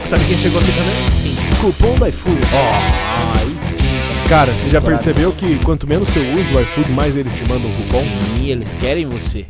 [0.00, 0.06] Chegou.
[0.08, 1.60] Sabe quem chegou aqui também?
[1.60, 2.40] Cupom do iFood.
[2.54, 4.52] Ó, aí sim, cara.
[4.52, 4.96] Você já Claro.
[4.96, 8.02] percebeu que quanto menos você usa o iFood, mais eles te mandam cupom?
[8.36, 9.46] Sim, eles querem você.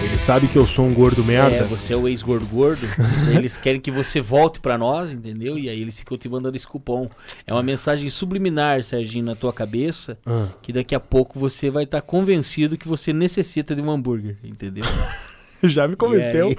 [0.00, 1.64] Ele sabe que eu sou um gordo É, merda.
[1.64, 2.86] você é o ex-gordo gordo.
[3.34, 5.58] eles querem que você volte pra nós, entendeu?
[5.58, 7.08] E aí eles ficam te mandando esse cupom.
[7.44, 10.46] É uma mensagem subliminar, Serginho, na tua cabeça, Ah.
[10.62, 14.84] que daqui a pouco você vai estar convencido que você necessita de um hambúrguer, entendeu?
[15.62, 16.50] Já me convenceu.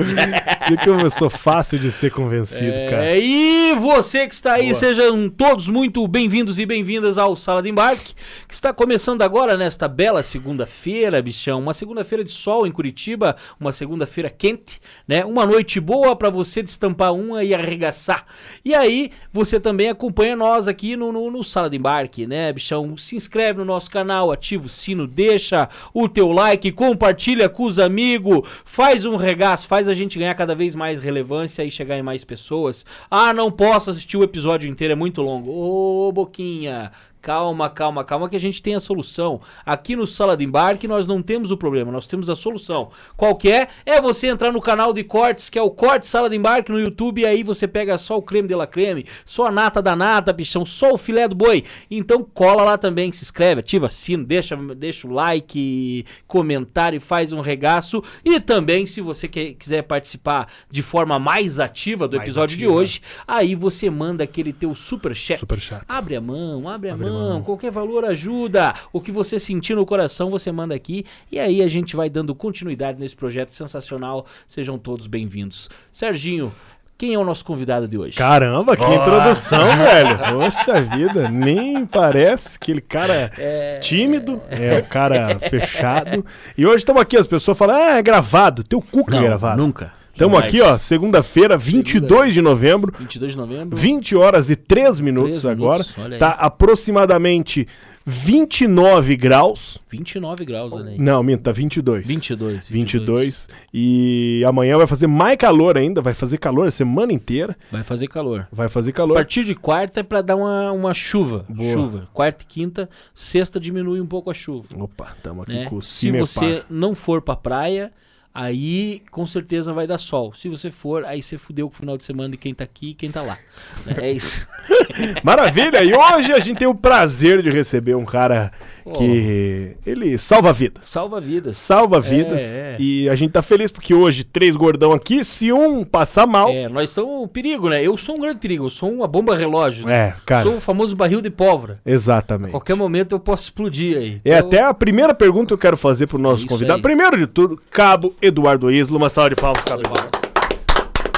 [0.71, 3.05] E que eu sou fácil de ser convencido, cara.
[3.05, 4.75] É, e você que está aí, Boa.
[4.75, 8.14] sejam todos muito bem-vindos e bem-vindas ao Sala de Embarque,
[8.47, 11.59] que está começando agora nesta bela segunda-feira, bichão.
[11.59, 15.25] Uma segunda-feira de sol em Curitiba, uma segunda-feira quente, né?
[15.25, 18.25] Uma noite boa para você destampar uma e arregaçar.
[18.63, 22.95] E aí, você também acompanha nós aqui no, no, no Sala de Embarque, né, bichão?
[22.95, 27.80] Se inscreve no nosso canal, ativa o sino, deixa o teu like, compartilha com os
[27.80, 32.01] amigos, faz um regaço, faz a gente ganhar cada vez mais relevância e chegar em
[32.01, 32.85] mais pessoas.
[33.09, 35.51] Ah, não posso assistir o episódio inteiro, é muito longo.
[35.51, 36.91] Ô, Boquinha,
[37.22, 39.42] calma, calma, calma que a gente tem a solução.
[39.66, 42.89] Aqui no Sala de Embarque nós não temos o problema, nós temos a solução.
[43.17, 43.67] Qual que é?
[43.86, 46.80] É você entrar no canal de cortes, que é o Corte Sala de Embarque no
[46.80, 49.95] YouTube, e aí você pega só o creme de la creme, só a nata da
[49.95, 51.64] nata, bichão, só o filé do boi.
[51.90, 57.34] Então cola lá também, se inscreve, ativa sino, deixa, deixa o like, comentário e faz
[57.34, 58.03] um regaço.
[58.23, 62.66] E também, se você que- quiser participar de forma mais ativa do Mais episódio de
[62.66, 62.80] ativa.
[62.80, 65.40] hoje, aí você manda aquele teu super chat.
[65.40, 65.84] Super chat.
[65.88, 67.41] Abre a mão, abre a Abre a mão, mão.
[67.43, 68.73] qualquer valor ajuda.
[68.93, 71.06] O que você sentir no coração, você manda aqui.
[71.31, 74.25] E aí a gente vai dando continuidade nesse projeto sensacional.
[74.47, 75.69] Sejam todos bem-vindos.
[75.91, 76.51] Serginho,
[76.97, 78.17] quem é o nosso convidado de hoje?
[78.17, 80.17] Caramba, que introdução, velho.
[80.17, 83.31] Poxa vida, nem parece aquele cara
[83.79, 86.25] tímido, é um cara fechado.
[86.57, 88.63] E hoje estamos aqui, as pessoas falam, ah, é gravado.
[88.66, 89.61] Teu cu que é gravado.
[89.61, 89.98] nunca.
[90.19, 93.78] Estamos aqui, ó, segunda-feira, 22 de novembro, 22 de novembro.
[93.78, 95.80] 20 horas e 3 minutos Três agora.
[95.80, 96.19] minutos, olha aí.
[96.19, 97.66] Tá aproximadamente
[98.06, 99.78] 29 graus.
[99.90, 100.97] 29 graus, aí.
[101.00, 102.06] Não, minta, tá 22.
[102.06, 102.68] 22.
[102.68, 103.47] 22.
[103.74, 107.56] E amanhã vai fazer mais calor ainda, vai fazer calor a semana inteira.
[107.72, 108.46] Vai fazer calor.
[108.52, 109.13] Vai fazer A calor.
[109.13, 111.46] partir de quarta é pra dar uma, uma chuva.
[111.47, 111.72] Boa.
[111.72, 112.09] Chuva.
[112.12, 114.68] Quarta e quinta, sexta diminui um pouco a chuva.
[114.75, 115.66] Opa, estamos aqui né?
[115.66, 116.28] com o Se Cimepar.
[116.28, 117.90] você não for pra praia,
[118.34, 120.34] aí com certeza vai dar sol.
[120.34, 122.94] Se você for, aí você fudeu o final de semana de quem tá aqui e
[122.94, 123.38] quem tá lá.
[123.85, 123.95] Né?
[124.01, 124.47] É isso.
[125.23, 125.84] Maravilha!
[125.84, 128.51] E hoje a gente tem o prazer de receber um cara
[128.84, 128.91] Pô.
[128.91, 130.90] que ele salva vidas.
[130.90, 131.57] Salva vidas.
[131.57, 132.41] Salva vidas.
[132.41, 132.75] é.
[132.79, 136.67] E a gente tá feliz porque hoje três gordão aqui, se um passar mal, É,
[136.69, 137.84] nós estamos perigo, né?
[137.85, 139.85] Eu sou um grande perigo, eu sou uma bomba relógio.
[139.85, 139.96] né?
[139.96, 141.79] é, cara, Sou o famoso barril de pólvora.
[141.85, 142.51] A exatamente.
[142.51, 144.22] qualquer momento eu posso explodir aí.
[144.23, 146.78] É Então, até a primeira pergunta que eu quero fazer pro nosso Isso convidado.
[146.78, 146.81] aí.
[146.81, 150.19] Primeiro de tudo, Cabo Eduardo Isla, uma salva de palmas, Eduardo.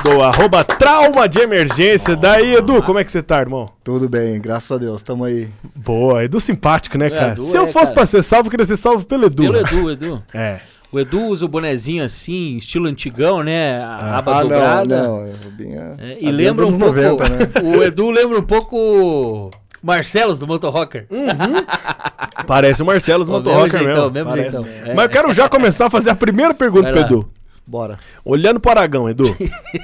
[0.04, 2.16] Do arroba trauma de emergência.
[2.16, 3.70] Daí, Edu, como é que você tá, irmão?
[3.84, 5.48] Tudo bem, graças a Deus, tamo aí.
[5.76, 7.32] Boa, Edu simpático, né, É, cara?
[7.34, 7.94] Edu Se eu é, fosse cara.
[7.94, 9.44] pra ser salvo, eu queria ser salvo pelo Edu.
[9.44, 10.24] Pelo Edu, Edu.
[10.34, 10.60] É.
[10.92, 13.80] O Edu usa o bonezinho assim, estilo antigão, né?
[13.82, 15.04] A aba ah, dobrada.
[15.04, 15.96] não, não, é.
[16.00, 17.00] É, e lembra um pouco.
[17.00, 17.38] 90, né?
[17.78, 21.06] O Edu lembra um pouco Marcelos do Motor Rocker.
[22.48, 23.94] Parece o Marcelo Ó, Motorrocker mesmo mesmo.
[23.96, 24.66] jeitão, mesmo jeitão.
[24.86, 24.94] É.
[24.94, 27.00] Mas eu quero já começar a fazer a primeira pergunta pro.
[27.00, 27.30] Edu.
[27.66, 27.98] Bora.
[28.26, 29.24] Olhando para o Aragão, Edu.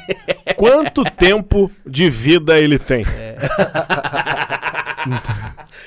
[0.57, 3.05] quanto tempo de vida ele tem?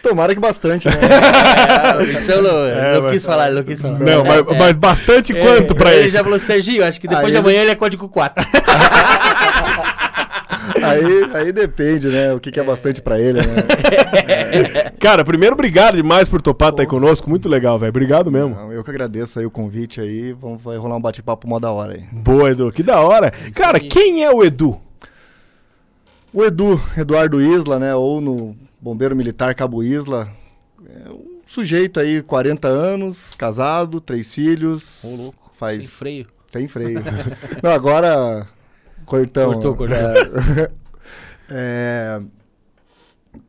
[0.03, 0.95] Tomara que bastante, né?
[0.95, 3.99] É, o bichão não, É, não mas- quis falar, não quis falar.
[3.99, 6.05] Não, mas, É, mas bastante é, quanto pra ele?
[6.05, 6.11] ele?
[6.11, 8.43] já falou, Serginho, acho que depois Aí de ele- amanhã ele é código 4.
[11.37, 12.33] Aí, depende, né?
[12.33, 14.91] O que, que é bastante pra ele, né?
[15.01, 17.29] Cara, primeiro, obrigado demais por topar estar aí conosco.
[17.29, 17.91] Muito legal, velho.
[17.91, 18.55] Obrigado mesmo.
[18.55, 20.33] Não, eu que agradeço aí o convite aí.
[20.33, 22.05] Vamos, vai rolar um bate-papo mó da hora aí.
[22.13, 22.71] Boa, Edu.
[22.71, 23.31] Que da hora.
[23.55, 23.89] Cara, aí.
[23.89, 24.81] quem é o Edu?
[26.33, 27.95] O Edu, Eduardo Isla, né?
[27.95, 30.31] Ou no Bombeiro Militar Cabo Isla.
[30.89, 35.03] É um sujeito aí, 40 anos, casado, três filhos.
[35.05, 35.51] Ô, louco.
[35.59, 36.27] Faz Sem freio.
[36.47, 37.03] Sem freio.
[37.63, 38.47] Não, agora.
[39.05, 39.53] Cortão.
[39.53, 39.97] Cortou, cortou.
[39.97, 40.71] É,
[41.51, 42.21] é,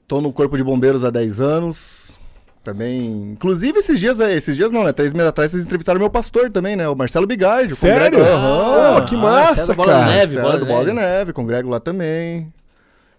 [0.07, 2.11] tô no Corpo de Bombeiros há 10 anos.
[2.63, 3.31] Também.
[3.31, 4.93] Inclusive, esses dias, é, esses dias não, né?
[4.93, 6.87] Três meses atrás, vocês entrevistaram meu pastor também, né?
[6.87, 7.75] O Marcelo Bigardi.
[7.75, 8.19] Sério?
[8.19, 8.31] Grego.
[8.31, 8.97] Aham.
[8.97, 10.05] Ah, que massa, é da bola cara.
[10.05, 10.99] neve, bola do Bola de neve.
[11.07, 12.53] Neve, com o Grego lá também.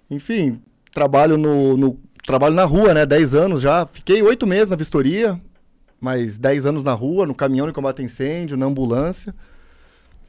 [0.08, 0.60] Enfim,
[0.94, 3.04] trabalho no, no- trabalho na rua, né?
[3.04, 3.84] 10 anos já.
[3.84, 5.40] Fiquei oito meses na vistoria,
[6.00, 9.34] mas 10 anos na rua, no caminhão de combate a incêndio, na ambulância.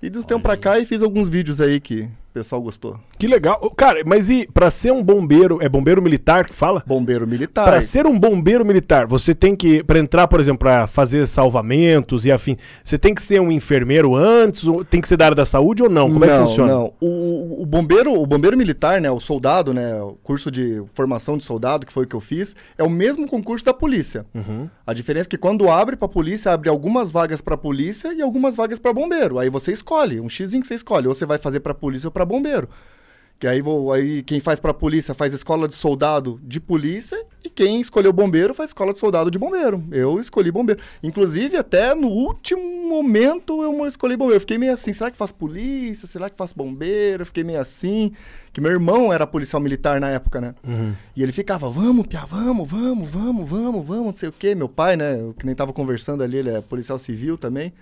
[0.02, 3.00] E dos tempos pra cá e fiz alguns vídeos aí que o pessoal gostou.
[3.20, 3.60] Que legal.
[3.78, 6.84] Cara, mas e pra ser um bombeiro, é bombeiro militar que fala?
[6.86, 7.64] Bombeiro militar.
[7.64, 12.26] Pra ser um bombeiro militar, você tem que, pra entrar, por exemplo, pra fazer salvamentos
[12.26, 15.36] e afim, você tem que ser um enfermeiro antes, ou tem que ser da área
[15.36, 16.12] da saúde ou não?
[16.12, 16.74] Como é que funciona?
[16.74, 21.38] Não, o, o- bombeiro, o bombeiro militar, né, o soldado, né, o curso de formação
[21.38, 24.26] de soldado, que foi o que eu fiz, é o mesmo concurso da polícia.
[24.34, 24.68] Uhum.
[24.88, 28.56] A diferença é que quando abre pra polícia, abre algumas vagas pra polícia e algumas
[28.56, 29.38] vagas pra bombeiro.
[29.38, 32.12] Aí você escolhe, um X que você escolhe, ou você vai fazer pra polícia ou
[32.26, 32.70] pra bombeiro.
[33.40, 37.50] Que aí, vou, aí quem faz pra polícia faz escola de soldado de polícia e
[37.50, 39.84] quem escolheu bombeiro faz escola de soldado de bombeiro.
[39.92, 40.82] Eu escolhi bombeiro.
[41.04, 44.38] Inclusive, até no último momento eu escolhi bombeiro.
[44.38, 46.08] Eu fiquei meio assim, será que faço polícia?
[46.08, 47.24] Será que faço bombeiro?
[47.24, 48.14] Eu fiquei meio assim.
[48.54, 50.56] Que meu irmão era policial militar na época, né?
[50.66, 50.94] Uhum.
[51.14, 54.56] E ele ficava, vamos, Pia, vamos, vamos, vamos, vamos, vamos, não sei o quê.
[54.56, 57.74] Meu pai, né, eu que nem tava conversando ali, ele é policial civil também.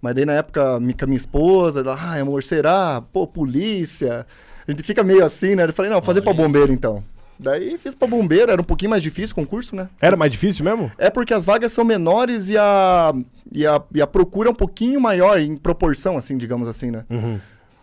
[0.00, 3.02] Mas daí na época, mi- com a minha esposa, ela, ai, amor, será?
[3.12, 4.26] Pô, polícia.
[4.66, 5.64] A gente fica meio assim, né?
[5.64, 6.42] Eu falei, não, fazer pra Olha.
[6.42, 7.02] bombeiro então.
[7.40, 9.88] Daí fiz pra bombeiro, era um pouquinho mais difícil o concurso, né?
[10.00, 10.90] Era mais difícil mesmo?
[10.98, 13.12] É porque as vagas são menores e a,
[13.52, 17.04] e a, e a procura é um pouquinho maior em proporção, assim, digamos assim, né?
[17.08, 17.38] Uhum.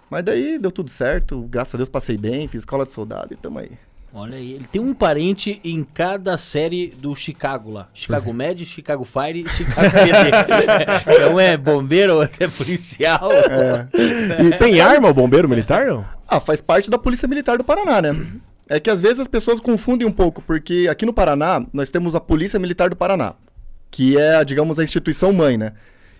[0.09, 3.37] Mas daí deu tudo certo, graças a Deus passei bem, fiz escola de soldado e
[3.37, 3.71] tamo aí.
[4.17, 7.89] Olha aí, ele tem um parente em cada série do Chicago lá.
[7.93, 11.11] Chicago Med, Chicago Fire e Chicago PD.
[11.27, 13.29] então é bombeiro ou até policial.
[13.33, 13.89] É.
[14.41, 16.05] E tem arma o bombeiro militar, não?
[16.25, 18.25] Ah, faz parte da Polícia Militar do Paraná, né?
[18.69, 22.15] É que às vezes as pessoas confundem um pouco, porque aqui no Paraná nós temos
[22.15, 23.33] a Polícia Militar do Paraná,
[23.91, 25.73] que é, digamos, a instituição mãe, né?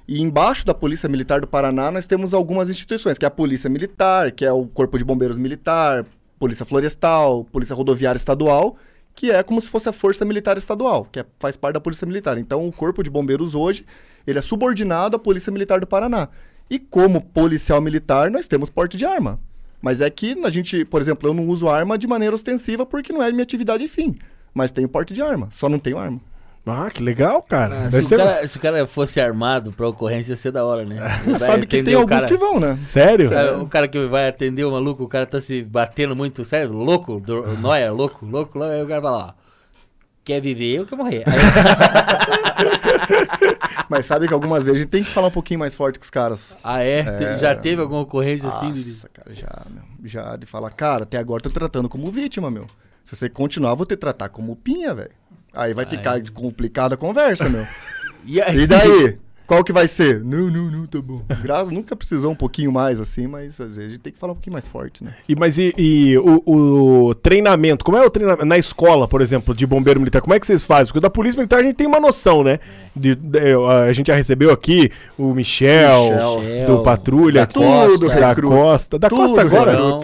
[0.06, 3.70] E embaixo da Polícia Militar do Paraná nós temos algumas instituições, que é a Polícia
[3.70, 6.06] Militar, que é o Corpo de Bombeiros Militar,
[6.40, 8.78] Polícia Florestal, Polícia Rodoviária Estadual,
[9.14, 12.06] que é como se fosse a Força Militar Estadual, que é- faz parte da Polícia
[12.06, 12.38] Militar.
[12.38, 13.86] Então o Corpo de Bombeiros hoje,
[14.28, 16.28] ele é subordinado à Polícia Militar do Paraná.
[16.70, 19.40] E como policial militar, nós temos porte de arma.
[19.82, 23.14] Mas é que a gente, por exemplo, eu não uso arma de maneira ostensiva porque
[23.14, 24.18] não é minha atividade fim.
[24.54, 26.20] Mas tenho porte de arma, só não tenho arma.
[26.68, 27.82] Ah, que legal, cara.
[27.82, 30.52] Ah, se, Deve o ser- cara, se o cara fosse armado pra ocorrência, ia ser
[30.52, 30.98] da hora, né?
[31.38, 32.80] Sabe que tem alguns cara- que vão, né?
[32.84, 33.30] Sério?
[33.30, 36.66] Sabe, o cara que vai atender o maluco, o cara tá se batendo muito, sabe?
[36.66, 38.74] Louco, do, nóia, louco, louco, louco.
[38.74, 39.34] Aí o cara vai lá, ó,
[40.24, 41.24] quer viver ou quer morrer?
[41.28, 41.36] Aí,
[43.90, 46.04] Mas sabe que algumas vezes a gente tem que falar um pouquinho mais forte com
[46.04, 46.58] os caras.
[46.64, 47.38] ah, é?
[47.38, 48.74] Já teve alguma ocorrência assim?
[48.74, 49.84] de- Nossa, cara, já, meu.
[50.04, 52.66] Já de falar, cara, até agora tô te tratando como vítima, meu.
[53.04, 55.12] Se você continuar, vou te tratar como pinha, velho.
[55.56, 57.66] Aí vai ficar complicada a conversa, meu.
[58.28, 58.62] E aí?
[58.62, 59.20] E daí?
[59.48, 60.24] Qual que vai ser?
[60.24, 61.22] Não, não, não, tá bom.
[61.44, 64.34] Graças nunca precisou um pouquinho mais assim, mas às vezes a gente tem que falar
[64.34, 65.12] um pouquinho mais forte, né?
[65.30, 66.42] E, mas e, e o,
[67.10, 67.86] o treinamento?
[67.86, 68.46] Como é o treinamento?
[68.46, 70.88] Na escola, por exemplo, de bombeiro militar, como é que vocês fazem?
[70.88, 72.60] Porque da polícia militar a gente tem uma noção, né?
[72.96, 73.40] De, de-
[73.88, 76.10] a gente já recebeu aqui o Michel,
[76.42, 76.66] Michel.
[76.68, 78.56] do Patrulha, Da Tudo, da recruta.
[78.56, 79.00] Costa.
[79.00, 79.74] Da Tudo, Costa agora?
[79.78, 80.00] Não,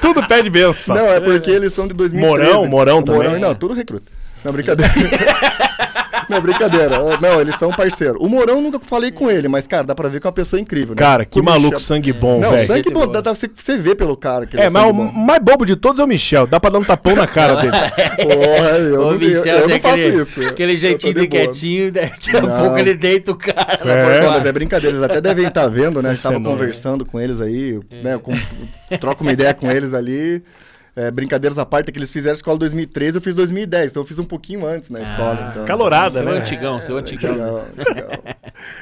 [0.00, 0.94] Tudo pede benção.
[0.94, 2.26] Não, é porque eles são de 2013.
[2.52, 3.22] Morão, Morão também?
[3.22, 4.10] Morão, não, tudo recruta.
[4.46, 4.92] Não, brincadeira.
[6.28, 6.98] não, brincadeira.
[7.20, 8.16] Não, eles são parceiros.
[8.20, 10.60] O Morão nunca falei com ele, mas, cara, dá pra ver que é uma pessoa
[10.60, 10.96] incrível, né?
[10.96, 12.66] Cara, que O maluco Michel- sangue bom, Não, velho.
[12.66, 13.48] sangue bom, dá, dá, você,
[13.78, 15.04] vê pelo cara que ele É, mas o bom.
[15.12, 16.46] mais bobo de todos é o Michel.
[16.46, 17.72] Dá pra dar um tapão na cara dele.
[18.22, 20.40] Porra, eu, o não, Michel eu, eu não faço aquele, isso.
[20.48, 22.58] aquele jeitinho de quietinho, daí daqui a Não.
[22.58, 26.00] pouco ele deita o cara É, Não, mas é brincadeira, eles até devem estar vendo,
[26.02, 26.12] né?
[26.12, 28.18] Estava é conversando com eles aí, né?
[28.18, 28.32] Com,
[28.98, 30.42] troco uma ideia com eles ali.
[30.96, 34.02] É, brincadeiras à parte, é que eles fizeram escola em 2013, eu fiz 2010, então
[34.02, 35.38] eu fiz um pouquinho antes na escola.
[35.38, 35.64] Ah, então.
[35.66, 36.38] calorada, Seu né?
[36.38, 37.32] antigão, seu antigão.
[37.32, 38.10] Legal, legal.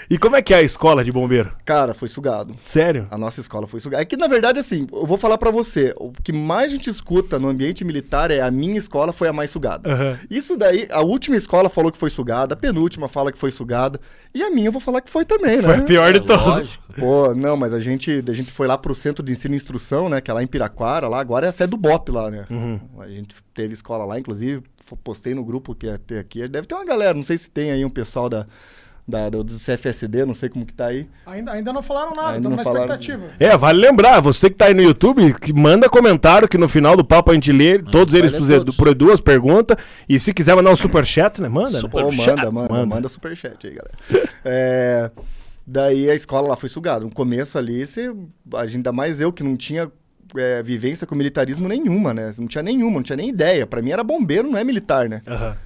[0.08, 1.50] E como é que é a escola de bombeiro?
[1.64, 2.54] Cara, foi sugado.
[2.58, 3.08] Sério?
[3.10, 4.02] A nossa escola foi sugada.
[4.02, 6.88] É que, na verdade, assim, eu vou falar pra você, o que mais a gente
[6.88, 9.90] escuta no ambiente militar é a minha escola foi a mais sugada.
[9.92, 10.16] Aham.
[10.30, 14.00] Isso daí, a última escola falou que foi sugada, a penúltima fala que foi sugada,
[14.32, 15.82] e a minha eu vou falar que foi também, Foi a né?
[15.84, 16.44] pior de É, todas.
[16.44, 16.84] lógico.
[16.96, 20.08] Pô, não, mas a gente, a gente foi lá pro Centro de Ensino e Instrução,
[20.08, 22.46] né, que é lá em Piraquara, lá, agora é a sede do BOP lá, né?
[22.50, 22.80] Uhum.
[22.98, 24.62] A gente teve escola lá, inclusive,
[25.02, 27.70] postei no grupo que ia ter aqui, deve ter uma galera, não sei se tem
[27.70, 28.46] aí um pessoal da...
[29.06, 31.06] Da, do do CFSD, não sei como que tá aí.
[31.26, 32.94] Ainda, ainda não falaram nada, estamos na falaram.
[32.94, 33.34] expectativa.
[33.38, 36.96] É, vale lembrar, você que tá aí no YouTube, que manda comentário que no final
[36.96, 38.76] do papo a gente lê todos vai eles por, todos.
[38.76, 39.76] por duas perguntas.
[40.08, 41.50] E se quiser mandar um superchat, né?
[41.50, 41.82] Manda.
[41.82, 41.88] né?
[41.90, 43.94] Pô, manda, manda, manda, superchat aí, galera.
[44.42, 45.10] É,
[45.66, 47.04] daí a escola lá foi sugada.
[47.04, 48.10] No começo ali, você,
[48.54, 49.92] a gente, ainda mais eu que não tinha
[50.36, 52.32] é, vivência com militarismo nenhuma, né?
[52.38, 53.66] Não tinha nenhuma, não tinha nem ideia.
[53.66, 55.20] Pra mim era bombeiro, não é militar, né?
[55.26, 55.56] Aham.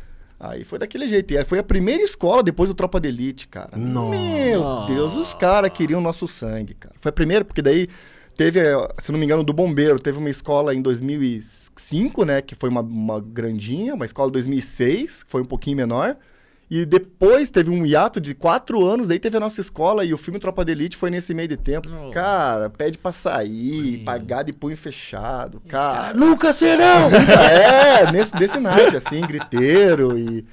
[0.40, 1.32] Aí foi daquele jeito.
[1.34, 3.76] E foi a primeira escola depois do Tropa de Elite, cara.
[3.76, 4.18] Nossa.
[4.18, 6.94] Meu Deus, os caras queriam nosso sangue, cara.
[7.00, 7.88] Foi a primeira, porque daí
[8.37, 8.60] teve,
[8.98, 12.40] se não me engano, do bombeiro, teve uma escola em 2005, né?
[12.40, 16.16] Que foi uma, uma grandinha, uma escola em 2006, que foi um pouquinho menor.
[16.70, 20.18] E depois teve um hiato de quatro anos, daí teve a nossa escola e o
[20.18, 21.88] filme Tropa de Elite foi nesse meio de tempo.
[21.88, 22.10] Oh.
[22.10, 26.12] Cara, pede pra sair, pagar de punho fechado, cara.
[26.14, 27.08] Nunca serão!
[27.48, 30.44] É, nesse, desse naipe, assim, griteiro e...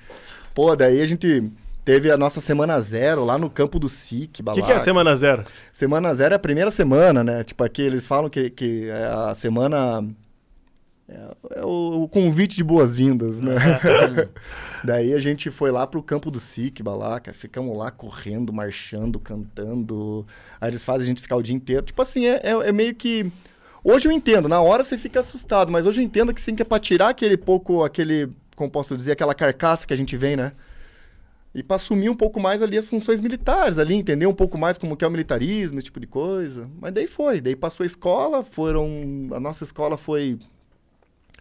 [0.53, 1.51] Pô, daí a gente
[1.83, 4.79] teve a nossa Semana Zero lá no campo do SIC, O que, que é a
[4.79, 5.43] Semana Zero?
[5.71, 7.43] Semana Zero é a primeira semana, né?
[7.43, 10.03] Tipo, aqui eles falam que, que é a semana...
[11.07, 13.55] É, é o, o convite de boas-vindas, né?
[14.83, 17.37] Daí a gente foi lá pro campo do Sikba lá, cara.
[17.37, 20.25] Ficamos lá correndo, marchando, cantando.
[20.59, 21.85] Aí eles fazem a gente ficar o dia inteiro.
[21.85, 23.31] Tipo assim, é, é, é meio que...
[23.83, 26.63] Hoje eu entendo, na hora você fica assustado, mas hoje eu entendo que sim, que
[26.63, 30.35] é pra tirar aquele pouco, aquele, como posso dizer, aquela carcaça que a gente vem,
[30.35, 30.53] né?
[31.53, 34.79] E pra assumir um pouco mais ali as funções militares ali, entender um pouco mais
[34.79, 36.67] como que é o militarismo, esse tipo de coisa.
[36.81, 38.89] Mas daí foi, daí passou a escola, foram...
[39.31, 40.39] A nossa escola foi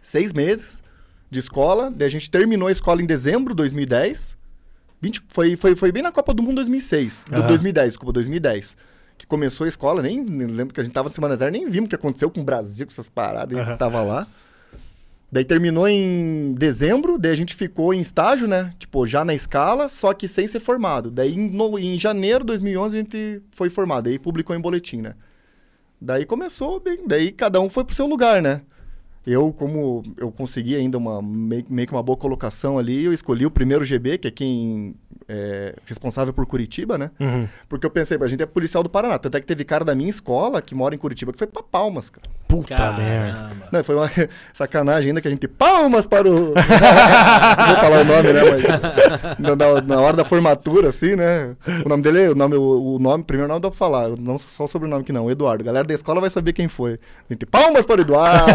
[0.05, 0.81] seis meses
[1.29, 4.35] de escola, daí a gente terminou a escola em dezembro de 2010.
[5.01, 7.25] 20, foi, foi, foi bem na Copa do Mundo 2006.
[7.29, 7.47] Do Aham.
[7.47, 8.77] 2010, desculpa, 2010.
[9.17, 11.67] Que começou a escola, nem, nem lembro que a gente tava na Semana Zero, nem
[11.69, 14.27] vimos o que aconteceu com o Brasil, com essas paradas, gente tava lá.
[15.31, 18.71] Daí terminou em dezembro, daí a gente ficou em estágio, né?
[18.77, 21.09] Tipo, já na escala, só que sem ser formado.
[21.11, 25.01] Daí em, no- em janeiro de 2011 a gente foi formado, aí publicou em boletim,
[25.01, 25.13] né?
[25.99, 28.61] Daí começou bem, daí cada um foi pro seu lugar, né?
[29.25, 33.45] Eu, como eu consegui ainda uma meio, meio que uma boa colocação ali, eu escolhi
[33.45, 34.95] o primeiro GB, que é quem
[35.27, 37.09] é responsável por Curitiba, né?
[37.19, 37.47] Uhum.
[37.67, 39.17] Porque eu pensei, a gente é policial do Paraná.
[39.17, 41.63] Tanto é que teve cara da minha escola que mora em Curitiba que foi pra
[41.63, 42.27] Palmas, cara.
[42.47, 43.49] Puta merda.
[43.71, 44.09] Não, foi uma
[44.53, 45.47] sacanagem ainda que a gente.
[45.47, 46.53] Palmas para o.
[46.53, 48.41] Não vou falar o nome, né?
[48.43, 49.39] Mas.
[49.39, 51.55] Na, na- na hora da formatura, assim, né?
[51.83, 54.09] O nome dele, o nome, o, o nome, o primeiro nome dá pra falar.
[54.09, 55.63] Não só o sobrenome que não, o Eduardo.
[55.63, 56.93] A galera da escola vai saber quem foi.
[57.29, 58.45] A gente, palmas para o Eduardo!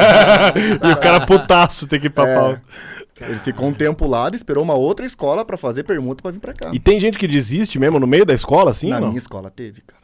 [0.88, 2.34] e o cara putaço tem que ir pra É.
[2.34, 2.62] pausa.
[3.20, 6.54] Ele ficou um tempo lá, esperou uma outra escola pra fazer pergunta pra vir pra
[6.54, 6.70] cá.
[6.72, 9.08] E tem gente que desiste mesmo no meio da escola, assim, Na não?
[9.08, 10.00] minha escola teve, cara.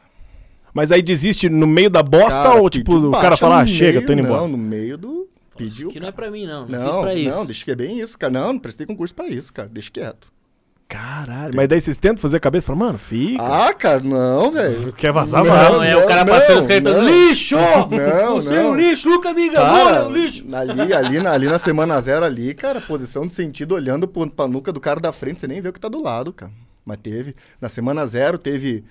[0.71, 3.93] Mas aí desiste no meio da bosta Cara, ou tipo o cara fala, ah, chega,
[3.93, 4.41] meio- tô indo embora?
[4.41, 5.27] Não, no meio do.
[5.57, 5.89] Pediu.
[5.89, 6.67] Que não é pra mim, não.
[6.67, 7.37] Não, Não, fiz pra isso.
[7.39, 8.31] não, deixa que é bem isso, cara.
[8.31, 9.67] Não, não prestei concurso pra isso, cara.
[9.67, 10.27] Deixa quieto.
[10.87, 11.53] Caralho.
[11.53, 13.43] Mas daí vocês tentam fazer a cabeça e falam, mano, fica.
[13.43, 14.93] Ah, cara, não, velho.
[14.93, 15.69] Quer vazar, não, vaza.
[15.71, 16.75] Não, é o cara não, passando os não.
[16.75, 17.55] gritando, lixo!
[17.57, 18.75] Não, Você é um não.
[18.75, 20.45] lixo, nunca me enganou, Cara, é um lixo!
[20.55, 24.47] ali, ali, na, ali na semana zero ali, cara, posição de sentido olhando pro, pra
[24.47, 26.51] nuca do cara da frente, você nem vê o que tá do lado, cara.
[26.85, 27.35] Mas teve.
[27.59, 28.85] Na semana zero teve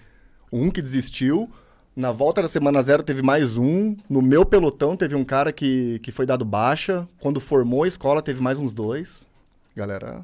[0.52, 1.48] um que desistiu.
[1.96, 3.96] Na volta da semana zero teve mais um.
[4.06, 7.08] No meu pelotão teve um cara que, que foi dado baixa.
[7.18, 9.26] Quando formou a escola teve mais uns dois.
[9.74, 10.20] Galera,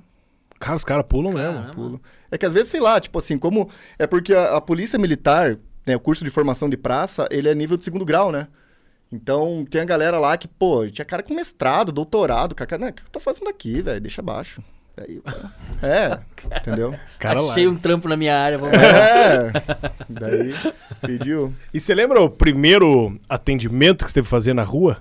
[0.63, 1.55] Cara, os caras pulam mesmo.
[1.55, 1.75] Caramba.
[1.75, 2.03] pulo.
[2.31, 3.69] É que às vezes, sei lá, tipo assim, como.
[3.99, 7.55] É porque a, a polícia militar, né, o curso de formação de praça, ele é
[7.55, 8.47] nível de segundo grau, né?
[9.11, 12.93] Então, tem a galera lá que, pô, tinha cara com mestrado, doutorado, cara, né, o
[12.93, 14.01] que eu tô fazendo aqui, velho?
[14.01, 14.63] Deixa abaixo.
[14.97, 15.53] Daí, pá.
[15.83, 16.21] é,
[16.59, 16.95] entendeu?
[17.19, 17.51] Cara lá.
[17.51, 18.85] Achei um trampo na minha área, vamos lá.
[18.85, 19.53] É.
[20.09, 20.55] Daí,
[21.01, 21.53] pediu.
[21.75, 24.97] E você lembra o primeiro atendimento que você teve que fazer na rua?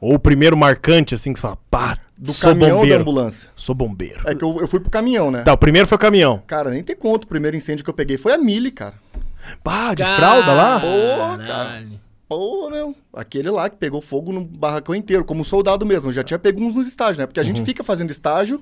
[0.00, 3.00] Ou o primeiro marcante, assim, que você fala, pá, Do sou caminhão ou da bombeiro.
[3.00, 3.50] ambulância?
[3.56, 4.20] Sou bombeiro.
[4.26, 5.42] É que eu, eu fui pro caminhão, né?
[5.42, 6.42] Tá, o primeiro foi o caminhão.
[6.46, 7.24] Cara, nem tem conta.
[7.24, 8.94] O primeiro incêndio que eu peguei foi a Mili, cara.
[9.64, 10.80] Pá, de fralda lá?
[10.80, 11.82] Pô, cara.
[12.28, 12.94] Pô, meu.
[13.14, 16.08] Aquele lá que pegou fogo no barracão inteiro, como soldado mesmo.
[16.08, 17.26] Eu já tinha pego uns nos estágios, né?
[17.26, 17.46] Porque a Uhum.
[17.46, 18.60] gente fica fazendo estágio,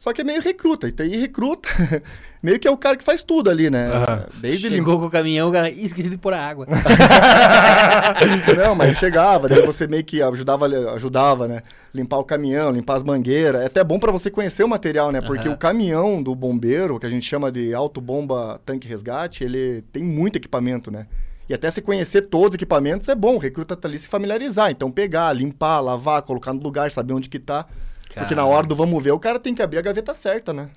[0.00, 0.88] só que é meio recruta.
[0.88, 1.68] E aí recruta,
[2.42, 3.86] meio que é o cara que faz tudo ali, né?
[3.88, 4.26] Aham.
[4.40, 6.66] Desde Chegou com o caminhão, o cara, "Ih, esqueci de pôr a água.
[8.56, 10.64] Não, mas chegava, daí você meio que ajudava,
[10.94, 11.62] ajudava, né?
[11.94, 13.60] Limpar o caminhão, limpar as mangueiras.
[13.60, 15.20] É até bom pra você conhecer o material, né?
[15.20, 15.54] Porque Aham.
[15.54, 20.36] o caminhão do bombeiro, que a gente chama de autobomba tanque resgate, ele tem muito
[20.36, 21.06] equipamento, né?
[21.46, 24.70] E até se conhecer todos os equipamentos é bom, o recruta tá ali se familiarizar.
[24.70, 27.66] Então pegar, limpar, lavar, colocar no lugar, saber onde que tá.
[28.14, 28.46] Porque na Cara.
[28.46, 30.70] hora do vamos ver, o cara tem que abrir a gaveta certa, né?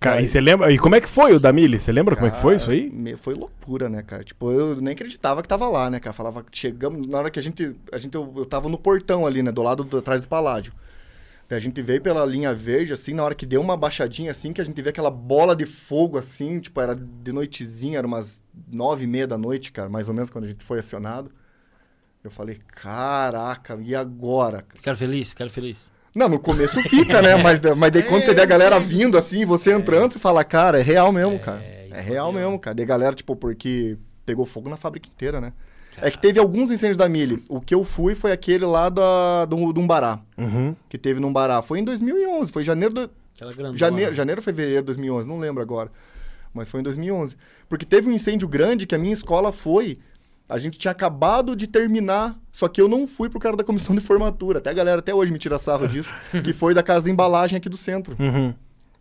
[0.00, 0.70] Cara, e você lembra?
[0.70, 1.80] E como é que foi o da Mili?
[1.80, 2.92] Você lembra como é que foi isso aí?
[3.16, 4.22] Foi loucura, né, cara?
[4.22, 6.14] Tipo, eu nem acreditava que tava lá, né, cara?
[6.14, 7.74] Falava que chegamos, na hora que a gente.
[7.90, 9.50] A gente eu, eu tava no portão ali, né?
[9.50, 10.72] Do lado do, atrás do paládio.
[11.48, 14.52] Daí a gente veio pela linha verde, assim, na hora que deu uma baixadinha, assim,
[14.52, 18.42] que a gente vê aquela bola de fogo, assim, tipo, era de noitezinha, era umas
[18.70, 21.32] nove e meia da noite, cara, mais ou menos, quando a gente foi acionado.
[22.22, 24.58] Eu falei, caraca, e agora?
[24.58, 24.76] cara?
[24.76, 25.30] Ficaram feliz?
[25.30, 25.90] Ficaram feliz.
[26.18, 27.36] Não, no começo fica, né?
[27.36, 30.78] Mas, mas daí quando você vê a galera vindo assim, você entrando, você fala, cara,
[30.78, 31.62] é real mesmo, cara.
[31.62, 32.74] e É real mesmo, cara.
[32.74, 33.96] Daí a galera, tipo, porque
[34.26, 35.52] pegou fogo na fábrica inteira, né?
[36.00, 37.42] É que teve alguns incêndios da Mili.
[37.48, 40.74] O que eu fui foi aquele lá da, do, do Umbará, Uhum.
[40.88, 41.60] que teve no Umbará.
[41.62, 43.10] Foi em 2011, foi janeiro, do,
[43.76, 45.90] janeiro, janeiro fevereiro de 2011, não lembro agora.
[46.54, 47.36] Mas foi em 2011.
[47.68, 49.98] Porque teve um incêndio grande que a minha escola foi
[50.48, 53.94] A gente tinha acabado de terminar, só que eu não fui pro cara da comissão
[53.94, 54.58] de formatura.
[54.58, 56.12] Até a galera até hoje me tira sarro disso,
[56.42, 58.16] que foi da casa da embalagem aqui do centro.
[58.18, 58.54] Uhum.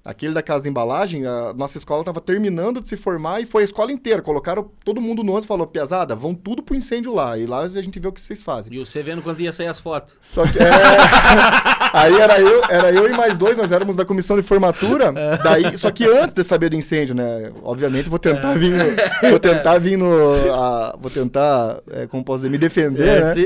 [0.10, 3.64] Aquele da casa da embalagem, a nossa escola estava terminando de se formar e foi
[3.64, 4.22] a escola inteira.
[4.22, 7.38] Colocaram todo mundo no ônibus e falou, Piazada, vão tudo pro incêndio lá.
[7.38, 8.74] E lá a gente vê o que vocês fazem.
[8.74, 10.16] E você vendo quando ia sair as fotos.
[10.34, 10.64] Só que é...
[11.94, 15.12] Aí era eu, era eu e mais dois, nós éramos da comissão de formatura.
[15.44, 17.52] Daí, só que antes de saber do incêndio, né?
[17.64, 20.14] Obviamente vou tentar vir no, Vou tentar vir no.
[20.54, 23.34] a- vou tentar, é, como posso dizer, me defender, né?
[23.34, 23.46] sim.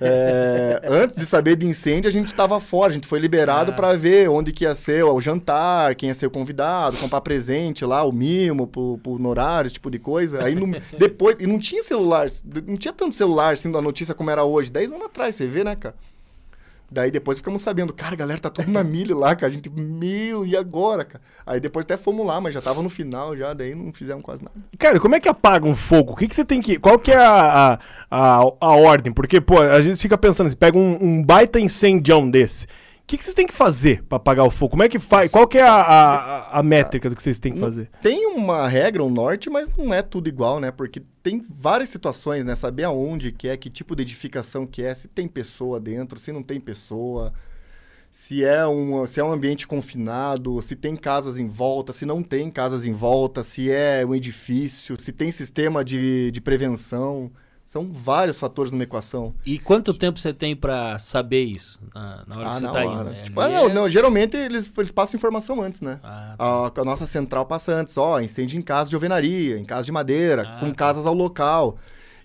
[0.00, 3.74] É, antes de saber de incêndio, a gente estava fora, a gente foi liberado Ah.
[3.74, 7.84] pra ver onde que ia ser o jantar, quem ia ser o convidado, comprar presente
[7.84, 10.42] lá, o mimo pro, pro horário, esse tipo de coisa.
[10.44, 12.28] Aí no- depois, e não tinha celular,
[12.66, 15.62] não tinha tanto celular assim da notícia como era hoje, 10 anos atrás, você vê,
[15.64, 15.94] né, cara?
[16.94, 19.50] Daí depois ficamos sabendo, cara, a galera tá tudo na milha lá, cara.
[19.50, 21.24] A gente, meu, e agora, cara?
[21.46, 24.44] Aí depois até fomos lá, mas já tava no final já, daí não fizemos quase
[24.44, 24.54] nada.
[24.78, 26.12] Cara, como é que apaga um fogo?
[26.12, 26.78] O que, que você tem que.
[26.78, 27.78] Qual que é a,
[28.10, 29.10] a, a, a ordem?
[29.10, 32.66] Porque, pô, a gente fica pensando assim, pega um, um baita incendião desse.
[33.12, 34.70] O que, que vocês têm que fazer pra apagar o fogo?
[34.70, 35.30] Como é que faz?
[35.30, 37.90] Qual que é a, a, a métrica do que vocês têm que fazer?
[38.00, 40.70] Tem uma regra, um norte, mas não é tudo igual, né?
[40.70, 42.54] Porque tem várias situações, né?
[42.54, 46.32] Saber aonde que é, que tipo de edificação que é, se tem pessoa dentro, se
[46.32, 47.34] não tem pessoa,
[48.10, 52.22] se é um, se é um ambiente confinado, se tem casas em volta, se não
[52.22, 57.30] tem casas em volta, se é um edifício, se tem sistema de, de prevenção.
[57.72, 59.32] São vários fatores numa equação.
[59.46, 61.80] E quanto tempo você tem pra saber isso?
[61.94, 62.84] Na, na hora que você tá hora.
[62.84, 63.04] indo?
[63.04, 63.22] né?
[63.22, 65.98] Tipo, ah, não, não, geralmente eles, eles passam informação antes, né?
[66.02, 69.86] Ah, A, a nossa central passa antes, ó, incêndio em casa de alvenaria, em casa
[69.86, 70.74] de madeira, Ah, com tá.
[70.74, 71.78] casas ao local.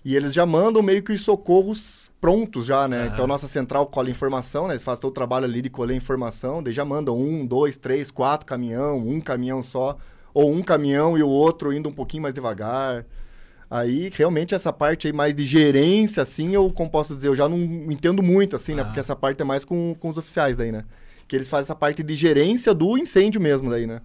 [0.04, 3.08] E eles já mandam meio que os socorros prontos já, né?
[3.10, 4.74] Então a nossa central colhe informação, né?
[4.74, 8.10] Eles fazem todo o trabalho ali de colher informação, daí já mandam um, dois, três,
[8.10, 9.96] quatro caminhão, um caminhão só,
[10.34, 13.06] ou um caminhão e o outro indo um pouquinho mais devagar.
[13.70, 17.48] Aí, realmente, essa parte aí mais de gerência, assim, eu, como posso dizer, eu já
[17.48, 18.82] não entendo muito, assim, né?
[18.82, 18.84] Ah.
[18.86, 20.84] Porque essa parte é mais com, com os oficiais daí, né?
[21.26, 24.00] Que eles fazem essa parte de gerência do incêndio mesmo daí, né?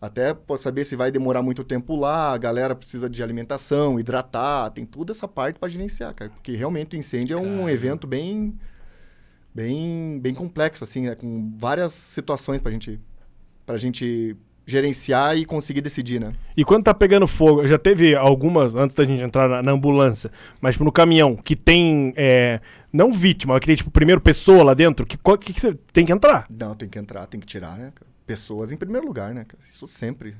[0.00, 4.70] Até pode saber se vai demorar muito tempo lá, a galera precisa de alimentação, hidratar,
[4.70, 6.30] tem toda essa parte para gerenciar, cara.
[6.30, 8.56] Porque realmente o incêndio é um evento bem,
[9.54, 11.14] bem, bem complexo, assim, né?
[11.14, 12.98] Com várias situações pra gente,
[13.66, 14.36] pra gente
[14.68, 16.34] gerenciar e conseguir decidir, né?
[16.54, 20.30] E quando tá pegando fogo, já teve algumas, antes da gente entrar na, na ambulância,
[20.60, 22.60] mas tipo, no caminhão, que tem, é,
[22.92, 25.72] não vítima, mas que tem, tipo, primeiro pessoa lá dentro, que, qual- que, que você
[25.92, 26.46] tem que entrar?
[26.50, 27.92] Não, tem que entrar, tem que tirar, né?
[28.26, 29.46] Pessoas em primeiro lugar, né?
[29.68, 30.36] Isso sempre.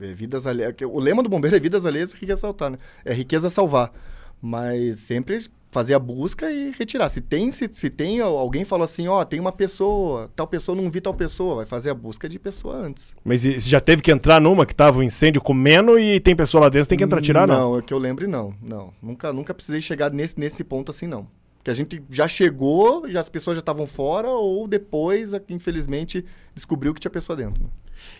[0.00, 0.74] É, vidas alheias.
[0.76, 2.78] que O lema do bombeiro é vidas alheias e riqueza saltar, né?
[3.04, 3.92] É riqueza salvar.
[4.40, 5.38] Mas sempre
[5.74, 7.08] fazer a busca e retirar.
[7.08, 10.74] Se tem, se, se tem al- alguém falou assim, ó, tem uma pessoa, tal pessoa
[10.80, 13.12] não vi tal pessoa, vai fazer a busca de pessoa antes.
[13.24, 16.34] Mas e- você já teve que entrar numa que tava o incêndio comendo e tem
[16.36, 17.72] pessoa lá dentro, tem que entrar tirar, não?
[17.72, 18.54] Não, é que eu lembre, não.
[18.62, 18.94] Não.
[19.02, 21.26] Nunca, nunca precisei chegar nesse, nesse ponto assim, não.
[21.64, 26.94] Que a gente já chegou, já as pessoas já estavam fora, ou depois, infelizmente, descobriu
[26.94, 27.62] que tinha pessoa dentro.
[27.64, 27.68] né?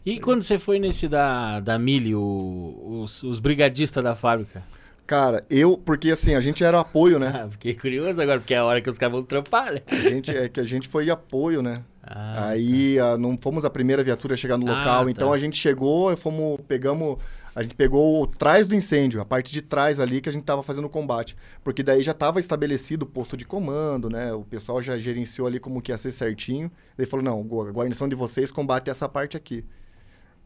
[0.05, 4.63] E quando você foi nesse da, da Mili, os, os brigadistas da fábrica?
[5.07, 7.31] Cara, eu, porque assim, a gente era apoio, né?
[7.45, 9.83] Ah, fiquei curioso agora, porque é a hora que os caras vão trampar, né?
[9.87, 11.83] A gente, é que a gente foi apoio, né?
[12.07, 15.11] Ah, Aí ah, não fomos a primeira viatura a chegar no Ah, local, tá.
[15.11, 17.17] então a gente chegou, fomos, pegamos,
[17.55, 20.45] a gente pegou o trás do incêndio, a parte de trás ali que a gente
[20.45, 24.35] tava fazendo o combate, porque daí já tava estabelecido o posto de comando, né?
[24.35, 26.71] O pessoal já gerenciou ali como que ia ser certinho.
[26.99, 29.65] Ele falou: "Não, a guarnição de vocês combate essa parte aqui".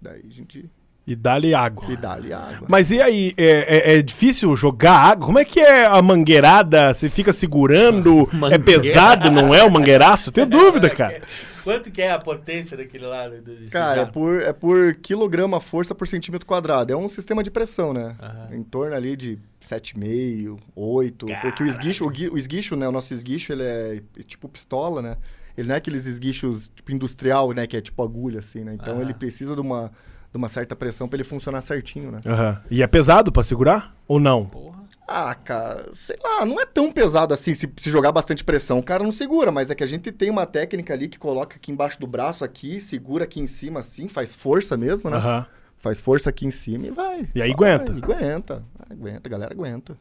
[0.00, 0.70] Daí a gente
[1.10, 1.86] E dá-lhe água.
[1.90, 2.66] e dá ali água.
[2.68, 5.24] Mas e aí, é, é- é difícil jogar água?
[5.26, 6.92] Como é que é a mangueirada?
[6.92, 8.28] Você fica segurando?
[8.52, 10.30] É pesado, não é o mangueiraço?
[10.30, 11.22] Tenho dúvida, cara.
[11.64, 13.30] Quanto que é a potência daquele lá?
[13.70, 16.92] Cara, é por, é por quilograma força por centímetro quadrado.
[16.92, 18.14] É um sistema de pressão, né?
[18.20, 18.48] Aham.
[18.56, 21.26] Em torno ali de 7,5, 8.
[21.42, 22.88] Porque o esguicho, o, o esguicho, né?
[22.88, 25.16] O nosso esguicho, ele é tipo pistola, né?
[25.56, 27.66] Ele não é aqueles esguichos tipo industrial, né?
[27.66, 28.74] Que é tipo agulha, assim, né?
[28.74, 29.02] Então Aham.
[29.02, 29.90] ele precisa de uma,
[30.30, 32.20] de uma certa pressão para ele funcionar certinho, né?
[32.26, 32.60] Aham.
[32.70, 33.94] E é pesado pra segurar?
[34.06, 34.46] Ou não?
[34.46, 34.78] Porra.
[35.10, 38.82] Ah, cara, sei lá, não é tão pesado assim se, se jogar bastante pressão, o
[38.82, 41.72] cara não segura, mas é que a gente tem uma técnica ali que coloca aqui
[41.72, 45.16] embaixo do braço, aqui, segura aqui em cima assim, faz força mesmo, né?
[45.16, 45.46] Aham.
[45.78, 47.26] Faz força aqui em cima e vai.
[47.34, 47.92] E aí Só aguenta?
[47.92, 48.64] vai, aguenta.
[48.90, 49.96] Aguenta, a galera aguenta.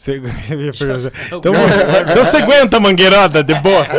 [0.00, 0.16] Você...
[1.26, 1.40] então,
[2.10, 3.86] então você aguenta, mangueirada, de boa.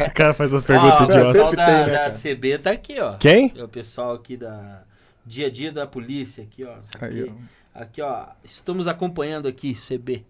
[0.00, 1.32] O cara faz as perguntas Ó, o idiotas.
[1.32, 2.10] pessoal Sempre da, tem, né, da?
[2.10, 3.12] CB tá aqui, ó.
[3.18, 3.52] Quem?
[3.54, 4.82] É o pessoal aqui da
[5.24, 6.72] dia a dia da polícia aqui, ó.
[6.82, 7.32] Isso Aí, Aqui,
[7.74, 8.26] aqui, ó.
[8.42, 10.24] Estamos acompanhando aqui, CB.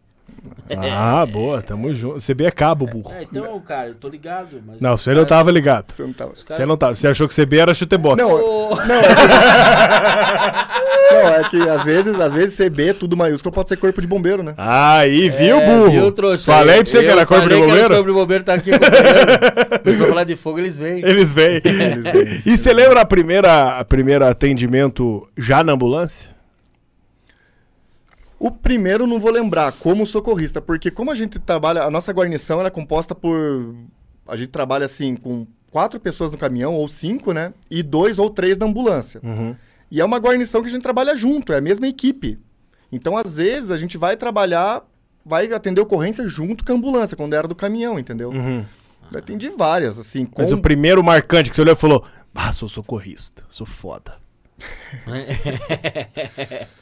[0.92, 2.20] Ah, boa, tamo junto.
[2.24, 3.12] CB é cabo, burro.
[3.12, 4.62] É, então, cara, eu tô ligado.
[4.64, 5.92] Mas Não, você não tava ligado.
[5.92, 6.32] Você não tava.
[6.34, 6.94] Você não tava.
[6.94, 8.16] Você achou que CB era chutebox.
[8.22, 9.16] Não, Ô, Não, é que,
[11.12, 14.42] não, é que às vezes, às vezes CB, tudo maiúsculo, pode ser corpo de bombeiro,
[14.42, 14.54] né?
[14.56, 15.90] Aí, viu, é, burro?
[15.90, 16.44] viu, trouxa?
[16.44, 17.94] Falei pra você que era corpo de falei que era bombeiro.
[17.94, 18.70] corpo de bombeiro tá aqui.
[19.82, 21.04] Pessoal falar de fogo, eles vêm.
[21.04, 21.60] Eles vêm.
[21.64, 22.42] Eles vêm.
[22.46, 26.30] E você lembra a primeira, a primeira atendimento já na ambulância?
[28.40, 32.58] O primeiro não vou lembrar, como socorrista, porque como a gente trabalha, a nossa guarnição
[32.58, 33.74] ela é composta por.
[34.26, 37.52] A gente trabalha assim com quatro pessoas no caminhão, ou cinco, né?
[37.70, 39.20] E dois ou três na ambulância.
[39.22, 39.54] Uhum.
[39.90, 42.38] E é uma guarnição que a gente trabalha junto, é a mesma equipe.
[42.90, 44.88] Então, às vezes, a gente vai trabalhar,
[45.22, 48.30] vai atender ocorrência junto com a ambulância, quando era do caminhão, entendeu?
[48.30, 48.64] Uhum.
[49.12, 50.40] Eu atendi várias, assim, com...
[50.40, 54.16] Mas o primeiro marcante que você olhou e falou: Ah, sou socorrista, sou foda.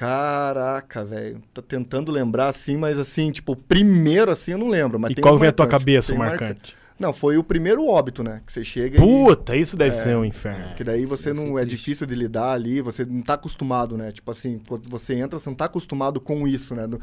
[0.00, 1.42] Caraca, velho.
[1.52, 4.98] Tô tentando lembrar assim, mas assim, tipo, o primeiro assim eu não lembro.
[4.98, 6.74] Mas e tem qual vem à tua cabeça, o tem marca- marcante?
[6.98, 8.40] Não, foi o primeiro óbito, né?
[8.46, 8.98] Que você chega e.
[8.98, 10.74] Puta, isso deve ser um inferno.
[10.74, 11.76] Que daí você não é triste.
[11.76, 14.10] difícil de lidar ali, você não tá acostumado, né?
[14.10, 16.86] Tipo assim, quando você entra, você não tá acostumado com isso, né?
[16.86, 17.00] No-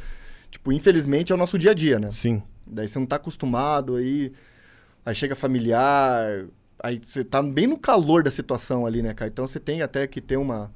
[0.50, 2.10] tipo, infelizmente é o nosso dia a dia, né?
[2.10, 2.42] Sim.
[2.66, 4.32] Daí você não tá acostumado, aí,
[5.06, 6.46] aí chega familiar,
[6.84, 9.30] aí você tá bem no calor da situação ali, né, cara?
[9.30, 10.72] Então você tem até que ter uma,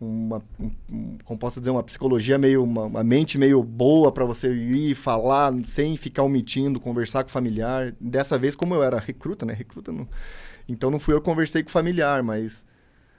[0.00, 4.52] uma um- como posso dizer, uma psicologia meio, uma, uma mente meio boa pra você
[4.52, 7.94] ir falar sem ficar omitindo, conversar com o familiar.
[8.00, 10.06] Dessa vez, como eu era recruta, né, recruta não...
[10.68, 12.64] Então não fui eu que conversei com o familiar, mas...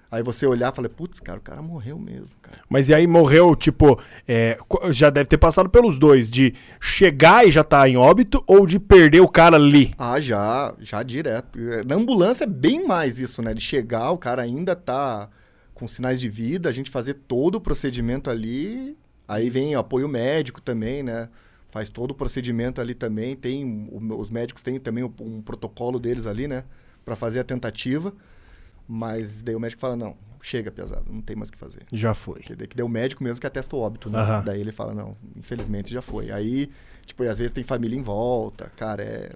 [0.10, 2.60] Aí você olhar e falar, putz, cara, o cara morreu mesmo, cara.
[2.70, 4.58] Mas e aí morreu, tipo, é,
[4.90, 8.80] já deve ter passado pelos dois, de chegar e já tá em óbito ou de
[8.80, 9.94] perder o cara ali.
[9.98, 11.60] Ah, já, já direto.
[11.60, 13.54] É, Na ambulância é bem mais isso, né?
[13.54, 15.28] De chegar, o cara ainda tá
[15.78, 18.98] com sinais de vida, a gente fazer todo o procedimento ali.
[19.28, 21.30] Aí vem o apoio médico também, né?
[21.70, 23.36] Faz todo o procedimento ali também.
[23.36, 26.64] Tem os médicos têm também um, um protocolo deles ali, né?
[27.06, 28.14] Pra fazer a tentativa.
[28.88, 31.84] Mas daí o médico fala: não, chega, pesado, não tem mais o que fazer.
[31.92, 32.40] Já foi.
[32.40, 34.20] Que daí que daí o médico mesmo que atesta o óbito, né?
[34.20, 34.44] Aham.
[34.44, 36.32] Daí ele fala, não, infelizmente já foi.
[36.32, 36.72] Aí,
[37.06, 39.34] tipo, às vezes tem família em volta, cara, é,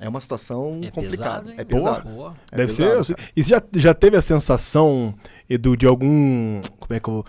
[0.00, 1.54] é uma situação É complicada.
[1.56, 2.08] é pesado.
[2.08, 2.34] Boa.
[2.52, 3.14] É Deve pesado, ser.
[3.14, 3.28] cara.
[3.36, 5.14] E você já, já teve a sensação,
[5.48, 6.60] Edu, de algum.
[6.78, 7.26] Como é que eu vou.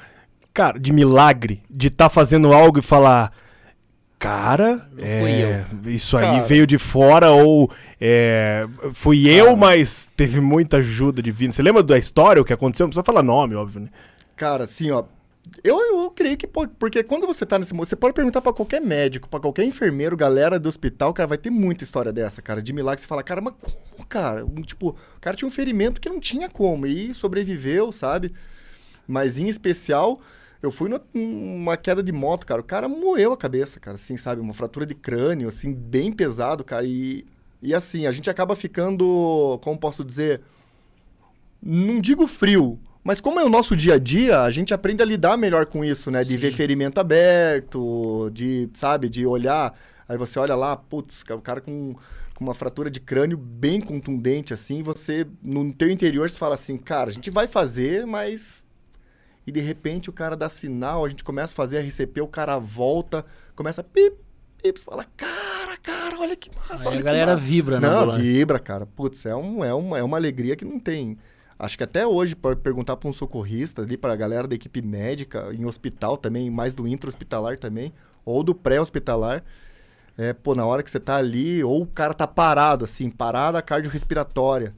[0.53, 3.31] Cara, de milagre, de estar fazendo algo e falar.
[4.19, 6.41] Cara, é, isso aí Cara.
[6.43, 7.69] veio de fora ou
[8.01, 11.53] é, fui eu, mas teve muita ajuda divina.
[11.53, 12.85] Você lembra da história, o que aconteceu?
[12.85, 13.89] Não precisa falar nome, óbvio, né?
[14.35, 15.03] Cara, assim, ó.
[15.63, 18.51] Eu, eu creio que pode, porque quando você tá nesse mo- você pode perguntar pra
[18.53, 22.61] qualquer médico, pra qualquer enfermeiro, galera do hospital, cara, vai ter muita história dessa, cara,
[22.61, 23.01] de milagre.
[23.01, 24.45] Você fala, cara, mas como, cara?
[24.45, 28.33] Um, Tipo, o cara tinha um ferimento que não tinha como e sobreviveu, sabe?
[29.07, 30.19] Mas em especial,
[30.61, 34.41] eu fui numa queda de moto, cara, o cara moeu a cabeça, cara, assim, sabe?
[34.41, 37.25] Uma fratura de crânio, assim, bem pesado, cara, e,
[37.61, 40.41] e assim, a gente acaba ficando, como posso dizer,
[41.61, 45.05] não digo frio, mas como é o nosso dia a dia, a gente aprende a
[45.05, 46.25] lidar melhor com isso, né?
[46.25, 46.37] De Sim.
[46.39, 49.73] ver ferimento aberto, de, sabe, de olhar.
[50.09, 51.95] Aí você olha lá, putz, o cara com,
[52.35, 56.75] com uma fratura de crânio bem contundente, assim, você, no teu interior, você fala assim,
[56.75, 58.61] cara, a gente vai fazer, mas.
[59.45, 62.57] E de repente o cara dá sinal, a gente começa a fazer RCP, o cara
[62.57, 64.17] volta, começa a pip,
[64.61, 67.45] pip, você fala, cara, cara, olha que massa, Aí olha a galera massa.
[67.45, 68.85] vibra na Não, vibra, cara.
[68.85, 71.17] Putz, é, um, é, uma, é uma alegria que não tem.
[71.59, 74.81] Acho que até hoje, pode perguntar para um socorrista ali, para a galera da equipe
[74.81, 77.91] médica, em hospital também, mais do intra-hospitalar também,
[78.23, 79.43] ou do pré-hospitalar.
[80.17, 83.61] É, pô, na hora que você tá ali, ou o cara tá parado, assim, parada
[83.61, 84.75] cardiorrespiratória,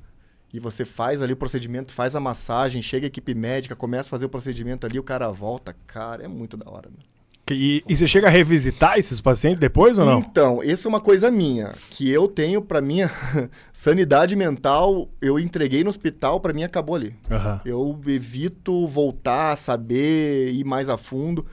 [0.54, 4.12] e você faz ali o procedimento, faz a massagem, chega a equipe médica, começa a
[4.12, 7.19] fazer o procedimento ali, o cara volta, cara, é muito da hora, meu.
[7.54, 10.20] E, e você chega a revisitar esses pacientes depois ou não?
[10.20, 13.12] Então, essa é uma coisa minha, que eu tenho pra minha
[13.74, 17.16] sanidade mental, eu entreguei no hospital, pra mim acabou ali.
[17.30, 17.62] Aham.
[17.66, 21.46] Eu evito voltar a saber, ir mais a fundo.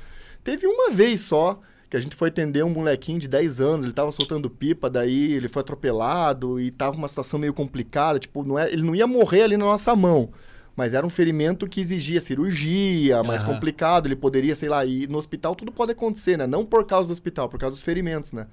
[0.43, 3.95] Teve uma vez só que a gente foi atender um molequinho de 10 anos, ele
[3.95, 8.59] tava soltando pipa, daí ele foi atropelado e tava uma situação meio complicada, tipo, não
[8.59, 10.31] é, ele não ia morrer ali na nossa mão.
[10.77, 13.55] Mas era um ferimento que exigia cirurgia, mais Aham.
[13.55, 16.47] complicado, ele poderia, sei lá, ir no hospital tudo pode acontecer, né?
[16.47, 18.47] Não por causa do hospital, por causa dos ferimentos, né?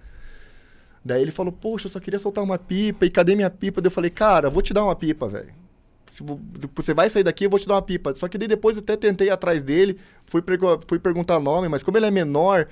[1.04, 3.82] Daí ele falou, poxa, eu só queria soltar uma pipa, e cadê minha pipa?
[3.82, 5.54] Daí eu falei, cara, vou te dar uma pipa, velho.
[6.76, 8.16] Você vai sair daqui, eu vou te dar uma pipa.
[8.16, 10.42] Só que daí depois eu até tentei atrás dele, fui,
[10.88, 12.68] fui perguntar nome, mas como ele é menor,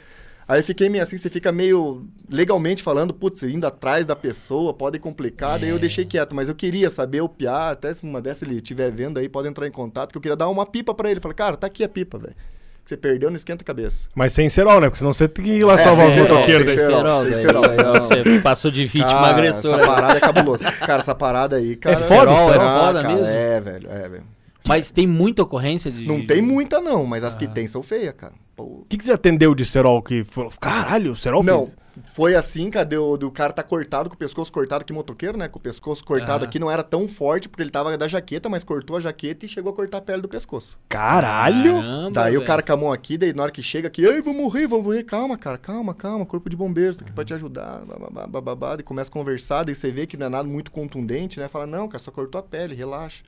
[0.47, 4.73] aí eu fiquei meio assim, você fica meio legalmente falando, putz, indo atrás da pessoa,
[4.73, 5.79] pode complicar, daí eu É.
[5.79, 9.17] deixei quieto, mas eu queria saber o piá, até se uma dessas ele estiver vendo
[9.19, 11.19] aí, pode entrar em contato, que eu queria dar uma pipa pra ele.
[11.19, 12.35] Falei, cara, tá aqui a pipa, velho.
[12.83, 14.07] que você perdeu, não esquenta a cabeça.
[14.15, 14.87] Mas sem cerol, né?
[14.87, 16.63] Porque senão você tem que ir lá É, salvar os motoqueiros.
[16.65, 17.45] sem Sem cerol, sem daí,
[17.85, 19.81] ó, Você passou de vítima Cara, agressora.
[19.83, 20.63] Essa parada é cabulosa.
[20.71, 21.97] Cara, essa parada aí, cara.
[21.97, 23.33] foda, isso é ah, foda cara, mesmo.
[23.33, 24.23] É, velho, é, velho.
[24.67, 26.05] Mas tem muita ocorrência de.
[26.05, 28.33] Não tem muita, não, mas as que tem são feias, cara.
[28.57, 30.51] O que, que você atendeu de cerol que falou?
[30.59, 31.77] Caralho, o cerol Não, fez?
[32.13, 35.47] foi assim, cara, do, do cara tá cortado, com o pescoço cortado, que motoqueiro, né?
[35.47, 38.63] Com o pescoço cortado aqui não era tão forte, porque ele tava da jaqueta, mas
[38.63, 40.77] cortou a jaqueta e chegou a cortar a pele do pescoço.
[40.87, 41.73] Caralho!
[41.75, 44.21] Caramba, Daí o cara com a mão aqui, daí na hora que chega aqui, ei,
[44.21, 45.03] vou morrer, vou morrer.
[45.03, 48.75] Calma, cara, calma, calma, corpo de bombeiros, tô aqui pra te ajudar, bababá, bababá.
[48.75, 51.47] Daí começa a conversar, daí você vê que não é nada muito contundente, né?
[51.47, 53.23] Fala, não, cara, só cortou a pele, relaxa.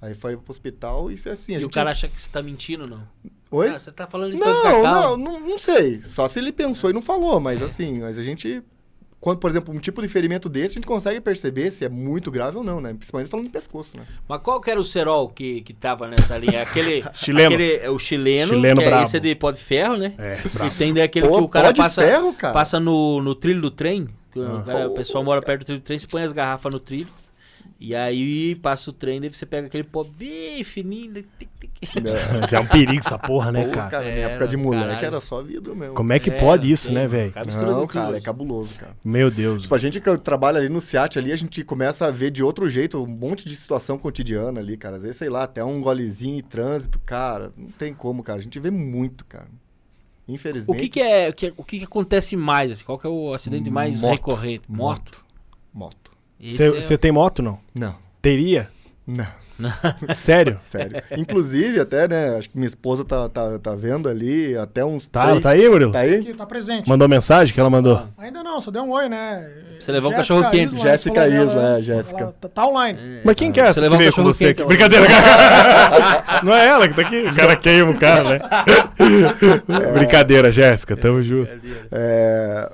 [0.00, 1.56] Aí foi pro hospital e isso é assim.
[1.56, 3.02] A E o cara acha que você tá mentindo, não?
[3.50, 3.68] Oi?
[3.70, 5.24] Ah, você tá falando isso pra Não, ficar não, calmo.
[5.24, 6.02] não, não sei.
[6.02, 8.62] Só se ele pensou e não falou, mas assim, mas a gente.
[9.20, 12.30] Quando, por exemplo, um tipo de ferimento desse, a gente consegue perceber se é muito
[12.30, 12.94] grave ou não, né?
[12.94, 14.04] Principalmente falando de pescoço, né?
[14.28, 16.62] Mas qual que era o cerol que, que tava nessa linha?
[16.62, 17.02] Aquele.
[17.14, 17.48] Chileno.
[17.52, 19.02] aquele- é o chileno, Chileno que é brabo.
[19.04, 20.14] esse de pó de ferro, né?
[20.18, 22.54] É, E tem daquele Pô, que o cara pó de passa, ferro, cara?
[22.54, 24.06] passa no, no trilho do trem.
[24.30, 24.62] que o Ah.
[24.64, 27.08] cara- o pessoal mora perto do trilho do trem, você põe as garrafas no trilho.
[27.80, 31.12] E aí passa o trem, daí você pega aquele pó bem fininho.
[31.12, 31.48] daí tic.
[32.40, 33.88] Mas é um perigo essa porra, né, Pô, cara?
[33.90, 35.06] cara, na É, época de moleque caralho.
[35.06, 35.94] era só vidro mesmo.
[35.94, 37.32] Como é que É, pode isso, tem, né, velho?
[37.62, 38.96] Não, cara, é cabuloso, cara.
[39.04, 39.62] Meu Deus.
[39.62, 42.42] Tipo, a gente que trabalha ali no SEAT ali, a gente começa a ver de
[42.42, 44.96] outro jeito um monte de situação cotidiana ali, cara.
[44.96, 47.52] Às vezes, sei lá, até um golezinho em trânsito, cara.
[47.56, 48.40] Não tem como, cara.
[48.40, 49.46] A gente vê muito, cara.
[50.26, 50.80] O Infelizmente.
[50.80, 51.28] que, que é.
[51.28, 52.72] o que- O que, que acontece mais?
[52.72, 52.84] assim?
[52.84, 54.10] Qual que é o acidente mais Moto.
[54.10, 54.64] recorrente?
[54.68, 55.12] Moto.
[55.12, 55.27] Moto.
[56.40, 57.58] Esse é- Você tem moto, não?
[57.74, 58.68] Não, Teria?
[59.06, 59.26] não.
[60.14, 60.56] Sério?
[60.60, 61.02] Sério.
[61.16, 62.36] Inclusive, até, né?
[62.38, 65.06] Acho que minha esposa tá, tá, tá vendo ali, até uns.
[65.06, 65.90] Tá, três- tá aí, Murilo?
[65.90, 66.14] Tá aí?
[66.14, 66.88] Aqui, tá presente.
[66.88, 68.06] Mandou mensagem que ela mandou?
[68.18, 69.50] Ainda não, só deu um oi, né?
[69.80, 70.76] Você levou um Jéssica cachorro quente.
[70.76, 72.34] Isla, Jéssica dela, Isla, é, Jéssica.
[72.40, 73.20] Tá, tá online.
[73.24, 74.68] Mas quem que é essa Você que levou um com cachorro você quente, aqui?
[74.68, 75.06] Brincadeira.
[76.44, 77.16] Não é ela que tá aqui?
[77.22, 78.38] O cara queima o cara, né?
[79.94, 80.96] Brincadeira, Jéssica.
[80.96, 81.50] Tamo junto.
[81.90, 82.70] É.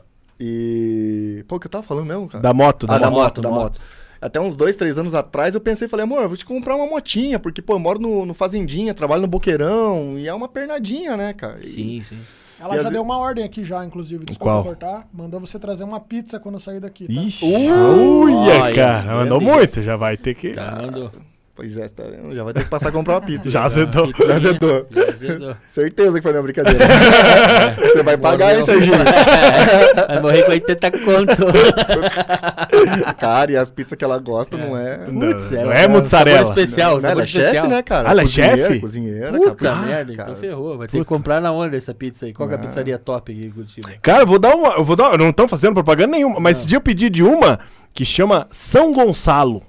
[0.47, 1.45] E.
[1.49, 2.43] Pô, o que eu tava falando mesmo, cara?
[2.43, 3.23] Da moto, da ah, da moto.
[3.23, 3.63] moto, da moto.
[3.63, 3.81] moto.
[4.21, 6.87] Até uns dois, três anos atrás eu pensei, falei, amor, eu vou te comprar uma
[6.87, 11.17] motinha, porque, pô, eu moro no, no Fazendinha, trabalho no Boqueirão, e é uma pernadinha,
[11.17, 11.61] né, cara?
[11.63, 12.19] E- Sim, sim.
[12.59, 14.25] Ela já deu uma ordem aqui já, inclusive.
[14.25, 14.65] Desculpa Qual?
[14.65, 15.07] cortar.
[15.13, 17.13] Mandou você trazer uma pizza quando eu sair daqui, tá?
[17.13, 19.17] Ixi, uia, cara.
[19.17, 20.55] Mandou muito, já vai ter que...
[20.55, 21.11] Mandou.
[21.57, 22.35] Pois é, tá vendo?
[22.35, 23.49] Já vai ter que passar a comprar uma pizza.
[23.49, 23.67] Já já.
[23.67, 24.09] azedou.
[24.13, 24.87] Pizzinha, Já azedou.
[24.91, 25.57] já azedou.
[25.69, 26.79] Certeza que foi minha brincadeira.
[27.93, 28.95] Você vai pagar isso aí, Gil.
[30.09, 31.37] Vai morrer com 80 conto.
[33.19, 34.97] Cara, e as pizzas que ela gosta não é...
[34.99, 36.45] Putz, não ela- é mozzarella.
[36.45, 38.09] Sabor especial, Não, ela sabor é chefe, né, cara?
[38.09, 38.81] Ah, ela é chefe?
[38.81, 39.77] Cozinheira, Puta cara.
[39.87, 40.31] merda, cara.
[40.31, 40.79] então ferrou.
[40.79, 42.33] Vai ter que comprar na onda essa pizza aí.
[42.33, 42.65] Qual que é a Ah.
[42.67, 43.91] pizzaria top aqui em Curitiba?
[44.03, 44.71] Cara, eu vou dar uma.
[44.75, 45.17] Eu vou dar.
[45.19, 47.61] Não estão fazendo propaganda nenhuma, mas esse dia eu pedi de uma
[47.93, 49.63] que chama São Gonçalo.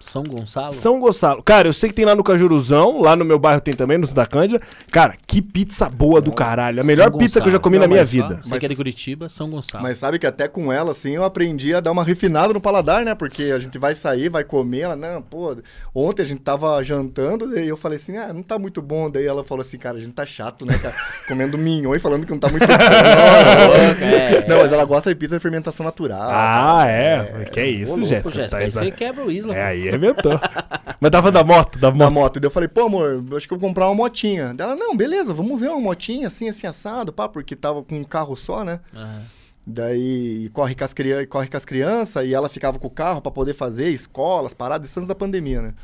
[0.00, 0.72] São Gonçalo?
[0.72, 1.42] São Gonçalo.
[1.42, 4.06] Cara, eu sei que tem lá no Cajuruzão, lá no meu bairro tem também, no
[4.06, 4.60] Cidade Cândida.
[4.90, 6.80] Cara, que pizza boa do caralho.
[6.80, 8.40] A melhor pizza que eu já comi Não, na minha mas- vida.
[8.42, 9.82] Você que é de Curitiba, São Gonçalo.
[9.84, 13.04] Mas sabe que até com ela, assim, eu aprendi a dar uma refinada no paladar,
[13.04, 13.14] né?
[13.14, 15.56] Porque a gente vai sair, vai comer, ela, não, pô,
[15.94, 19.10] ontem a gente tava jantando, daí eu falei assim, ah, não tá muito bom.
[19.10, 20.94] Daí ela falou assim, cara, a gente tá chato, né, cara?
[21.28, 22.72] Comendo mignon e falando que não tá muito bom.
[24.00, 24.46] é.
[24.48, 26.20] Não, mas ela gosta de pizza de fermentação natural.
[26.22, 27.44] Ah, é.
[27.52, 28.22] Que é isso, ô, Jéssica.
[28.30, 29.54] Pô, Jéssica, Tá aí exa- você quebra o Isla.
[29.54, 29.68] É, pô.
[29.68, 30.32] aí arrebentou.
[31.00, 32.12] Mas tava da moto, da moto.
[32.12, 32.40] moto.
[32.40, 34.52] Daí eu falei, pô, amor, acho que eu vou comprar uma motinha.
[34.54, 37.98] Daí Ela, não, beleza, vamos ver uma motinha assim, assim, assado, pá, porque tava com
[37.98, 38.80] um carro só, né?
[38.94, 39.22] Aham.
[39.66, 40.94] Daí corre com as,
[41.28, 44.88] corre com as crianças e ela ficava com o carro pra poder fazer escolas, paradas,
[44.88, 45.74] isso antes da pandemia, né?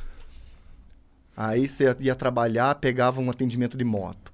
[1.36, 4.32] Aí você ia trabalhar, pegava um atendimento de moto.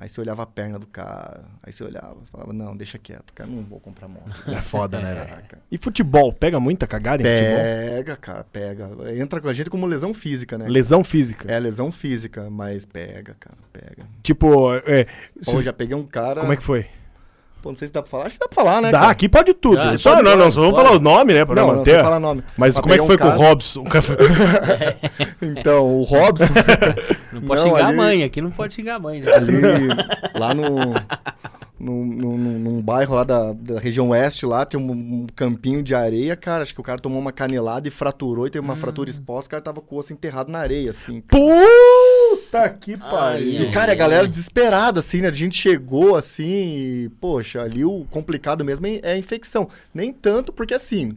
[0.00, 3.50] Aí você olhava a perna do cara, aí você olhava, falava, não, deixa quieto, cara,
[3.50, 4.30] não vou comprar moto.
[4.48, 5.26] É foda, né, velho?
[5.28, 5.58] Caraca.
[5.70, 6.32] E futebol?
[6.32, 7.58] Pega muita cagada em futebol?
[7.62, 8.90] Pega, cara, pega.
[9.14, 10.66] Entra com a gente como lesão física, né?
[10.68, 11.52] Lesão física.
[11.52, 14.08] É lesão física, mas pega, cara, pega.
[14.22, 15.06] Tipo, é,
[15.42, 16.40] se- Pô, já peguei um cara.
[16.40, 16.86] como é que foi?
[17.62, 18.26] Pô, não sei se dá pra falar.
[18.26, 18.90] Acho que dá pra falar, né?
[18.90, 19.10] Dá, cara?
[19.12, 19.78] aqui pode tudo.
[19.78, 21.44] Ah, só, pode, não, não, só vamos falar o nome, né?
[21.44, 21.90] Pra Não, não manter.
[21.94, 22.42] sei falar nome.
[22.56, 23.84] Mas Pra como é que foi um com o Robson?
[25.42, 26.44] Então, o Robson,
[27.32, 29.32] Não pode Não, xingar ali- a mãe, aqui não pode xingar a mãe, né?
[29.32, 29.60] ali
[30.34, 30.94] lá no.
[31.78, 35.94] Num, num, num- bairro lá da, da região oeste, lá tem um, um campinho de
[35.94, 36.62] areia, cara.
[36.62, 39.46] Acho que o cara tomou uma canelada e fraturou e teve uma fratura exposta.
[39.46, 41.22] O cara tava com o osso enterrado na areia, assim.
[42.50, 43.62] Puta que pariu.
[43.62, 45.28] E, cara, a galera desesperada, assim, né?
[45.28, 49.68] A gente chegou assim e, poxa, ali o complicado mesmo é é a infecção.
[49.94, 51.16] Nem tanto porque, assim,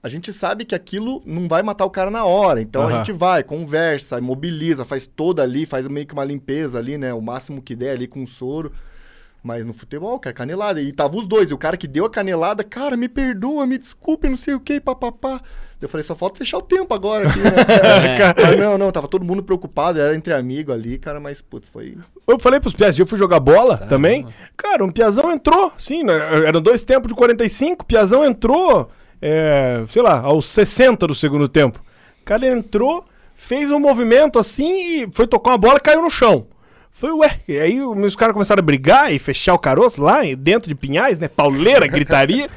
[0.00, 2.60] a gente sabe que aquilo não vai matar o cara na hora.
[2.60, 6.96] Então a gente vai, conversa, imobiliza, faz toda ali, faz meio que uma limpeza ali,
[6.96, 7.12] né?
[7.12, 8.72] O máximo que der ali com soro.
[9.42, 10.80] Mas no futebol, cara, canelada.
[10.80, 11.50] E tava os dois.
[11.50, 14.60] E o cara que deu a canelada, cara, me perdoa, me desculpe, não sei o
[14.60, 15.42] que, papapá.
[15.84, 17.28] Eu falei, só falta fechar o tempo agora.
[17.28, 17.50] Aqui, né?
[18.42, 21.98] Mas não, não, tava todo mundo preocupado, era entre amigos ali, cara, mas, putz, foi.
[22.26, 23.86] Eu falei pros piazos, eu fui jogar bola Caramba.
[23.86, 24.26] também.
[24.56, 26.14] Cara, um piazão entrou, sim, né,
[26.46, 31.78] eram dois tempos de 45, piazão entrou, é, sei lá, aos 60 do segundo tempo.
[32.22, 36.10] O cara entrou, fez um movimento assim e foi tocar uma bola e caiu no
[36.10, 36.46] chão.
[36.96, 40.68] Foi, ué, e aí os caras começaram a brigar e fechar o caroço lá dentro
[40.68, 41.26] de Pinhais, né?
[41.26, 42.48] Pauleira, gritaria.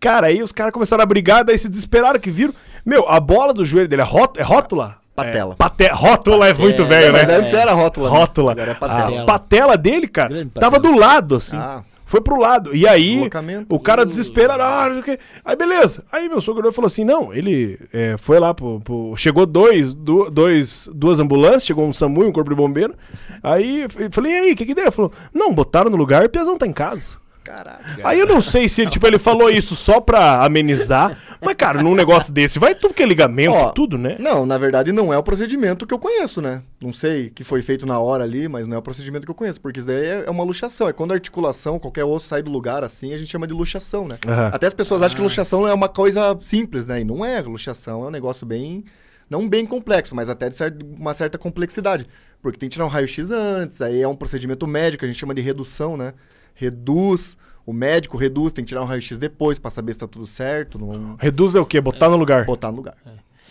[0.00, 2.54] cara, aí os caras começaram a brigar, daí se desesperaram que viram.
[2.84, 4.96] Meu, a bola do joelho dele é, rót é rótula?
[5.14, 5.52] Patela.
[5.52, 6.88] É, pate rótula é muito Patela.
[6.88, 7.36] velho, Mas né?
[7.36, 8.10] antes era rótula.
[8.10, 8.16] né?
[8.18, 8.52] Rótula.
[8.52, 9.26] Agora é A patela.
[9.26, 10.94] patela dele, cara, Grande tava patela.
[10.94, 11.56] do lado, assim.
[11.56, 11.82] Ah.
[12.04, 12.74] Foi pro lado.
[12.76, 13.26] E aí,
[13.70, 15.18] o cara desesperado, ah, não sei o quê.
[15.42, 16.04] Aí, beleza.
[16.12, 18.80] Aí meu sogro falou assim: não, ele é, foi lá pro.
[18.80, 22.94] pro- chegou dois, du- dois, duas ambulâncias, chegou um SAMU e um corpo de bombeiro.
[23.42, 24.84] Aí eu falei, e aí, o que que deu?
[24.84, 27.16] Ele falou: não, botaram no lugar e o Piazão tá em casa.
[27.44, 27.82] Caraca.
[28.04, 31.18] Aí eu não sei se ele, tipo, ele falou isso só pra amenizar.
[31.44, 34.16] Mas, cara, num negócio desse, vai tudo que é ligamento, Ó, tudo, né?
[34.18, 36.62] Não, na verdade não é o procedimento que eu conheço, né?
[36.80, 39.34] Não sei que foi feito na hora ali, mas não é o procedimento que eu
[39.34, 40.88] conheço, porque isso daí é é uma luxação.
[40.88, 44.06] É quando a articulação, qualquer osso sai do lugar assim, a gente chama de luxação,
[44.06, 44.18] né?
[44.26, 44.50] Aham.
[44.52, 47.00] Até as pessoas acham que luxação é uma coisa simples, né?
[47.00, 47.40] E não é.
[47.40, 48.84] Luxação é um negócio bem.
[49.28, 52.06] Não bem complexo, mas até de cer- uma certa complexidade.
[52.42, 55.32] Porque tem que tirar um raio-x antes, aí é um procedimento médico, a gente chama
[55.34, 56.12] de redução, né?
[56.54, 60.26] Reduz, o médico reduz, tem que tirar um raio-x depois pra saber se tá tudo
[60.26, 61.80] certo, não Reduz é o quê?
[61.80, 62.44] Botar no lugar.
[62.44, 62.94] botar no lugar.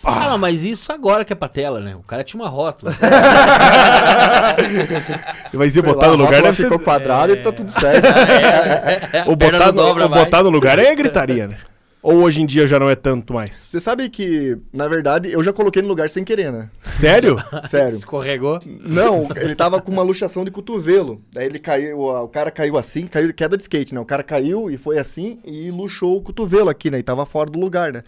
[0.04, 1.94] Ah, não, mas isso agora que é patela, né?
[1.94, 2.92] O cara tinha uma rótula.
[5.54, 6.64] Mas ia botar lá, no lugar rótula deve ser...
[6.64, 8.08] ficou quadrado e tá tudo certo.
[9.30, 11.56] Ou perna botar, não no, dobra botar no lugar é gritaria, né?
[12.02, 13.56] Ou hoje em dia já não é tanto mais.
[13.56, 16.68] Você sabe que, na verdade, eu já coloquei no lugar sem querer, né?
[16.82, 17.36] Sério?
[17.70, 17.96] Sério.
[17.96, 18.60] Escorregou.
[18.66, 21.22] Não, ele tava com uma luxação de cotovelo.
[21.32, 24.00] Daí ele caiu, o cara caiu assim, caiu queda de skate, né?
[24.00, 26.98] O cara caiu e foi assim e luxou o cotovelo aqui, né?
[26.98, 28.02] E tava fora do lugar, né?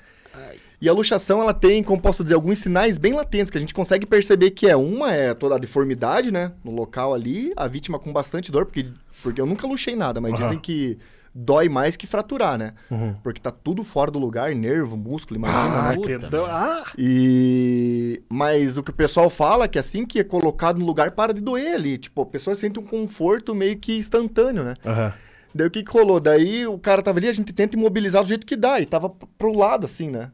[0.80, 3.72] E a luxação, ela tem, como posso dizer, alguns sinais bem latentes que a gente
[3.72, 6.52] consegue perceber que é uma é toda a deformidade, né?
[6.62, 8.88] No local ali, a vítima com bastante dor, porque,
[9.22, 10.42] porque eu nunca luxei nada, mas Aham.
[10.42, 10.98] dizem que
[11.34, 12.74] dói mais que fraturar, né?
[12.90, 13.14] Uhum.
[13.22, 15.94] Porque tá tudo fora do lugar, nervo, músculo, imagina, né?
[15.96, 16.84] puta que dó- ah.
[16.98, 21.10] E mas o que o pessoal fala é que assim que é colocado no lugar
[21.12, 24.74] para de doer ali, tipo, a pessoa sente um conforto meio que instantâneo, né?
[24.84, 25.12] Aham.
[25.54, 26.18] Daí o que que rolou?
[26.18, 29.08] Daí o cara tava ali, a gente tenta imobilizar do jeito que dá, e tava
[29.38, 30.30] pro lado assim, né?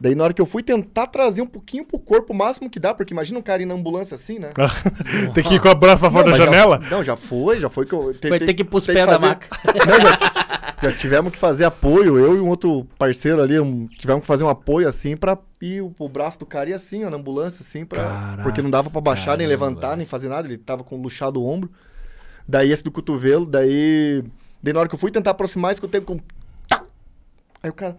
[0.00, 2.78] Daí na hora que eu fui tentar trazer um pouquinho pro corpo o máximo que
[2.78, 4.52] dá, porque imagina um cara ir na ambulância assim, né?
[5.34, 6.78] Tem que ir com o braço pra fora da mas já- janela?
[6.90, 9.48] não, já foi, já foi que eu Vai ter que ir pros pés da maca.
[9.88, 14.20] Não, já, já tivemos que fazer apoio, eu e um outro parceiro ali, um- tivemos
[14.20, 17.10] que fazer um apoio assim pra ir o, o braço do cara e assim, ó,
[17.10, 18.42] na ambulância, assim, pra, Caraca.
[18.44, 19.98] porque não dava pra baixar, nem Caramba, levantar, velho.
[19.98, 21.68] nem fazer nada, ele tava com luxado o ombro.
[22.46, 24.22] Daí esse do cotovelo, daí.
[24.62, 26.20] Daí na hora que eu fui tentar aproximar, escutei com.
[27.62, 27.98] Aí o cara.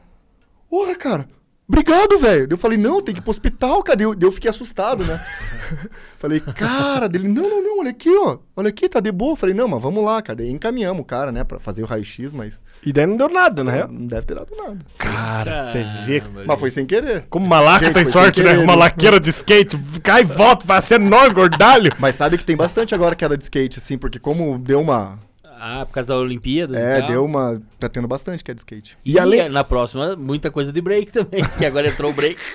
[0.69, 1.27] Porra, cara!
[1.71, 2.47] Obrigado, velho.
[2.49, 4.01] Eu falei, não, tem que ir pro hospital, cara.
[4.01, 5.23] Eu, eu fiquei assustado, né?
[6.17, 8.39] falei, cara, dele, não, não, não, olha aqui, ó.
[8.55, 9.35] Olha aqui, tá de boa.
[9.35, 10.37] Falei, não, mas vamos lá, cara.
[10.37, 13.63] Daí encaminhamos o cara, né, pra fazer o raio-x, mas E daí não deu nada,
[13.63, 13.87] na real.
[13.87, 14.79] não deve ter dado nada.
[14.97, 17.25] Cara, você vê Mas foi sem querer.
[17.29, 18.53] como malaca Gente, tem sorte, né?
[18.53, 18.79] Uma né?
[18.79, 21.91] laqueira de skate, cai e volta, vai ser nós, gordalho.
[21.99, 25.19] Mas sabe que tem bastante agora queda de skate, assim, porque como deu uma.
[25.61, 27.07] Ah, por causa da Olimpíadas É, tal.
[27.09, 27.61] deu uma.
[27.79, 28.97] Tá tendo bastante queda de skate.
[29.03, 32.39] E, E além- na próxima, muita coisa de break também, que agora entrou o break.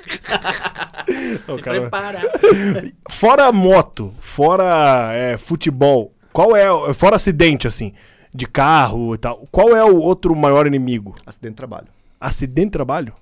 [1.54, 2.20] Se cara- prepara.
[3.10, 7.92] Fora moto, fora é, futebol, qual é, o- fora acidente, assim,
[8.32, 11.14] de carro e tal, qual é o outro maior inimigo?
[11.26, 11.88] Acidente de trabalho.
[12.20, 13.12] Acidente de trabalho?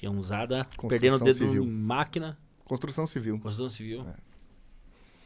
[0.00, 1.64] Peãozada, Construção perdendo o dedo civil.
[1.64, 3.38] em máquina, Construção civil.
[3.38, 4.04] construção civil.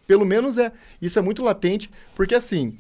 [0.07, 0.73] Pelo menos é.
[1.01, 2.77] Isso é muito latente, porque assim.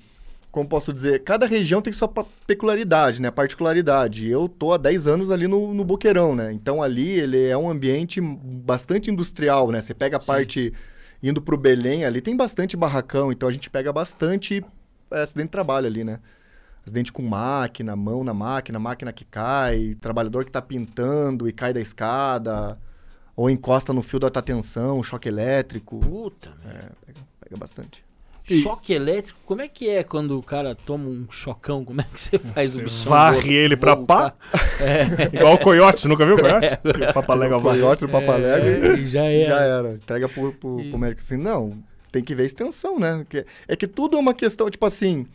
[0.50, 2.08] Como posso dizer, cada região tem sua
[2.46, 3.30] peculiaridade, né?
[3.30, 4.28] Particularidade.
[4.28, 6.52] Eu tô há 10 anos ali no, no Boqueirão, né?
[6.52, 9.80] Então ali ele é um ambiente bastante industrial, né?
[9.80, 10.72] Você pega a parte
[11.22, 14.64] indo pro Belém, ali tem bastante barracão, então a gente pega bastante
[15.10, 16.18] é, acidente de trabalho ali, né?
[16.84, 21.72] Acidente com máquina, mão na máquina, máquina que cai, trabalhador que tá pintando e cai
[21.72, 22.78] da escada,
[23.36, 26.00] ou encosta no fio da alta tensão, choque elétrico.
[26.00, 26.50] Puta.
[26.64, 28.09] É, pega, pega bastante.
[28.54, 31.84] Choque elétrico, como é que é quando o cara toma um chocão?
[31.84, 34.34] Como é que você faz o bichão varre ele pra pá?
[35.32, 36.68] Igual o coiote, você nunca viu o coiote?
[36.76, 37.72] Que o Papalégua vai.
[37.78, 39.46] Coiote do papalégua É, e já era.
[39.48, 39.92] já era.
[39.94, 41.78] Entrega pro, pro, pro médico assim, não,
[42.10, 43.24] tem que ver a extensão, né?
[43.68, 45.26] É que tudo é uma questão, tipo assim,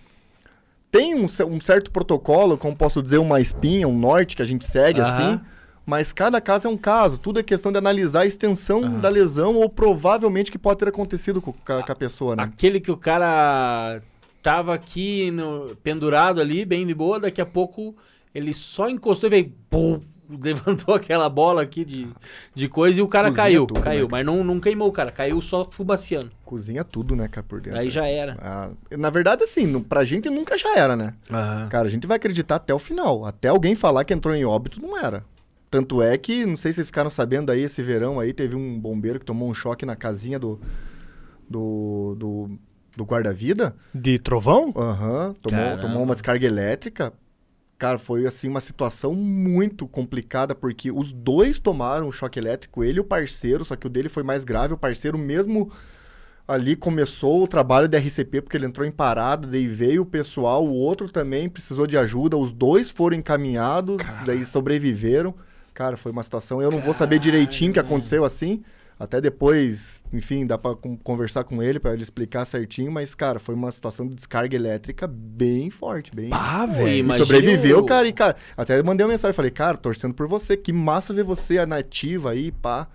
[0.92, 4.66] tem um, um certo protocolo, como posso dizer, uma espinha, um norte que a gente
[4.66, 5.10] segue, Aham.
[5.10, 5.42] assim,
[5.86, 7.18] mas cada caso é um caso.
[7.18, 11.42] Tudo é questão de analisar a extensão da lesão ou provavelmente que pode ter acontecido
[11.42, 12.44] com, com a, com a pessoa, né?
[12.44, 14.02] Aquele que o cara
[14.42, 17.96] tava aqui no- pendurado ali, bem de boa, daqui a pouco
[18.34, 19.54] ele só encostou e veio.
[19.70, 20.02] Pum,
[20.42, 22.08] levantou aquela bola aqui de,
[22.56, 23.66] de coisa e o cara Cozinha caiu.
[23.68, 26.32] tudo, caiu, né, mas não, não queimou o cara, caiu só fubaciando.
[26.44, 27.80] Cozinha tudo, né, cara, por dentro.
[27.80, 28.36] Aí já era.
[28.42, 31.14] Ah, na verdade, assim, no- pra gente nunca já era, né?
[31.70, 33.24] Cara, a gente vai acreditar até o final.
[33.26, 35.24] Até alguém falar que entrou em óbito, não era.
[35.70, 38.80] Tanto é que, não sei se vocês ficaram sabendo aí, esse verão aí, teve um
[38.80, 40.60] bombeiro que tomou um choque na casinha do.
[41.50, 42.16] do.
[42.18, 42.60] do,
[42.96, 43.76] do guarda-vida.
[43.94, 44.74] De trovão?
[44.76, 45.82] Aham, tomou, Caramba.
[45.82, 47.14] tomou uma descarga elétrica.
[47.78, 53.00] Cara, foi assim uma situação muito complicada, porque os dois tomaram um choque elétrico, ele
[53.00, 54.74] e o parceiro, só que o dele foi mais grave.
[54.74, 55.70] O parceiro mesmo
[56.48, 60.66] ali começou o trabalho da RCP, porque ele entrou em parada, daí veio o pessoal,
[60.66, 65.34] o outro também precisou de ajuda, os dois foram encaminhados, daí sobreviveram.
[65.76, 68.64] Cara, foi uma situação, eu não vou saber direitinho o que aconteceu assim,
[68.98, 73.40] até depois, enfim, dá pra con- conversar com ele pra ele explicar certinho, mas cara,
[73.40, 77.14] foi uma situação de descarga elétrica bem forte, bem Ah, Pô, velho.
[77.18, 78.08] sobreviveu, cara.
[78.08, 79.36] E, cara, até mandei uma mensagem.
[79.36, 80.56] Falei, cara, torcendo por você.
[80.56, 82.88] Que massa ver você, a nativa aí, pá.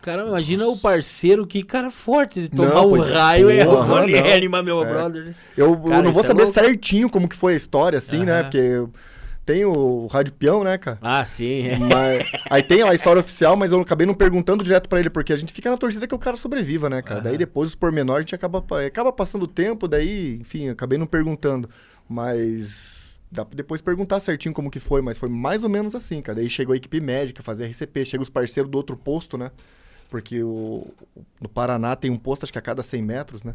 [0.00, 3.12] Caramba, imagina o parceiro, que cara forte de tomar Não, o pois é.
[3.12, 4.32] raio e Porra, eu vou ali não.
[4.32, 4.92] animar meu É.
[4.92, 5.36] brother.
[5.56, 6.58] Eu, eu Cara, não vou é saber louco.
[6.58, 8.42] certinho como que foi a história, assim, né?
[8.42, 8.88] Porque
[9.44, 10.98] tem o rádio peão, né, cara?
[11.02, 11.66] Ah, sim.
[11.66, 11.78] é.
[11.78, 15.32] Mas, aí tem a história oficial, mas eu acabei não perguntando direto pra ele, porque
[15.32, 17.20] a gente fica na torcida que o cara sobreviva, né, cara?
[17.20, 21.06] Daí depois os pormenores a gente acaba, acaba passando o tempo, daí, enfim, acabei não
[21.06, 21.68] perguntando.
[22.08, 26.20] Mas dá pra depois perguntar certinho como que foi, mas foi mais ou menos assim,
[26.20, 26.36] cara.
[26.36, 29.50] Daí chegou a equipe médica, fazer RCP, chega os parceiros do outro posto, né?
[30.10, 30.86] Porque o,
[31.40, 33.54] no Paraná tem um posto, acho que a cada 100 metros, né?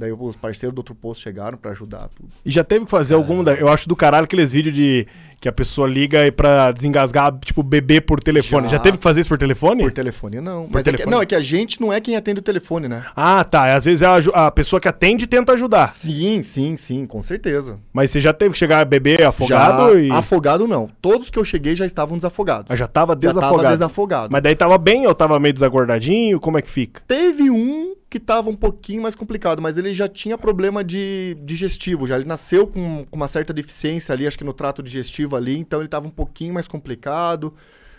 [0.00, 2.30] Daí os parceiros do outro posto chegaram pra ajudar tudo.
[2.44, 3.44] E já teve que fazer algum.
[3.44, 5.06] da- Eu acho do caralho aqueles vídeos de
[5.38, 8.64] que a pessoa liga pra desengasgar, tipo, bebê por telefone.
[8.68, 8.78] Já, Já.
[8.78, 9.82] teve que fazer isso por telefone?
[9.82, 10.68] Por telefone, não.
[10.70, 11.10] Mas é que- telefone?
[11.10, 13.04] não, é que a gente não é quem atende o telefone, né?
[13.14, 13.74] Ah, tá.
[13.74, 15.94] Às vezes é a, a pessoa que atende tenta ajudar.
[15.94, 17.78] Sim, sim, sim, com certeza.
[17.92, 20.10] Mas você já teve que chegar a bebê afogado já, e.
[20.10, 20.88] Afogado não.
[21.00, 22.66] Todos que eu cheguei já estavam desafogados.
[22.70, 23.62] Ah, já tava Já desafogado.
[23.62, 24.28] tava desafogado.
[24.32, 26.38] Mas daí tava bem ou tava meio desagordadinho?
[26.40, 27.00] Como é que fica?
[27.06, 32.06] Teve um que tava um pouquinho mais complicado, mas ele já tinha problema de digestivo,
[32.08, 35.56] já ele nasceu com, com uma certa deficiência ali, acho que no trato digestivo ali,
[35.56, 37.54] então ele tava um pouquinho mais complicado,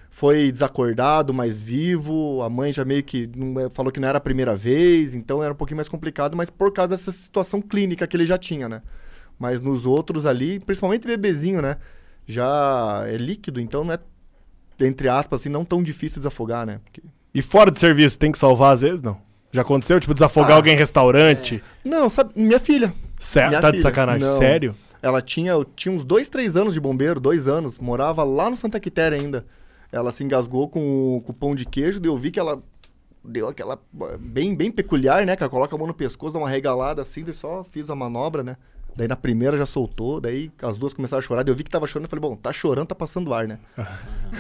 [0.09, 4.21] foi desacordado, mais vivo, a mãe já meio que não- falou que não era a
[4.21, 8.17] primeira vez, então era um pouquinho mais complicado, mas por causa dessa situação clínica que
[8.17, 8.81] ele já tinha, né?
[9.39, 11.77] Mas nos outros ali, principalmente bebezinho, né?
[12.27, 13.99] Já é líquido, então não é,
[14.81, 16.79] entre aspas, assim, não tão difícil desafogar, né?
[16.83, 17.01] Porque
[17.33, 19.01] E fora de serviço, tem que salvar às vezes?
[19.01, 19.17] Não.
[19.51, 19.99] Já aconteceu?
[19.99, 20.55] Tipo, desafogar Ah.
[20.55, 21.61] alguém em restaurante?
[21.83, 22.93] Não, sabe, minha filha.
[23.19, 23.83] Sé- Minha tá de filha.
[23.89, 24.23] sacanagem?
[24.27, 24.35] Não.
[24.37, 24.75] Sério?
[25.01, 28.55] Ela tinha, eu tinha uns dois, três anos de bombeiro, dois anos, morava lá no
[28.55, 29.45] Santa Quitéria ainda.
[29.91, 32.61] Ela se engasgou com, o- com o pão de queijo, daí eu vi que ela
[33.23, 33.77] deu aquela
[34.19, 35.35] bem, bem peculiar, né?
[35.35, 37.95] Que ela coloca a mão no pescoço, dá uma regalada assim, daí só fiz a
[37.95, 38.57] manobra, né?
[38.93, 41.69] Daí na primeira já soltou, daí as duas começaram a chorar, daí eu vi que
[41.69, 43.57] tava chorando, eu falei, bom, tá chorando, tá passando ar, né?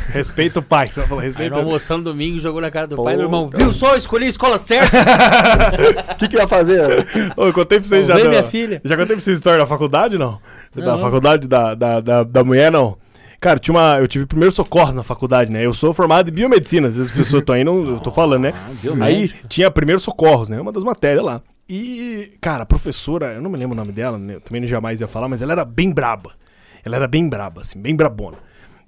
[0.09, 0.91] Respeita o pai.
[0.91, 3.15] Você vai falar, Aí respeita no almoção no domingo jogou na cara do Pô, pai
[3.15, 3.49] do irmão.
[3.49, 3.63] cara.
[3.63, 3.95] Viu só?
[3.95, 4.97] Escolhi a escola certa.
[6.13, 7.07] O que que ia fazer?
[7.37, 8.17] Ô, eu contei pra vocês já.
[8.17, 8.81] Da- minha filha.
[8.83, 10.39] Já contei pra vocês a história da faculdade, não?
[10.75, 10.97] Da Não.
[10.99, 12.97] faculdade da, da, da, da mulher, não.
[13.39, 15.65] Cara, tinha uma, eu tive primeiro socorro na faculdade, né?
[15.65, 18.43] Eu sou formado em biomedicina, às vezes as pessoas estão aí, não, eu tô falando,
[18.43, 18.53] né?
[18.55, 20.61] Ah, Aí tinha primeiro socorros, né?
[20.61, 21.41] Uma das matérias lá.
[21.73, 24.35] E, cara, a professora, eu não me lembro o nome dela, né?
[24.35, 26.33] eu também jamais ia falar, mas ela era bem braba.
[26.83, 28.37] Ela era bem braba, assim, bem brabona.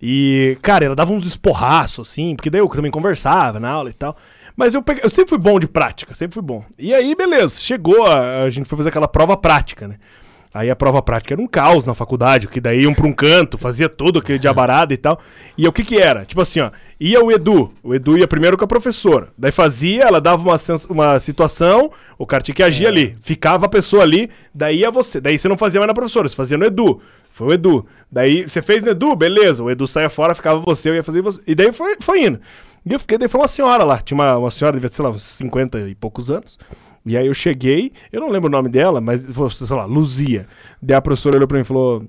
[0.01, 3.93] E, cara, ela dava uns esporraços, assim, porque daí eu também conversava na aula e
[3.93, 4.17] tal.
[4.53, 6.61] Mas eu, peguei- eu sempre fui bom de prática, sempre fui bom.
[6.77, 9.95] E aí, beleza, chegou, a, a gente foi fazer aquela prova prática, né?
[10.53, 13.57] Aí a prova prática era um caos na faculdade, que daí iam pra um canto,
[13.57, 15.19] fazia tudo aquele diabarada e tal.
[15.57, 16.25] E o que que era?
[16.25, 19.29] Tipo assim, ó, ia o Edu, o Edu ia primeiro com a professora.
[19.35, 20.55] Daí fazia, ela dava uma,
[20.89, 23.15] uma situação, o cara tinha que agir ali.
[23.23, 25.19] Ficava a pessoa ali, daí ia você.
[25.19, 27.01] Daí você não fazia mais na professora, você fazia no Edu.
[27.31, 27.87] Foi o Edu.
[28.11, 29.63] Daí você fez no Edu, beleza.
[29.63, 31.41] O Edu saia fora, ficava você, eu ia fazer você.
[31.47, 32.39] E daí foi, foi indo.
[32.85, 33.97] E eu fiquei, daí foi uma senhora lá.
[33.97, 36.59] Tinha uma, uma senhora, devia ter, sei lá, uns 50 e poucos anos.
[37.05, 40.47] E aí eu cheguei, eu não lembro o nome dela, mas, sei lá, Luzia.
[40.81, 42.05] Daí a professora olhou pra mim e falou: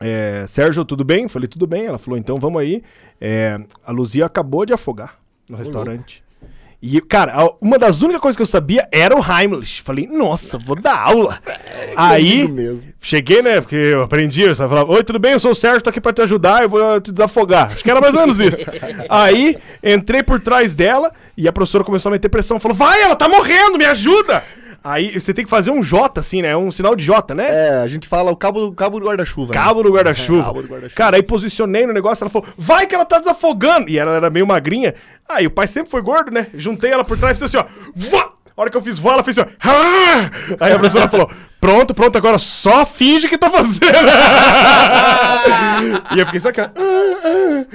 [0.00, 1.28] é, Sérgio, tudo bem?
[1.28, 1.84] Falei, tudo bem.
[1.84, 2.82] Ela falou, então vamos aí.
[3.20, 5.18] É, a Luzia acabou de afogar
[5.48, 6.24] no restaurante.
[6.82, 9.82] E, cara, uma das únicas coisas que eu sabia era o Heimlich.
[9.82, 11.38] Falei, nossa, vou dar aula.
[11.94, 12.92] aí, Comigo mesmo.
[12.98, 13.60] cheguei, né?
[13.60, 15.32] Porque eu aprendi, eu falava, oi, tudo bem?
[15.32, 17.66] Eu sou o Sérgio, tô aqui pra te ajudar, eu vou te desafogar.
[17.66, 18.64] Acho que era mais ou menos isso.
[19.10, 22.58] aí, entrei por trás dela e a professora começou a meter pressão.
[22.58, 24.42] Falou, vai, ela tá morrendo, me ajuda!
[24.82, 26.56] Aí você tem que fazer um J, assim, né?
[26.56, 27.46] Um sinal de J, né?
[27.48, 29.52] É, a gente fala o cabo do, cabo do guarda-chuva.
[29.52, 29.60] né?
[29.60, 30.44] Cabo no guarda-chuva.
[30.44, 30.96] Cabo do guarda-chuva.
[30.96, 33.88] Cara, aí posicionei no negócio, ela falou, vai que ela tá desafogando.
[33.90, 34.94] E ela era meio magrinha.
[35.28, 36.46] Aí o pai sempre foi gordo, né?
[36.54, 37.70] Juntei ela por trás e fiz assim, ó.
[37.94, 38.30] Vá!
[38.56, 39.68] A hora que eu fiz vó, ela fez assim, ó.
[39.70, 41.30] "Ah!" Aí a professora falou,
[41.60, 43.84] Pronto, pronto, agora só finge que tá fazendo.
[46.16, 46.60] e eu fiquei só que.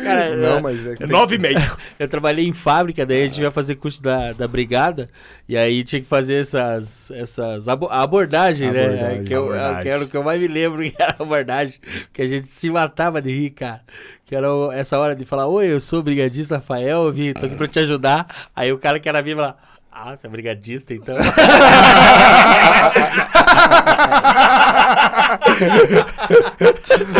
[0.03, 1.59] Cara, Não, eu- mas é que É tem- nove e meio.
[1.99, 5.07] Eu trabalhei em fábrica, daí a gente ia fazer curso da, da brigada,
[5.47, 8.85] e aí tinha que fazer essas, essas abo- a abordagem, né?
[8.85, 9.81] Abordagem, que, eu, abordagem.
[9.83, 11.79] que era o que eu mais me lembro, que era a abordagem,
[12.11, 13.81] que a gente se matava de rir, cara.
[14.25, 17.55] Que era essa hora de falar, oi, eu sou o brigadista Rafael, vim, tô aqui
[17.55, 18.25] pra te ajudar.
[18.55, 19.55] Aí o cara que era vir falar,
[20.07, 21.17] ah, você é brigadista, então.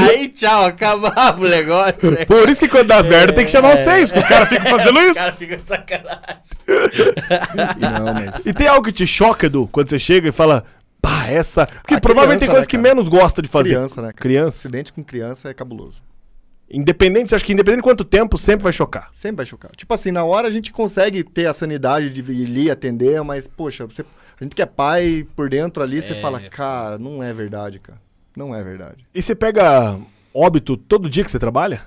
[0.07, 2.11] aí, tchau, acabava o negócio.
[2.11, 2.25] né?
[2.25, 4.49] Por isso que quando dá as merda tem que chamar os seis, porque os caras
[4.49, 5.15] ficam fazendo isso.
[5.15, 6.41] cara fica de sacanagem.
[7.79, 8.45] Não, mas.
[8.45, 10.63] E tem algo que te choca, Edu, quando você chega e fala,
[11.01, 11.65] pá, essa.
[11.65, 13.69] Porque A provavelmente tem criança, coisas né, que menos gosta de fazer.
[13.69, 14.09] Criança, né?
[14.09, 14.21] cara?
[14.21, 14.59] Criança.
[14.59, 16.04] Acidente com criança é cabuloso.
[16.77, 19.09] Independente, você acha que independente de quanto tempo, sempre vai chocar.
[19.13, 19.71] Sempre vai chocar.
[19.75, 23.47] Tipo assim, na hora a gente consegue ter a sanidade de ir ali atender, mas,
[23.47, 24.01] poxa, você,
[24.39, 27.31] a gente que é pai por dentro ali, você É, fala, é cara, não é
[27.33, 27.99] verdade, cara.
[28.35, 29.07] Não é verdade.
[29.15, 29.97] E você pega
[30.33, 31.85] óbito todo dia que você trabalha?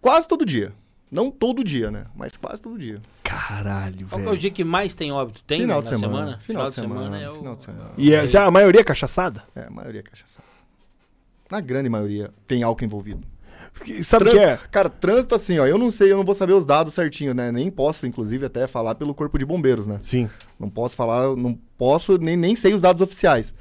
[0.00, 0.72] Quase todo dia.
[1.10, 2.04] Não todo dia, né?
[2.14, 3.00] Mas quase todo dia.
[3.22, 5.42] Caralho, Qual que é o dia que mais tem óbito?
[5.44, 6.14] Tem final na de semana.
[6.16, 6.38] semana?
[6.40, 7.20] Final, de semana.
[7.20, 7.34] é o...
[7.34, 7.90] Final de semana.
[7.96, 9.42] E é, você- a maioria é cachaçada?
[9.54, 10.40] É, a maioria é cachaça.
[11.50, 13.26] Na grande maioria tem álcool envolvido.
[13.72, 14.58] Porque Sabe o que é?
[14.70, 17.52] Cara, trânsito assim, ó, eu não sei, eu não vou saber os dados certinho, né?
[17.52, 19.98] Nem posso, inclusive, até falar pelo corpo de bombeiros, né?
[20.02, 20.30] Sim.
[20.58, 23.54] Não posso falar, não posso, nem, nem sei os dados oficiais.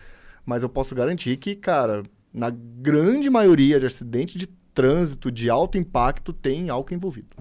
[0.46, 5.78] Mas eu posso garantir que, cara, na grande maioria de acidentes de trânsito de alto
[5.78, 7.36] impacto tem álcool envolvido.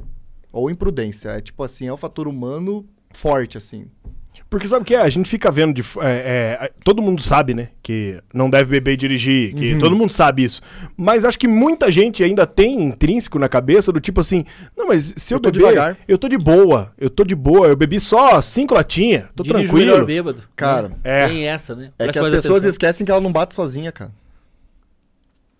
[0.52, 1.30] Ou imprudência.
[1.30, 3.86] É tipo assim, é um fator humano forte, assim.
[4.50, 5.00] Porque sabe o que é?
[5.00, 5.82] A gente fica vendo de.
[6.00, 7.70] é, é, todo mundo sabe, né?
[7.82, 9.52] Que não deve beber e dirigir.
[9.54, 9.80] Que Uhum.
[9.80, 10.60] todo mundo sabe isso.
[10.96, 14.44] Mas acho que muita gente ainda tem intrínseco na cabeça do tipo assim:
[14.76, 15.98] não, mas se eu, Eu tô beber, devagar.
[16.06, 16.92] eu tô de boa.
[16.96, 17.66] Eu tô de boa.
[17.66, 19.24] Eu bebi só cinco latinhas.
[19.34, 19.90] Tô Dirige tranquilo.
[19.92, 20.42] melhor bêbado.
[20.54, 21.26] Cara, É.
[21.26, 21.90] Tem essa, né?
[21.98, 22.70] é que as pessoas atenção.
[22.70, 24.12] esquecem que ela não bate sozinha, cara.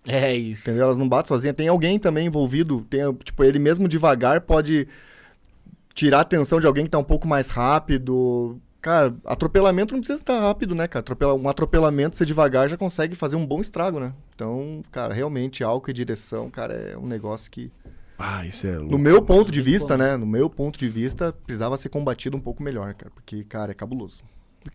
[0.07, 0.61] É isso.
[0.69, 0.85] Entendeu?
[0.85, 1.53] Elas não batem sozinha.
[1.53, 2.85] Tem alguém também envolvido.
[2.89, 4.87] Tem, tipo, ele mesmo devagar pode
[5.93, 8.59] tirar a atenção de alguém que tá um pouco mais rápido.
[8.85, 10.99] Cara, atropelamento não precisa estar rápido, né, cara?
[10.99, 14.13] Atropela- um atropelamento, você devagar, já consegue fazer um bom estrago, né?
[14.35, 17.71] Então, cara, realmente, álcool e direção, cara, é um negócio que,
[18.19, 18.97] Ah, isso é no louco.
[18.99, 20.15] meu ponto de vista, né?
[20.15, 23.11] No meu ponto de vista, precisava ser combatido um pouco melhor, cara.
[23.11, 24.21] Porque, cara, é cabuloso.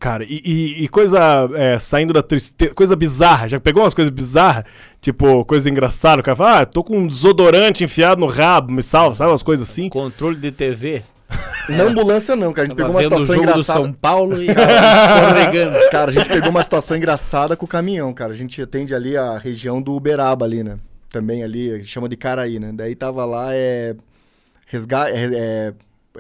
[0.01, 4.13] Cara, e, e- e coisa é, saindo da tristeza, coisa bizarra, já pegou umas coisas
[4.13, 4.65] bizarras?
[5.01, 8.83] Tipo, coisa engraçada, o cara fala, ah, tô com um desodorante enfiado no rabo, me
[8.83, 9.31] salva, sabe?
[9.31, 9.89] Umas coisas assim.
[9.89, 11.05] Controle de TV.
[11.69, 12.67] Na ambulância, não, cara.
[12.67, 13.81] A gente Tava pegou uma situação jogo do engraçada.
[13.81, 15.91] São Paulo e escorregando.
[15.91, 18.33] Cara, a gente pegou uma situação engraçada com o caminhão, cara.
[18.33, 20.79] A gente atende ali a região do Uberaba ali, né?
[21.09, 22.73] Também ali, chama de Caraí, né?
[22.73, 23.95] Daí tava lá, é...
[24.67, 25.13] Resgate...
[25.13, 25.75] É, é,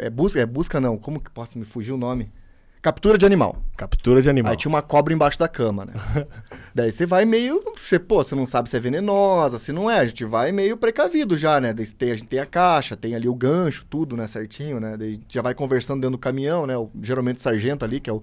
[0.07, 2.31] é busca, é busca não, como que posso me fugir o nome?
[2.83, 3.57] Captura de animal.
[3.77, 4.51] Captura de animal.
[4.51, 5.93] Aí tinha uma cobra embaixo da cama, né?
[6.75, 7.63] Daí você vai meio.
[7.77, 9.99] Você, pô, você não sabe se é venenosa, se não é.
[9.99, 11.73] A gente vai meio precavido já, né?
[11.73, 14.27] Daí tem, a gente tem a caixa, tem ali o gancho, tudo, né?
[14.29, 14.97] Certinho, né?
[14.97, 16.77] Daí a gente já vai conversando dentro do caminhão, né?
[16.77, 18.23] O, geralmente o sargento ali, que é o,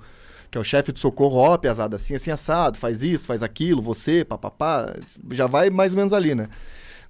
[0.50, 3.82] que é o chefe de socorro, ó, pesado, assim, assim, assado, faz isso, faz aquilo,
[3.82, 4.96] você, papapá.
[5.32, 6.48] Já vai mais ou menos ali, né?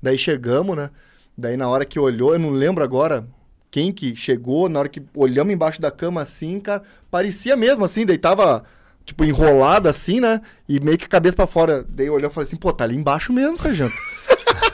[0.02, 0.90] Daí chegamos, né?
[1.38, 3.28] Daí na hora que olhou, eu não lembro agora
[3.70, 6.82] quem que chegou, na hora que olhamos embaixo da cama assim, cara,
[7.12, 8.64] parecia mesmo assim, daí tava,
[9.08, 10.42] tipo, enrolado assim, né?
[10.68, 11.84] E meio que a cabeça pra fora.
[11.88, 13.96] Daí olhou e falei assim, pô, tá ali embaixo mesmo, sargento.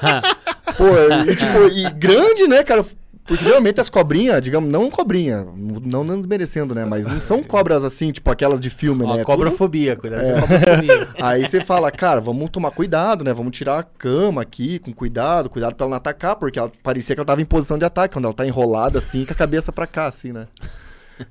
[0.76, 0.86] pô,
[1.30, 2.84] e tipo, e grande, né, cara?
[3.26, 6.84] Porque geralmente as cobrinhas, digamos, não cobrinha, não, não desmerecendo, né?
[6.84, 9.22] Mas não são cobras assim, tipo aquelas de filme, Ó, né?
[9.22, 10.42] É cobrafobia, cuidado É.
[10.42, 11.08] cobrafobia.
[11.22, 13.32] Aí você fala, cara, vamos tomar cuidado, né?
[13.34, 17.16] Vamos tirar a cama aqui com cuidado, cuidado pra ela não atacar, porque ela parecia
[17.16, 19.72] que ela tava em posição de ataque, quando ela tá enrolada assim, com a cabeça
[19.72, 20.48] pra cá, assim, né?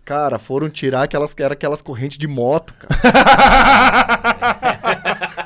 [0.04, 2.92] Cara, foram tirar aquelas, era aquelas correntes de moto, cara.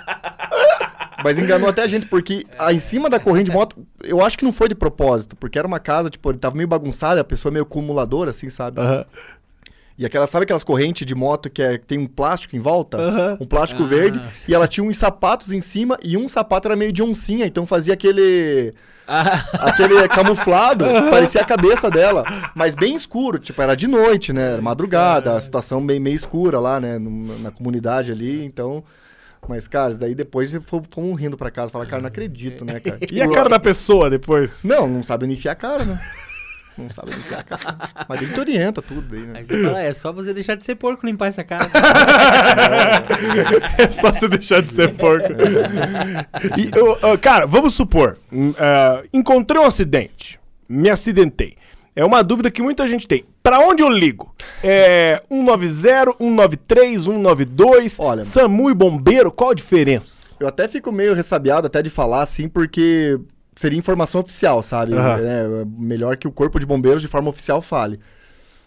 [1.25, 4.39] Mas enganou até a gente, porque ah, em cima da corrente de moto, eu acho
[4.39, 7.25] que não foi de propósito, porque era uma casa, tipo, ele tava meio bagunçada, a
[7.25, 8.81] pessoa meio acumuladora, assim, sabe?
[8.81, 9.05] Aham.
[9.99, 12.99] E aquela, sabe aquelas correntes de moto que, é, que tem um plástico em volta?
[12.99, 13.39] Aham.
[13.41, 14.21] Um plástico Ah, verde.
[14.35, 14.45] sim.
[14.53, 17.67] E ela tinha uns sapatos em cima e um sapato era meio de oncinha, então
[17.67, 18.75] fazia aquele.
[19.09, 22.25] Ah, aquele camuflado, parecia a cabeça dela.
[22.55, 24.53] Mas bem escuro, tipo, era de noite, né?
[24.55, 26.99] Era madrugada, a situação bem meio escura lá, né?
[26.99, 28.85] na comunidade ali, então.
[29.49, 30.53] Mas, cara, daí depois
[30.91, 31.71] fomos rindo pra casa.
[31.71, 32.99] Falar, cara, não acredito, né, cara?
[33.11, 34.65] E a cara da pessoa depois?
[34.65, 35.99] Não, não sabe onde enfiar a cara, né?
[36.79, 37.79] Não sabe enfiar a cara.
[38.09, 39.39] Mas ele te orienta tudo daí, né?
[39.39, 41.71] aí você fala, é só você deixar de ser porco limpar essa casa.
[43.79, 45.29] É só você deixar de ser porco.
[46.57, 48.19] E, eu, ah, cara, vamos supor,
[48.59, 51.57] ah, encontrei um acidente, me acidentei.
[51.95, 53.25] É uma dúvida que muita gente tem.
[53.43, 54.35] Pra onde eu ligo?
[54.63, 60.37] É 190, 193, 192, Olha- SAMU e bombeiro, qual a diferença?
[60.39, 63.19] Eu até fico meio ressabiado até de falar assim, porque
[63.57, 64.93] seria informação oficial, sabe?
[64.93, 65.19] Aham.
[65.21, 67.99] É, melhor que o Corpo de Bombeiros de forma oficial fale.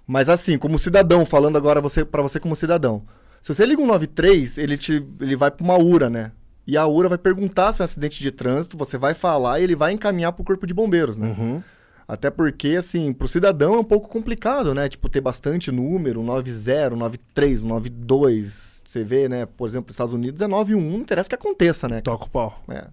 [0.06, 3.04] Mas assim, como cidadão, falando agora você, para você como cidadão.
[3.42, 6.32] Se você liga um 93, ele, te, ele vai para uma URA, né?
[6.66, 9.64] E a URA vai perguntar se é um acidente de trânsito, você vai falar e
[9.64, 11.36] ele vai encaminhar pro Corpo de Bombeiros, né?
[11.38, 11.64] Uhum.
[12.08, 14.90] Até porque, assim, pro cidadão é um pouco complicado, né?
[14.90, 18.82] Tipo, ter bastante número, 90, 93, 92.
[18.84, 19.46] Você vê, né?
[19.46, 22.02] Por exemplo, nos Estados Unidos é 91, não interessa o que aconteça, né?
[22.02, 22.64] Toca o pau.
[22.68, 22.88] É.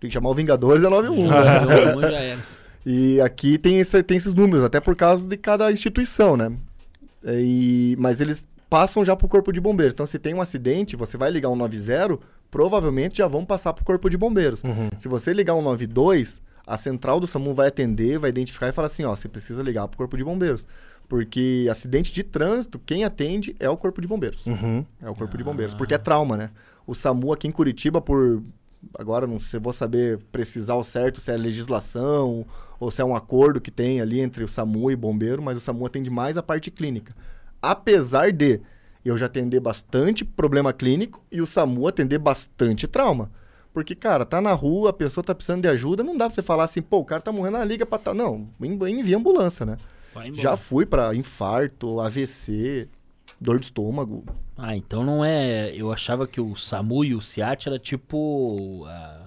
[0.00, 1.28] Tem que chamar o Vingadores é 91.
[1.30, 2.10] né?
[2.10, 2.40] Já era.
[2.84, 6.52] E aqui tem, esse- tem esses números, até por causa de cada instituição, né?
[7.24, 9.92] É, E, mas eles passam já pro corpo de bombeiros.
[9.92, 12.18] Então, se tem um acidente, você vai ligar um 90,
[12.50, 14.62] provavelmente já vão passar pro corpo de bombeiros.
[14.98, 18.86] Se você ligar um 92, a central do SAMU vai atender, vai identificar e falar
[18.88, 20.66] assim, ó, você precisa ligar pro corpo de bombeiros.
[21.08, 24.44] Porque acidente de trânsito, quem atende é o corpo de bombeiros.
[24.46, 24.84] Uhum.
[25.00, 25.74] É o corpo de bombeiros.
[25.74, 26.50] Porque é trauma, né?
[26.86, 28.42] O SAMU aqui em Curitiba, por.
[28.98, 32.46] Agora não sei, se vou saber precisar o certo se é legislação
[32.78, 35.60] ou se é um acordo que tem ali entre o SAMU e bombeiro, mas o
[35.60, 37.14] SAMU atende mais a parte clínica.
[37.60, 38.60] Apesar de
[39.04, 43.30] eu já atender bastante problema clínico e o SAMU atender bastante trauma.
[43.72, 46.42] Porque, cara, tá na rua, a pessoa tá precisando de ajuda, não dá pra você
[46.42, 48.14] falar assim, pô, o cara tá morrendo, ah, liga pra tal.
[48.14, 49.76] Não, env- envia ambulância, né?
[50.40, 52.88] Já fui pra infarto, AVC,
[53.40, 54.24] dor de estômago.
[54.56, 55.70] Ah, então não é.
[55.74, 58.84] Eu achava que o SAMU e o SIAT era tipo.
[58.88, 59.26] ah,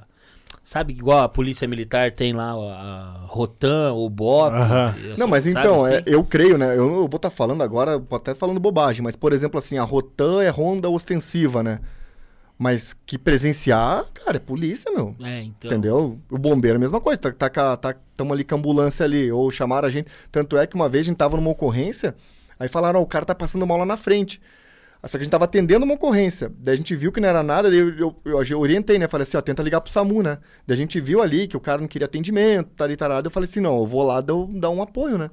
[0.63, 4.53] sabe, igual a polícia militar tem lá a Rotan, o BOP.
[4.53, 5.95] Assim, Não, mas então, assim?
[5.95, 6.77] é, eu creio, né?
[6.77, 10.43] Eu, eu vou estar falando agora, até falando bobagem, mas, por exemplo, assim, a Rotan
[10.43, 11.79] é ronda ostensiva, né?
[12.55, 15.15] Mas que presenciar, cara, é polícia, meu.
[15.21, 15.71] É, então.
[15.71, 16.19] Entendeu?
[16.29, 17.17] O bombeiro é a mesma coisa.
[17.17, 19.31] Tá, tá, tá, tamo ali com a ambulância ali.
[19.31, 20.11] Ou chamaram a gente.
[20.29, 22.13] Tanto é que uma vez a gente tava numa ocorrência,
[22.59, 24.41] aí falaram, ó, o cara tá passando mal lá na frente.
[25.03, 26.51] Só que a gente tava atendendo uma ocorrência.
[26.59, 29.07] Daí a gente viu que não era nada, daí eu, eu, eu, eu orientei, né?
[29.07, 30.39] Falei assim, ó, tenta ligar pro SAMU, né?
[30.67, 33.27] Daí a gente viu ali que o cara não queria atendimento, tal e tarado.
[33.27, 35.29] Eu falei assim, não, eu vou lá dar, dar um apoio, né?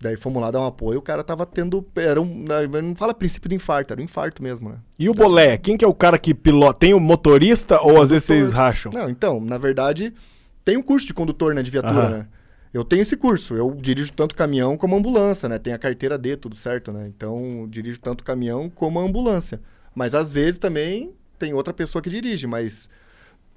[0.00, 1.84] Daí fomos lá dar um apoio, o cara tava tendo.
[1.96, 2.44] Era um.
[2.80, 4.76] Não fala princípio de infarto, era um infarto mesmo, né?
[4.96, 5.58] E o bolé?
[5.58, 6.78] Quem que é o cara que pilota?
[6.78, 8.92] Tem o motorista ou às vezes vocês racham?
[8.92, 10.14] Não, então, na verdade,
[10.64, 12.10] tem um curso de condutor, né, de viatura, Aham.
[12.10, 12.26] né?
[12.72, 15.58] Eu tenho esse curso, eu dirijo tanto caminhão como ambulância, né?
[15.58, 17.06] Tem a carteira D, tudo certo, né?
[17.08, 19.60] Então, dirijo tanto caminhão como ambulância.
[19.94, 22.88] Mas às vezes também tem outra pessoa que dirige, mas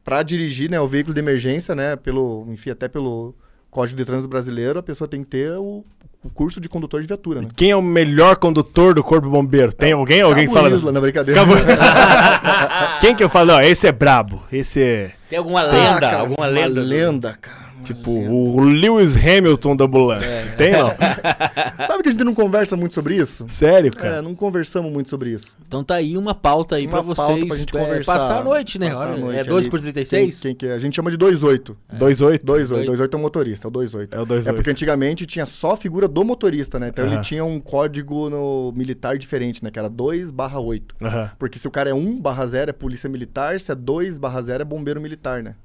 [0.03, 3.36] para dirigir, né, o veículo de emergência, né, pelo, enfim, até pelo
[3.70, 5.84] Código de Trânsito Brasileiro, a pessoa tem que ter o,
[6.24, 7.49] o curso de condutor de viatura, né?
[7.55, 9.72] Quem é o melhor condutor do Corpo Bombeiro?
[9.74, 10.22] Tem alguém?
[10.22, 10.78] Alguém que Cabo fala.
[10.78, 11.41] Isla, na brincadeira.
[12.99, 13.53] Quem que eu falo?
[13.53, 14.41] Ó, esse é brabo.
[14.51, 15.12] Esse é.
[15.30, 15.99] Tem alguma Ah, lenda?
[16.01, 16.82] cara, alguma uma lenda?
[16.82, 17.61] lenda, cara.
[17.84, 20.54] Tipo, o Lewis Hamilton da ambulância.
[20.58, 20.90] Tem não?
[21.88, 23.46] Sabe que a gente não conversa muito sobre isso?
[23.48, 24.22] Sério, É, cara?
[24.22, 25.56] não conversamos muito sobre isso.
[25.68, 28.14] Então tá aí uma pauta aí Uma pra pauta vocês pra gente é, conversar.
[28.14, 28.90] passar a noite, né?
[28.92, 29.70] Passar a Olha, noite é 2 ali.
[29.72, 30.40] por 36?
[30.40, 30.76] Quem, quem que é?
[30.76, 31.76] A gente chama de 28.
[31.98, 32.40] 2-8?
[32.44, 32.68] 28.
[32.92, 34.16] 28 é o motorista, é o 28.
[34.16, 34.50] É o 28.
[34.50, 36.90] É porque antigamente tinha só a figura do motorista, né?
[36.90, 37.14] Então Aham.
[37.16, 39.72] ele tinha um código no militar diferente, né?
[39.72, 40.96] Que era 2 barra 8.
[41.02, 41.32] Aham.
[41.40, 44.42] Porque se o cara é 1 barra 0 é polícia militar, se é 2 barra
[44.42, 45.56] 0 é bombeiro militar, né?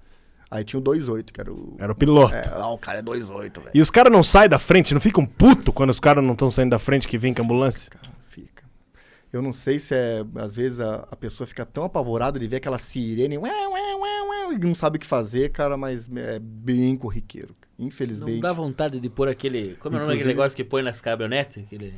[0.51, 1.77] Aí tinha o 28, que era o...
[1.79, 2.35] Era o piloto.
[2.35, 3.73] É, ah, o cara é 28, velho.
[3.75, 6.51] E os caras não saem da frente, não ficam puto quando os caras não estão
[6.51, 7.91] saindo da frente que vem com a ambulância?
[8.29, 8.65] Fica.
[9.33, 10.25] Eu não sei se é.
[10.37, 14.23] Às vezes a, a pessoa fica tão apavorada de ver aquela sirene ué, ué, ué,
[14.23, 17.55] ué, e não sabe o que fazer, cara, mas é bem corriqueiro.
[17.77, 18.41] Não Infelizmente.
[18.41, 19.75] dá vontade de pôr aquele.
[19.77, 21.65] Como é o nome daquele negócio que põe nas caminhonetes?
[21.65, 21.93] Aquele...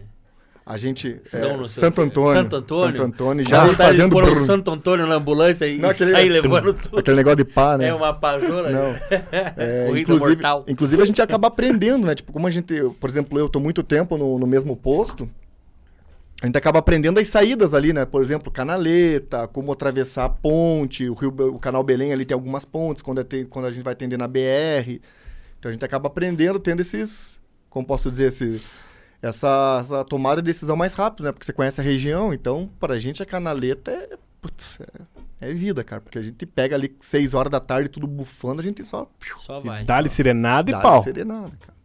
[0.70, 1.18] A gente.
[1.32, 2.02] é, São sei Santo.
[2.02, 2.42] Antônio.
[2.42, 2.98] Santo Antônio.
[2.98, 3.48] Santo Antônio.
[3.48, 4.12] Já vem vontade de fazendo.
[4.12, 4.44] pôr um.
[4.44, 6.98] Santo Antônio na ambulância e Não, aquele- sair levando tudo.
[6.98, 7.86] Aquele negócio de pá, né?
[7.86, 8.70] É uma pazola.
[8.70, 8.94] Não.
[9.56, 10.64] É, Corrida inclusive, mortal.
[10.68, 12.14] inclusive a gente acaba aprendendo, né?
[12.14, 15.26] Tipo, como a gente, por exemplo, eu tô muito tempo no, no mesmo posto,
[16.42, 18.04] a gente acaba aprendendo as saídas ali, né?
[18.04, 22.64] Por exemplo, canaleta, como atravessar a ponte, o rio, o canal Belém ali tem algumas
[22.66, 25.00] pontes quando, é te- quando a gente vai atender na BR.
[25.58, 27.38] Então a gente acaba aprendendo, tendo esses,
[27.70, 28.60] como posso dizer, esse,
[29.20, 31.32] essa, essa tomada de decisão mais rápido, né?
[31.32, 34.78] Porque você conhece a região, então pra gente a canaleta é, putz,
[35.40, 36.00] é, é vida, cara.
[36.00, 39.08] Porque a gente pega ali 6 horas da tarde, tudo bufando, a gente só...
[39.38, 39.84] Só vai.
[39.84, 41.02] Dá-lhe serenada e Dá pau.
[41.02, 41.78] serenada, cara.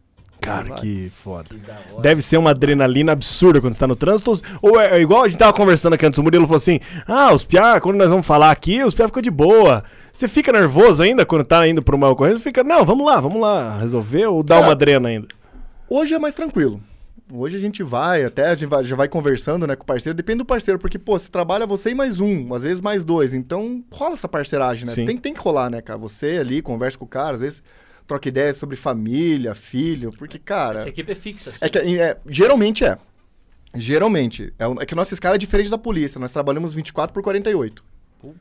[0.44, 0.80] Cara, Vai.
[0.80, 1.46] que foda.
[1.48, 2.02] Que.
[2.02, 4.34] Deve ser uma adrenalina absurda quando você tá no trânsito.
[4.62, 7.34] Ou é, é igual a gente tava conversando aqui antes, o Murilo falou assim: Ah,
[7.34, 9.86] os piá, quando nós vamos falar aqui, os piá ficam de boa.
[10.12, 12.42] Você fica nervoso ainda quando tá indo pra uma ocorrência?
[12.42, 15.30] Fica, não, vamos lá, vamos lá resolver ou dá Cara, uma drena ainda?
[15.90, 16.82] Hoje é mais tranquilo.
[17.32, 20.16] Hoje a gente vai, até a gente vai- já vai conversando, né, com o parceiro.
[20.16, 23.34] Depende do parceiro, porque, pô, você trabalha você e mais um, às vezes mais dois.
[23.34, 24.94] Então, rola essa parceragem, né?
[24.94, 25.06] Sim.
[25.06, 25.98] Tem, tem que rolar, né, cara?
[26.00, 27.64] Você ali, conversa com o cara, às vezes...
[28.06, 30.80] troca ideia sobre família, filho, porque, cara.
[30.80, 31.50] Essa equipe é fixa.
[31.52, 31.66] assim.
[31.66, 32.98] É que, é, geralmente é.
[33.76, 34.54] Geralmente.
[34.60, 36.20] É, é que nossa escala é diferente da polícia.
[36.20, 37.84] Nós trabalhamos 24 por 48.
[38.20, 38.36] Puta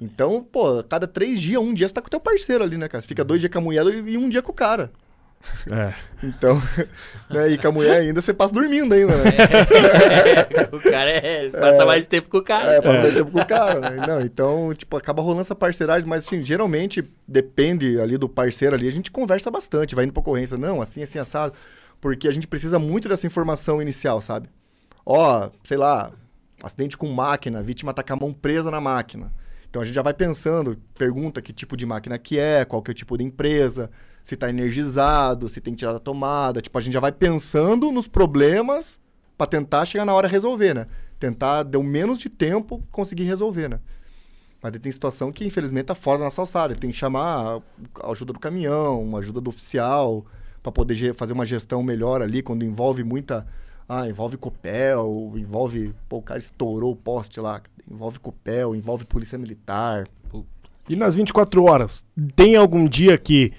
[0.00, 2.88] Então, pô, cada três dias, um dia você tá com o teu parceiro ali, né,
[2.88, 3.00] cara?
[3.00, 4.90] Você fica dois dias com a mulher e um dia com o cara.
[5.70, 5.94] É.
[6.22, 6.60] Então,
[7.30, 9.30] né, e com a mulher ainda você passa dormindo ainda, né?
[10.72, 11.48] o cara é.
[11.50, 12.72] Passa mais tempo com o cara.
[12.74, 14.06] É, passa mais tempo com o cara, né?
[14.06, 18.88] Não, então, tipo, acaba rolando essa parceiragem, mas assim, geralmente depende ali do parceiro ali,
[18.88, 21.54] a gente conversa bastante, vai indo pra ocorrência, não, assim, assim, assado,
[22.00, 24.48] porque a gente precisa muito dessa informação inicial, sabe?
[25.04, 26.10] Ó, sei lá,
[26.62, 29.32] acidente com máquina, a vítima tá com a mão presa na máquina.
[29.68, 32.90] Então a gente já vai pensando, pergunta que tipo de máquina que é, qual que
[32.90, 33.90] é o tipo de empresa,
[34.26, 36.60] se tá energizado, se tem que tirar da tomada.
[36.60, 39.00] Tipo, a gente já vai pensando nos problemas
[39.38, 40.88] pra tentar chegar na hora resolver, né?
[41.16, 43.78] Tentar, deu menos de tempo, conseguir resolver, né?
[44.60, 46.74] Mas tem situação que, infelizmente, tá fora da nossa alçada.
[46.74, 47.62] Tem que chamar
[48.02, 50.26] a ajuda do caminhão, ajuda do oficial,
[50.60, 53.46] pra poder fazer uma gestão melhor ali, quando envolve muita...
[53.88, 55.94] Ah, envolve Copel, envolve...
[56.08, 57.62] Pô, o cara estourou o poste lá.
[57.88, 60.08] Envolve Copel, envolve Polícia Militar.
[60.88, 62.04] E nas 24 horas,
[62.34, 63.52] tem algum dia que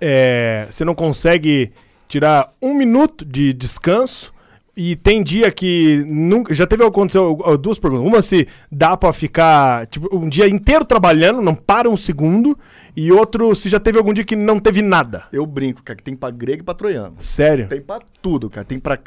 [0.00, 1.72] é, você não consegue
[2.08, 4.34] tirar um minuto de descanso?
[4.78, 6.52] E tem dia que nunca.
[6.52, 8.06] Já teve aconteceu duas perguntas.
[8.06, 12.58] Uma se dá pra ficar tipo, um dia inteiro trabalhando, não para um segundo.
[12.94, 15.24] E outro se já teve algum dia que não teve nada.
[15.32, 17.14] Eu brinco, cara, que tem pra grego e pra troiano.
[17.18, 17.68] Sério?
[17.68, 18.66] Tem pra tudo, cara.
[18.66, 18.98] Tem pra...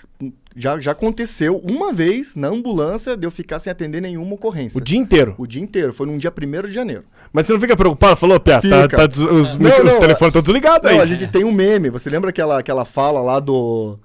[0.55, 4.77] Já, já aconteceu uma vez na ambulância de eu ficar sem atender nenhuma ocorrência.
[4.77, 5.35] O dia inteiro.
[5.37, 5.93] O dia inteiro.
[5.93, 7.03] Foi num dia 1 de janeiro.
[7.31, 8.15] Mas você não fica preocupado?
[8.15, 11.01] Falou, Pia, tá, tá des- os, Não, micro- os não, telefones estão desligados Não, aí.
[11.01, 11.89] a gente tem um meme.
[11.91, 13.99] Você lembra aquela, aquela fala lá do,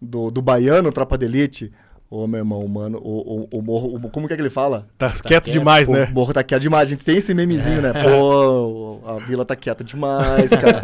[0.00, 1.72] do, do baiano, Tropa de Elite?
[2.08, 3.94] Ô, meu irmão, mano, o, o, o morro...
[3.96, 4.86] o- como que é que ele fala?
[4.96, 5.50] Tá, quieto quieto.
[5.52, 6.08] demais, o né?
[6.12, 6.88] morro tá quieto demais.
[6.88, 7.92] A gente tem esse memezinho, né?
[7.92, 10.80] Pô, a vila tá quieta demais, cara.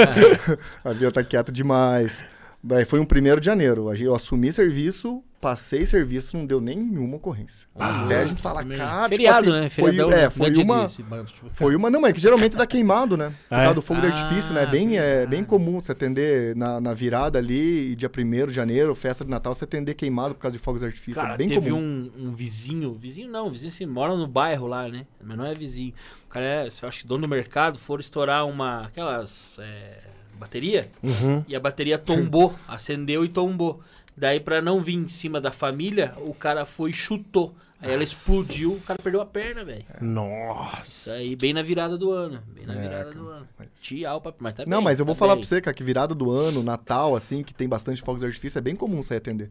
[0.85, 2.25] a vila tá quieta demais.
[2.67, 3.93] Daí foi um 1 de janeiro.
[3.95, 7.69] Eu assumi serviço, passei serviço, não deu nenhuma ocorrência.
[7.79, 9.71] Até a gente fala, cara, tipo Feriado, assim, né?
[9.71, 10.31] Foi, Feriadão, é, né?
[10.31, 10.87] foi é uma...
[10.89, 13.33] tipo, Foi uma, não, é que geralmente dá queimado, né?
[13.49, 13.65] Por Ah, é?
[13.67, 14.63] causa do fogo de artifício, né?
[14.63, 18.47] É Ah, bem, é bem comum você atender na, na virada ali, e dia 1
[18.49, 21.23] de janeiro, festa de Natal, você atender queimado por causa de fogos de artifício.
[21.23, 22.11] Cara, é bem teve comum.
[22.17, 25.07] um, um vizinho, vizinho não, vizinho assim, mora no bairro lá, né?
[25.23, 25.95] Mas não é vizinho.
[26.25, 29.99] O cara é, eu acho que dono do mercado, foram estourar uma, aquelas, é,
[30.37, 31.45] bateria, Uhum.
[31.49, 33.81] e a bateria tombou, acendeu e tombou.
[34.17, 37.55] Daí, pra não vir em cima da família, o cara foi e chutou.
[37.79, 39.85] Aí ela explodiu, o cara perdeu a perna, velho.
[40.01, 40.83] Nossa.
[40.89, 42.41] Isso aí, bem na virada do ano.
[42.55, 43.47] Bem na virada do ano.
[43.83, 44.39] Tchau, papai.
[44.41, 45.43] Mas tá Não, bem, mas eu vou tá falar bem.
[45.43, 48.59] pra você, cara, que virada do ano, Natal, assim, que tem bastante fogos de artifício,
[48.59, 49.51] é bem comum você atender.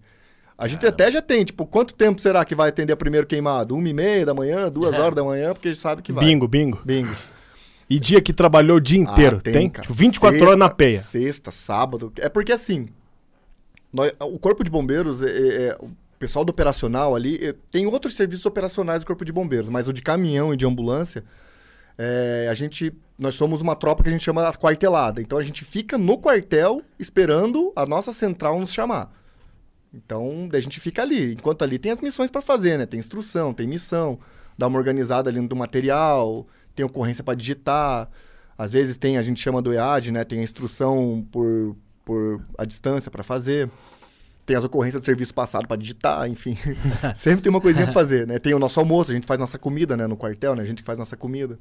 [0.57, 3.75] A gente até já tem, tipo, quanto tempo será que vai atender a primeiro queimado?
[3.75, 4.97] Uma e meia da manhã, duas É.
[5.01, 6.25] horas da manhã, porque a gente sabe que vai.
[6.25, 6.81] Bingo, bingo.
[6.83, 7.13] Bingo.
[7.89, 9.69] E dia que trabalhou o dia inteiro, Ah, tem?
[9.69, 9.83] cara.
[9.83, 11.01] Tipo, 24 Sexta- horas na peia.
[11.01, 12.11] Sexta, sábado.
[12.17, 12.87] É porque assim,
[13.93, 17.85] nós- o Corpo de Bombeiros, é- é- é- o pessoal do operacional ali, é, tem
[17.85, 21.23] outros serviços operacionais do Corpo de Bombeiros, mas o de caminhão e de ambulância,
[21.97, 25.21] é, a gente, nós somos uma tropa que a gente chama quartelada.
[25.21, 29.13] Então a gente fica no quartel esperando a nossa central nos chamar.
[29.93, 31.33] Então a gente fica ali.
[31.33, 32.85] Enquanto ali tem as missões para fazer, né?
[32.85, 34.19] Tem instrução, tem missão,
[34.57, 36.45] dá uma organizada ali no material,
[36.75, 38.09] tem ocorrência para digitar.
[38.57, 40.23] Às vezes tem, a gente chama do EAD, né?
[40.23, 43.69] Tem a instrução por, por a distância para fazer.
[44.45, 46.57] Tem as ocorrências do serviço passado para digitar, enfim.
[47.15, 48.37] Sempre tem uma coisinha pra fazer, né?
[48.39, 50.05] Tem o nosso almoço, a gente faz nossa comida, né?
[50.07, 50.61] No quartel, né?
[50.61, 51.57] A gente que faz nossa comida.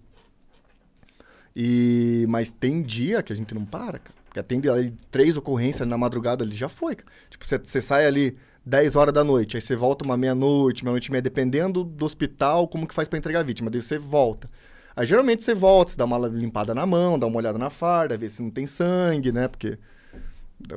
[1.55, 2.27] E...
[2.29, 4.15] Mas tem dia que a gente não para, cara.
[4.33, 7.09] Que atende ali três ocorrências na madrugada ali, já foi, cara.
[7.31, 8.37] Tipo, você- você sai ali
[8.67, 12.67] 10 horas da noite, aí você volta uma meia-noite, meia-noite e meia, dependendo do hospital,
[12.67, 13.71] como que faz para entregar a vítima.
[13.71, 14.51] Daí você volta.
[14.97, 18.17] Aí geralmente você volta, você dá uma limpada na mão, dá uma olhada na farda,
[18.17, 19.49] vê se não tem sangue, né?
[19.49, 19.79] Porque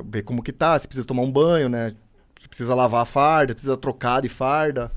[0.04, 1.92] ver como que tá, se precisa tomar um banho, né?
[2.40, 4.90] Se precisa lavar a farda, precisa trocar de farda.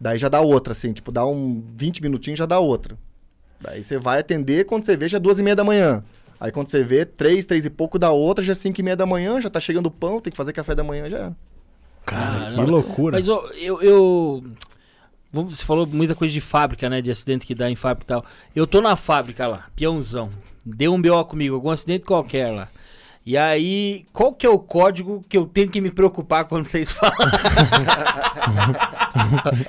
[0.00, 2.98] Daí já dá outra, assim, tipo, dá um 20 minutinhos já dá outra.
[3.60, 6.02] Daí você vai atender, quando você vê, já é duas e meia da manhã.
[6.40, 8.96] Aí quando você vê, três, três e pouco da outra, já é cinco e meia
[8.96, 11.36] da manhã, já tá chegando o pão, tem que fazer café da manhã, já era.
[12.04, 12.64] Cara, Ah, que não.
[12.66, 13.16] loucura.
[13.16, 14.42] Mas ó, eu, eu.
[15.32, 17.00] Você falou muita coisa de fábrica, né?
[17.00, 18.24] De acidente que dá em fábrica e tal.
[18.54, 20.30] Eu tô na fábrica lá, peãozão.
[20.64, 22.68] Deu um BO comigo, algum acidente qualquer lá.
[23.24, 26.90] E aí, qual que é o código que eu tenho que me preocupar quando vocês
[26.92, 27.14] falam?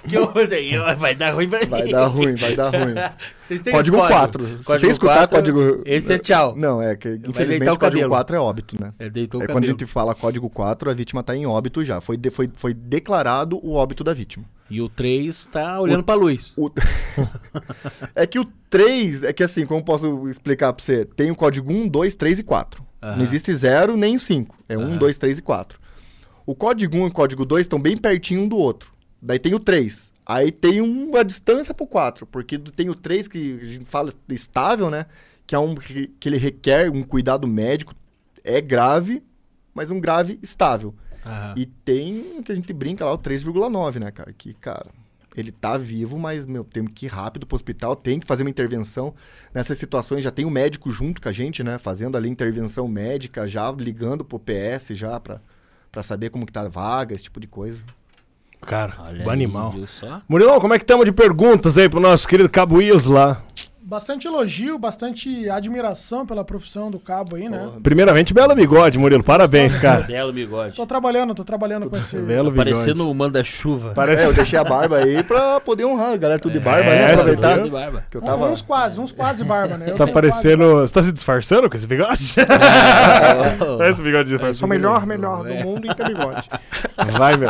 [0.07, 1.91] que eu, eu- vai dar ruim pra Vai mim.
[1.91, 2.93] dar ruim, vai dar ruim.
[3.43, 4.47] Vocês têm Código esse 4.
[4.47, 5.81] Se você escutar quatro, código.
[5.85, 6.55] Esse é tchau.
[6.55, 8.09] Não, é que infelizmente o o código cabelo.
[8.09, 8.93] 4 é óbito, né?
[8.97, 11.83] É, deitou o É quando a gente fala código 4, a vítima tá em óbito
[11.83, 11.99] já.
[11.99, 14.45] Foi, de- foi, foi declarado o óbito da vítima.
[14.69, 16.53] E o 3 tá olhando pra luz.
[16.57, 16.71] O-
[18.15, 21.03] é que o 3, é que assim, como posso explicar pra você?
[21.03, 22.81] Tem o código 1, 2, 3 e 4.
[23.03, 23.17] Aham.
[23.17, 24.55] Não existe zero nem cinco.
[24.69, 25.77] É um, dois, três e quatro.
[26.45, 28.93] O código 1 e o código 2 estão bem pertinho um do outro.
[29.21, 30.11] Daí tem o 3.
[30.25, 34.89] Aí tem uma distância pro 4, porque tem o 3 que a gente fala estável,
[34.89, 35.05] né?
[35.45, 37.93] Que é um que ele requer um cuidado médico,
[38.43, 39.21] é grave,
[39.73, 40.95] mas um grave estável.
[41.25, 41.53] Aham.
[41.57, 44.33] E tem que a gente brinca lá, o 3,9, né, cara?
[44.33, 44.87] Que, cara,
[45.39, 48.49] ele tá vivo, mas, meu, tem que ir rápido pro hospital, tem que fazer uma
[48.49, 49.13] intervenção.
[49.53, 51.77] Nessas situações já tem o médico junto com a gente, né?
[51.77, 55.41] Fazendo ali intervenção médica, já ligando pro PS já pra,
[55.91, 57.79] pra saber como que tá a vaga, esse tipo de coisa.
[58.61, 59.73] Cara, Olha o aí, animal.
[59.87, 60.21] só?
[60.27, 63.43] Murilão, como é que estamos de perguntas aí pro nosso querido Cabo Wills lá?
[63.85, 67.69] Bastante elogio, bastante admiração pela profissão do cabo aí, né?
[67.83, 69.21] Primeiramente, belo bigode, Murilo.
[69.21, 70.03] Parabéns, cara.
[70.07, 70.75] Belo bigode.
[70.77, 72.15] Tô trabalhando, tô trabalhando com esse.
[72.17, 72.71] Belo bigode.
[72.71, 73.91] Parecendo o manda-chuva.
[73.91, 74.23] É, Parece...
[74.23, 77.11] eu deixei a barba aí pra poder honrar a galera tudo de barba, É, né?
[77.13, 78.05] Aproveitar de barba.
[78.09, 78.49] que eu tava...
[78.49, 79.87] Uns quase, uns quase barba, né?
[79.87, 80.75] Você Eu tá parecendo...
[80.79, 82.35] Você tá se disfarçando com esse bigode?
[83.77, 84.59] Parece o bigode de disfarce.
[84.59, 86.47] Sou o melhor, melhor do mundo em ter bigode.
[87.17, 87.49] Vai, meu.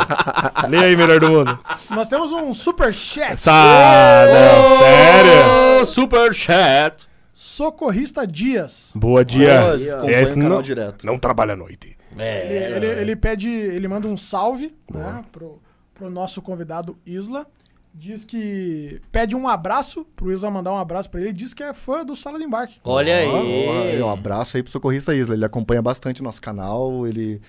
[0.68, 1.56] Lê aí, melhor do mundo.
[1.62, 1.94] quase.
[1.94, 3.32] Nós temos um super chat.
[3.34, 3.52] Essa...
[3.52, 5.82] Não, sério?
[5.82, 7.08] Ô, super chat.
[7.32, 8.92] Socorrista Dias.
[8.94, 9.52] Boa, Dias.
[9.82, 11.04] Olha, acompanha Esse não, direto.
[11.04, 11.96] não trabalha à noite.
[12.12, 15.60] Ele, É, ele, ele pede, ele manda um salve, né, pro,
[15.92, 17.44] pro nosso convidado Isla.
[17.92, 21.32] Diz que pede um abraço pro Isla mandar um abraço pra ele.
[21.32, 22.76] Diz que é fã do Sala de Embarque.
[22.84, 24.02] Olha Ó, aí.
[24.02, 25.34] Um abraço aí pro Socorrista Isla.
[25.34, 27.06] Ele acompanha bastante o nosso canal.
[27.06, 27.40] Ele.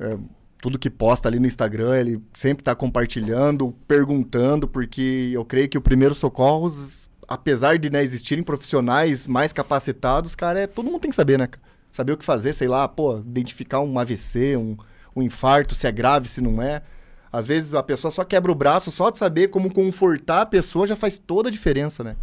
[0.00, 0.16] é,
[0.60, 5.78] tudo que posta ali no Instagram, ele sempre tá compartilhando, perguntando, porque eu creio que
[5.78, 11.10] o primeiro socorros, apesar de né, existirem profissionais mais capacitados, cara, é, todo mundo tem
[11.10, 11.46] que saber, né?
[11.92, 14.76] Saber o que fazer, sei lá, pô, identificar um AVC, um,
[15.14, 16.82] um infarto, se é grave, se não é.
[17.30, 20.86] Às vezes a pessoa só quebra o braço, só de saber como confortar a pessoa
[20.86, 22.16] já faz toda a diferença, né?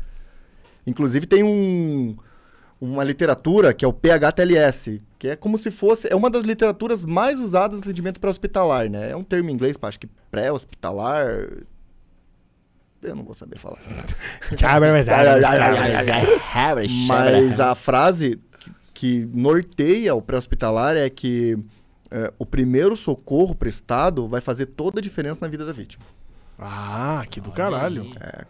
[0.88, 2.16] Inclusive tem um,
[2.82, 6.08] uma literatura que é o PHTLS, que é como se fosse.
[6.12, 9.12] É uma das literaturas mais usadas no atendimento pré-hospitalar, né?
[9.12, 11.48] É um termo em inglês, acho que pré-hospitalar.
[13.10, 13.78] Eu não vou saber falar.
[17.08, 18.40] Mas a frase
[18.94, 21.58] que norteia o pré-hospitalar é que
[22.10, 26.06] é, o primeiro socorro prestado vai fazer toda a diferença na vida da vítima.
[26.58, 28.10] Ah, que do caralho.
[28.22, 28.46] É,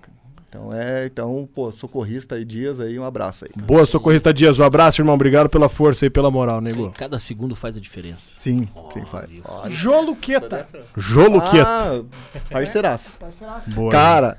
[0.48, 3.52] então é, então, pô, socorrista aí, Dias aí, um abraço aí.
[3.64, 4.60] Boa, socorrista Dias.
[4.60, 5.16] Um abraço, irmão.
[5.16, 6.92] Obrigado pela força e pela moral, nego.
[6.92, 8.32] Cada segundo faz a diferença.
[8.36, 9.30] Sim, sim, faz.
[9.70, 10.66] Jô Luqueta.
[10.96, 11.66] Joluqueta.
[11.68, 12.04] Ah,
[12.52, 13.12] parceiraço.
[13.74, 13.92] Boa.
[13.92, 14.38] Cara,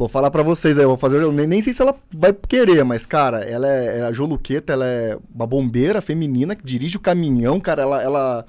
[0.00, 2.82] vou falar pra vocês aí, vou fazer, eu nem, nem sei se ela vai querer,
[2.84, 7.00] mas cara, ela é, é a Joluqueta, ela é uma bombeira feminina que dirige o
[7.00, 8.46] caminhão, cara, ela, ela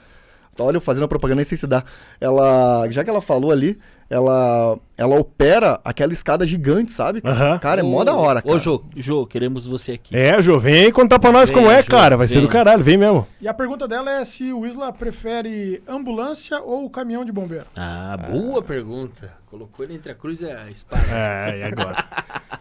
[0.58, 1.84] olha eu fazendo a propaganda, nem sei se dá.
[2.22, 3.78] Ela, já que ela falou ali,
[4.12, 7.22] ela ela opera aquela escada gigante, sabe?
[7.62, 8.53] Cara, é mó da hora, cara.
[8.53, 10.14] Ô, Jô, Jô, queremos você aqui.
[10.16, 12.18] É, Jô, vem aí contar pra nós Vem, como é, Jô, cara.
[12.18, 12.43] Vai ser vem.
[12.43, 13.26] do caralho, vem mesmo.
[13.39, 17.66] E a pergunta dela é se o Isla prefere ambulância ou caminhão de bombeiro.
[17.76, 19.32] Ah, boa pergunta.
[19.49, 21.03] Colocou ele entre a cruz e a espada.
[21.09, 21.95] É, e agora?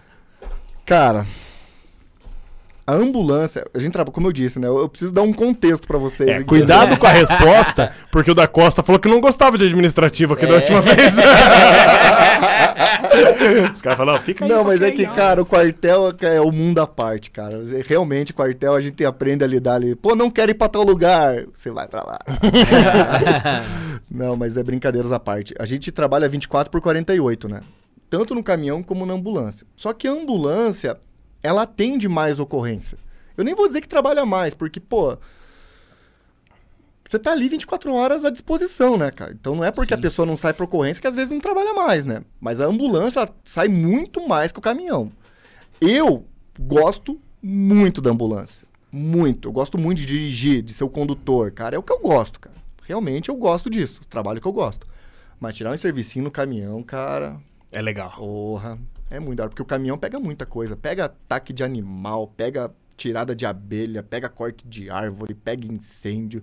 [0.87, 1.27] Cara,
[2.87, 4.67] a ambulância, a gente trabalha, como eu disse, né?
[4.67, 6.29] Eu, eu preciso dar um contexto pra vocês.
[6.29, 6.45] É, aqui.
[6.45, 10.47] cuidado com a resposta, porque o da Costa falou que não gostava de administrativo aqui
[10.47, 10.57] da É.
[10.57, 11.15] última vez.
[13.73, 14.51] Os caras falaram, fica aí.
[14.51, 17.61] Não, mas é que, cara, o quartel é o mundo à parte, cara.
[17.87, 19.95] Realmente, quartel a gente aprende a lidar ali.
[19.95, 21.45] Pô, não quero ir pra tal lugar.
[21.55, 22.19] Você vai pra lá.
[24.11, 25.55] não, mas é brincadeiras à parte.
[25.59, 27.61] A gente trabalha 24 por 48, né?
[28.09, 29.67] Tanto no caminhão como na ambulância.
[29.77, 30.97] Só que a ambulância,
[31.43, 32.99] ela atende mais ocorrência.
[33.37, 35.17] Eu nem vou dizer que trabalha mais, porque, pô.
[37.09, 39.33] Você tá ali 24 horas à disposição, né, cara?
[39.33, 39.99] Então não é porque Sim.
[39.99, 42.23] a pessoa não sai pra ocorrência que às vezes não trabalha mais, né?
[42.41, 45.11] Mas a ambulância ela sai muito mais que o caminhão.
[45.81, 46.25] Eu
[46.59, 48.67] gosto muito da ambulância.
[48.93, 49.49] Muito.
[49.49, 51.75] Eu gosto muito de dirigir, de ser o condutor, cara.
[51.75, 52.57] É o que eu gosto, cara.
[52.83, 54.03] Realmente eu gosto disso.
[54.09, 54.87] Trabalho que eu gosto.
[55.41, 57.41] Mas tirar um servicinho no caminhão, cara.
[57.73, 58.13] É legal.
[58.17, 58.79] Porra.
[59.11, 59.51] É muito da hora.
[59.51, 60.77] Porque o caminhão pega muita coisa.
[60.77, 66.43] Pega ataque de animal, pega tirada de abelha, pega corte de árvore, pega incêndio.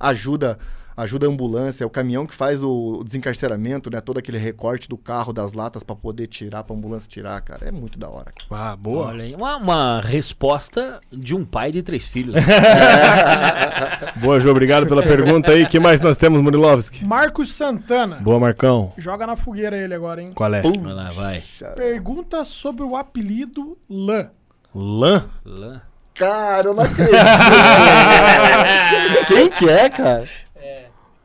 [0.00, 0.58] Ajuda.
[0.96, 4.00] Ajuda a ambulância, é o caminhão que faz o desencarceramento, né?
[4.00, 7.68] Todo aquele recorte do carro, das latas pra poder tirar, pra ambulância tirar, cara.
[7.68, 8.32] É muito da hora.
[8.32, 8.72] cara.
[8.72, 9.08] Ah, boa.
[9.08, 12.34] Olha aí, uma, uma resposta de um pai de três filhos.
[14.16, 15.66] Boa, Jô, obrigado pela pergunta aí.
[15.66, 17.04] que mais nós temos, Murilovski?
[17.04, 18.16] Marcos Santana.
[18.16, 18.92] Boa, Marcão.
[18.96, 20.30] Joga na fogueira ele agora, hein?
[20.34, 20.62] Qual é?
[20.62, 20.80] Pum.
[20.80, 21.42] Vai lá, vai.
[21.76, 24.30] Pergunta sobre o apelido Lã.
[24.74, 25.26] Lã?
[25.44, 25.82] Lá.
[26.14, 27.14] Cara, eu não acredito.
[29.28, 30.26] Quem que é, cara?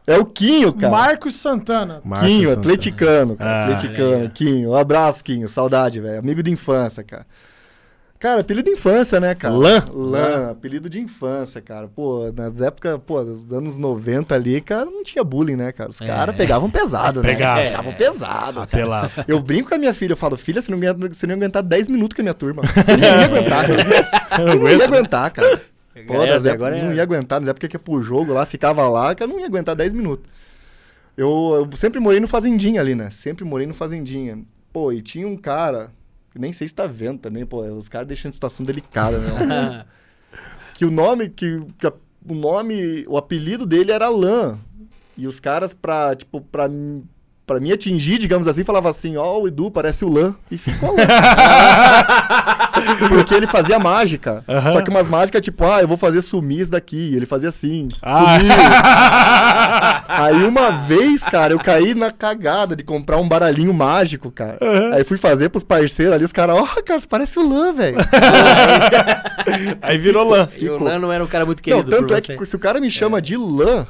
[0.07, 0.91] É o Quinho, cara.
[0.91, 2.01] Marcos Santana.
[2.03, 2.59] Marcos Quinho, Santana.
[2.61, 3.49] atleticano, cara.
[3.51, 4.29] Ah, atleticano, aí.
[4.29, 4.71] Quinho.
[4.71, 5.47] Um abraço, Quinho.
[5.47, 6.19] Saudade, velho.
[6.19, 7.25] Amigo de infância, cara.
[8.19, 9.51] Cara, apelido de infância, né, cara?
[9.55, 9.83] Lã?
[9.91, 11.87] Lã, apelido de infância, cara.
[11.87, 15.89] Pô, nas épocas, pô, dos anos 90 ali, cara, não tinha bullying, né, cara?
[15.89, 16.05] Os É.
[16.05, 17.29] caras pegavam pesado, né?
[17.29, 17.63] Pegavam.
[17.63, 18.53] Pegavam pesado.
[18.53, 18.63] cara.
[18.65, 19.25] Apelava.
[19.27, 21.37] Eu brinco com a minha filha, eu falo, filha, você não, ia, você não ia
[21.37, 22.61] aguentar 10 minutos com a minha turma.
[22.61, 24.39] Você não ia aguentar, cara.
[24.39, 25.61] Eu não ia aguentar, cara.
[26.07, 28.87] Pô, É, agora é- não ia aguentar, nas épocas que ia pro jogo lá, ficava
[28.87, 30.25] lá, que eu não ia aguentar 10 minutos.
[31.17, 33.09] Eu, eu sempre morei no Fazendinha ali, né?
[33.09, 34.39] Sempre morei no Fazendinha.
[34.71, 35.91] Pô, e tinha um cara,
[36.33, 39.85] nem sei se tá vendo também, pô, os caras deixando a situação delicada, né?
[40.73, 41.93] que o nome, que, que a-
[42.27, 44.57] o nome, o apelido dele era Lan.
[45.17, 46.69] E os caras, pra, tipo, pra,
[47.45, 50.33] pra me atingir, digamos assim, falava assim, ó, o Edu parece o Lan.
[50.49, 51.03] E ficou Lan.
[53.09, 54.43] Porque ele fazia mágica.
[54.73, 57.13] Só que umas mágicas, tipo, ah, eu vou fazer sumir isso daqui.
[57.15, 58.37] Ele fazia assim, Ah.
[58.39, 58.51] sumiu.
[60.07, 64.57] Aí uma vez, cara, eu caí na cagada de comprar um baralhinho mágico, cara.
[64.93, 67.97] Aí fui fazer pros parceiros ali, os caras, ó, cara, você parece o Lan, velho.
[69.81, 70.47] Aí virou lã.
[70.57, 70.81] E o.
[70.81, 72.37] Lan não era um cara muito Não, querido por tanto é você.
[72.37, 73.87] que se o cara me chama de lã,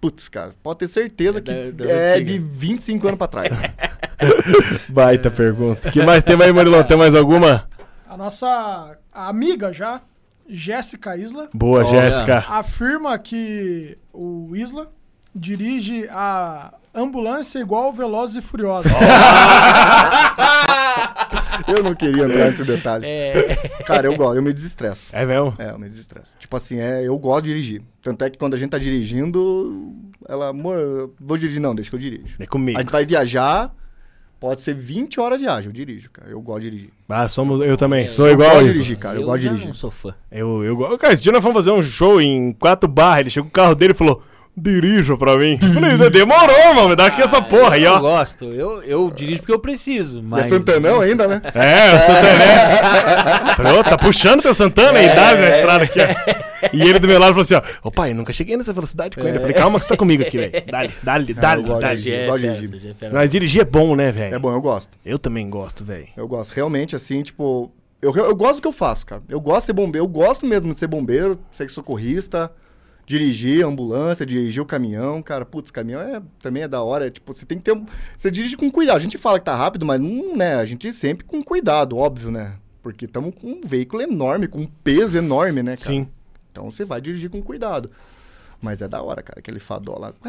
[0.00, 2.32] putz, cara, pode ter certeza É que da- é antigas.
[2.32, 3.48] de 25 anos pra trás.
[4.88, 5.90] Baita pergunta.
[5.90, 6.82] que mais tem aí, Marilão?
[6.82, 7.64] Tem mais alguma?
[8.10, 10.00] A nossa amiga já,
[10.48, 11.84] Jéssica Isla, Boa.
[11.84, 12.44] Jéssica.
[12.48, 14.90] afirma que o Isla
[15.32, 18.90] dirige a ambulância igual Velozes e Furiosos.
[21.68, 23.06] eu não queria entrar nesse detalhe.
[23.06, 23.54] É,
[23.86, 25.06] Cara, eu gosto, eu me desestresso.
[25.12, 25.54] É mesmo?
[25.56, 26.32] É, eu me desestresso.
[26.36, 27.80] Tipo assim, é, eu gosto de dirigir.
[28.02, 29.94] Tanto é que quando a gente tá dirigindo,
[30.28, 32.34] ela, amor, vou dirigir, não, deixa que eu dirijo.
[32.40, 32.76] É comigo.
[32.76, 33.72] A gente vai viajar,
[34.40, 36.30] pode ser 20 horas de viagem, eu dirijo, cara.
[36.30, 36.90] Eu gosto de dirigir.
[37.08, 38.08] Ah, somos, eu também.
[38.08, 39.16] Sou eu igual gosto a de dirigir, cara.
[39.16, 39.66] Eu, eu gosto de dirigir.
[39.68, 40.14] não sou fã.
[40.32, 43.20] Eu, eu, cara, esse dia nós fomos fazer um show em quatro barras.
[43.20, 44.22] Ele chegou com o carro dele e falou:
[44.56, 45.58] dirija pra mim.
[45.62, 46.88] Eu Falei, demorou, mano.
[46.90, 48.00] Me dá aqui essa porra aí, eu ó.
[48.00, 48.46] gosto.
[48.46, 50.46] Eu, eu dirijo porque eu preciso, E é mas...
[50.48, 51.42] Santanão ainda, né?
[51.54, 53.54] É, o Santana.
[53.56, 56.49] Falei, ô, tá puxando teu Santana aí, dá na estrada aqui, ó.
[56.72, 59.22] E ele do meu lado falou assim, ó, ô pai, nunca cheguei nessa velocidade com
[59.26, 59.36] ele.
[59.36, 60.52] Eu falei, calma que você tá comigo aqui, velho.
[60.70, 61.40] Dá-lhe, dá-lhe, já
[62.90, 63.14] é fera.
[63.14, 64.34] Mas dirigir é bom, né, velho?
[64.34, 64.90] É bom, eu gosto.
[65.04, 66.08] Eu também gosto, velho.
[66.16, 66.52] Eu gosto.
[66.52, 67.72] Realmente, assim, tipo.
[68.02, 69.22] Eu, eu gosto do que eu faço, cara.
[69.28, 70.04] Eu gosto de ser bombeiro.
[70.04, 72.50] Eu gosto mesmo de ser bombeiro, ser socorrista,
[73.04, 75.44] dirigir a ambulância, dirigir o caminhão, cara.
[75.44, 77.06] Putz, caminhão é, também é da hora.
[77.06, 77.72] É, tipo, você tem que ter.
[77.72, 77.84] um-
[78.16, 78.96] Você dirige com cuidado.
[78.96, 80.54] A gente fala que tá rápido, mas não, né?
[80.56, 82.54] A gente sempre com cuidado, óbvio, né?
[82.82, 85.90] Porque estamos com um veículo enorme, com um peso enorme, né, cara?
[85.90, 86.08] Sim.
[86.50, 87.90] Então você vai dirigir com cuidado.
[88.62, 90.12] Mas é da hora, cara, aquele fadó lá.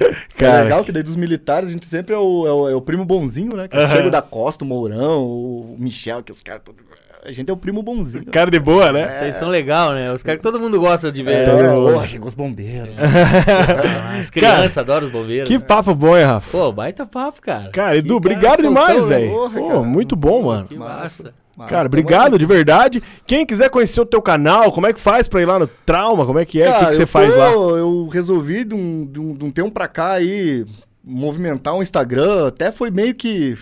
[0.00, 0.08] É
[0.38, 2.80] Cara, legal que daí dos militares a gente sempre é o, é o, é o
[2.80, 3.68] primo bonzinho, né?
[3.68, 3.86] Que é.
[3.86, 6.62] Diego da Costa, o Mourão, o Michel, que os caras.
[6.64, 6.80] todos-
[7.22, 8.24] A gente é o primo bonzinho.
[8.26, 9.18] cara de boa, né?
[9.18, 10.10] Vocês são legal, né?
[10.10, 11.46] Os caras que todo mundo gosta de ver.
[11.46, 12.94] É, oh, chegou os bombeiros.
[12.98, 15.46] Ah, As crianças adoram os bombeiros.
[15.46, 16.50] Que papo bom, hein, Rafa?
[16.50, 17.68] Pô, baita papo, cara.
[17.70, 19.18] Cara, Edu, Que obrigado cara demais, né?
[19.18, 19.32] velho.
[19.32, 19.80] Pô, cara.
[19.82, 20.66] muito bom, mano.
[20.66, 21.24] Que Massa.
[21.24, 21.34] massa.
[21.60, 23.02] Mas Cara, obrigado de verdade.
[23.26, 26.24] Quem quiser conhecer o teu canal, como é que faz pra ir lá no Trauma?
[26.24, 26.68] Como é que é?
[26.68, 27.50] o que, Cara, que você eu faz tô- lá?
[27.50, 30.64] Eu resolvi de um, de, um, de um tempo pra cá aí
[31.04, 32.48] movimentar um Instagram.
[32.48, 33.58] Até foi meio que.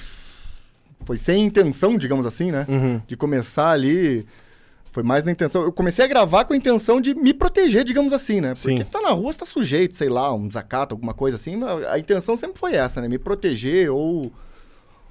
[1.05, 2.67] Foi sem intenção, digamos assim, né?
[2.69, 3.01] Uhum.
[3.07, 4.25] de começar ali.
[4.93, 5.63] Foi mais na intenção.
[5.63, 8.55] Eu comecei a gravar com a intenção de me proteger, digamos assim, né?
[8.55, 8.85] Porque Sim.
[8.85, 11.61] você tá na rua, você tá sujeito, sei lá, um desacato, alguma coisa assim.
[11.63, 13.09] A, a intenção sempre foi essa, né?
[13.09, 14.33] Me proteger ou.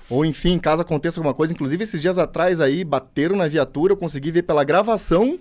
[0.09, 1.53] Ou enfim, caso aconteça alguma coisa.
[1.53, 5.39] Inclusive, esses dias atrás aí, bateram na viatura, eu consegui ver pela gravação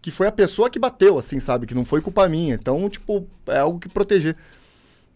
[0.00, 1.66] que foi a pessoa que bateu, assim, sabe?
[1.66, 2.54] Que não foi culpa minha.
[2.54, 4.36] Então, tipo, é algo que proteger.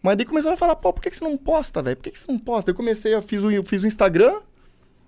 [0.01, 1.95] Mas daí começaram a falar, pô, por que, que você não posta, velho?
[1.95, 2.71] Por que, que você não posta?
[2.71, 4.41] Eu comecei, eu fiz o, eu fiz o Instagram,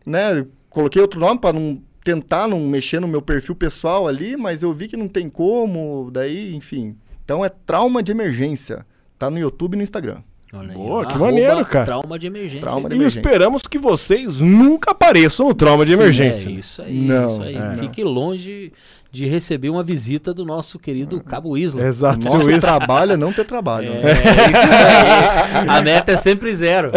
[0.06, 0.46] né?
[0.70, 4.74] Coloquei outro nome para não tentar não mexer no meu perfil pessoal ali, mas eu
[4.74, 6.96] vi que não tem como, daí, enfim.
[7.24, 8.86] Então é trauma de emergência.
[9.18, 10.22] Tá no YouTube e no Instagram.
[10.58, 11.06] Olha aí, Boa, ó.
[11.06, 11.86] que Arroba maneiro, cara.
[11.86, 12.62] Trauma de emergência.
[12.62, 13.20] Trauma de E emergência.
[13.20, 16.49] esperamos que vocês nunca apareçam no trauma de Sim, emergência.
[16.49, 17.56] É isso aí, Não, isso aí.
[17.56, 17.76] é.
[17.80, 18.72] Fique longe
[19.12, 21.86] de receber uma visita do nosso querido Cabo Isla.
[21.88, 22.26] Exato.
[22.26, 22.60] Nosso isso.
[22.60, 23.88] trabalho é não ter trabalho.
[23.93, 24.12] É, né?
[24.12, 25.70] isso aí.
[25.70, 26.91] A meta é sempre zero.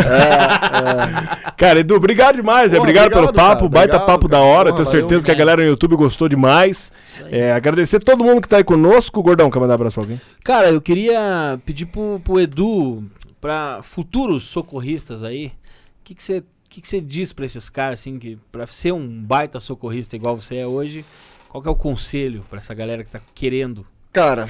[1.57, 2.73] Cara, Edu, obrigado demais.
[2.73, 3.59] é, Pô, obrigado, pelo obrigado, papo.
[3.61, 4.49] cara, baita obrigado, papo da cara.
[4.49, 4.71] hora.
[4.71, 5.39] Pô, Tenho valeu, certeza que a obrigado.
[5.39, 6.93] galera no YouTube gostou demais.
[7.25, 7.39] Aí.
[7.39, 9.23] É, agradecer todo mundo que tá aí conosco.
[9.23, 10.21] Gordão, quer mandar um abraço pra alguém?
[10.45, 13.03] Cara, eu queria pedir pro, pro Edu,
[13.41, 15.53] pra futuros socorristas aí,
[16.01, 19.23] o que você que que você diz pra esses caras, assim, que pra ser um
[19.23, 21.03] baita socorrista igual você é hoje,
[21.49, 23.87] qual que é o conselho pra essa galera que tá querendo?
[24.13, 24.47] Cara,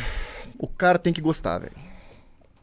[0.58, 1.72] o cara tem que gostar, velho.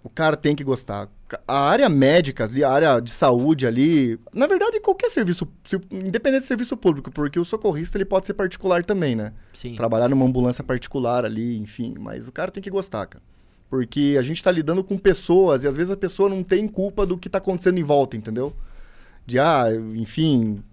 [0.03, 1.09] O cara tem que gostar.
[1.47, 6.41] A área médica ali, a área de saúde ali, na verdade, qualquer serviço, se- independente
[6.41, 9.31] de serviço público, porque o socorrista ele pode ser particular também, né?
[9.53, 9.73] Sim.
[9.75, 13.23] Trabalhar numa ambulância particular ali, enfim, mas o cara tem que gostar, cara.
[13.69, 17.05] Porque a gente tá lidando com pessoas e às vezes a pessoa não tem culpa
[17.05, 18.53] do que tá acontecendo em volta, entendeu?
[19.25, 20.63] de ah, enfim,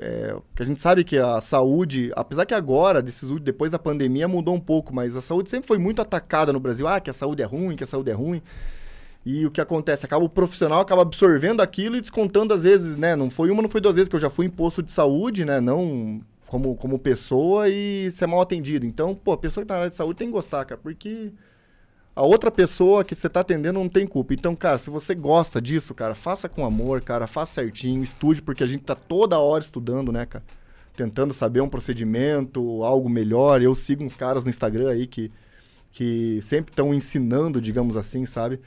[0.00, 4.28] é, que a gente sabe que a saúde, apesar que agora, desses, depois da pandemia,
[4.28, 6.86] mudou um pouco, mas a saúde sempre foi muito atacada no Brasil.
[6.86, 8.42] Ah, que a saúde é ruim, que a saúde é ruim.
[9.24, 10.06] E o que acontece?
[10.06, 13.16] Acaba o profissional acaba absorvendo aquilo e descontando às vezes, né?
[13.16, 15.44] Não foi uma, não foi duas vezes que eu já fui em posto de saúde,
[15.44, 15.60] né?
[15.60, 18.86] Não como, como pessoa e ser mal atendido.
[18.86, 21.32] Então, pô, a pessoa que tá na área de saúde tem que gostar, cara, porque
[22.18, 24.34] a outra pessoa que você tá atendendo não tem culpa.
[24.34, 28.64] Então, cara, se você gosta disso, cara, faça com amor, cara, faça certinho, estude, porque
[28.64, 30.44] a gente tá toda hora estudando, né, cara?
[30.96, 33.62] Tentando saber um procedimento, algo melhor.
[33.62, 35.30] Eu sigo uns caras no Instagram aí que,
[35.92, 38.58] que sempre estão ensinando, digamos assim, sabe?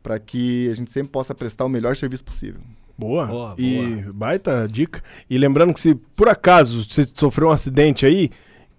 [0.00, 2.60] Para que a gente sempre possa prestar o melhor serviço possível.
[2.96, 3.26] Boa.
[3.26, 5.02] Boa, e baita dica.
[5.28, 8.30] E lembrando que se por acaso você sofreu um acidente aí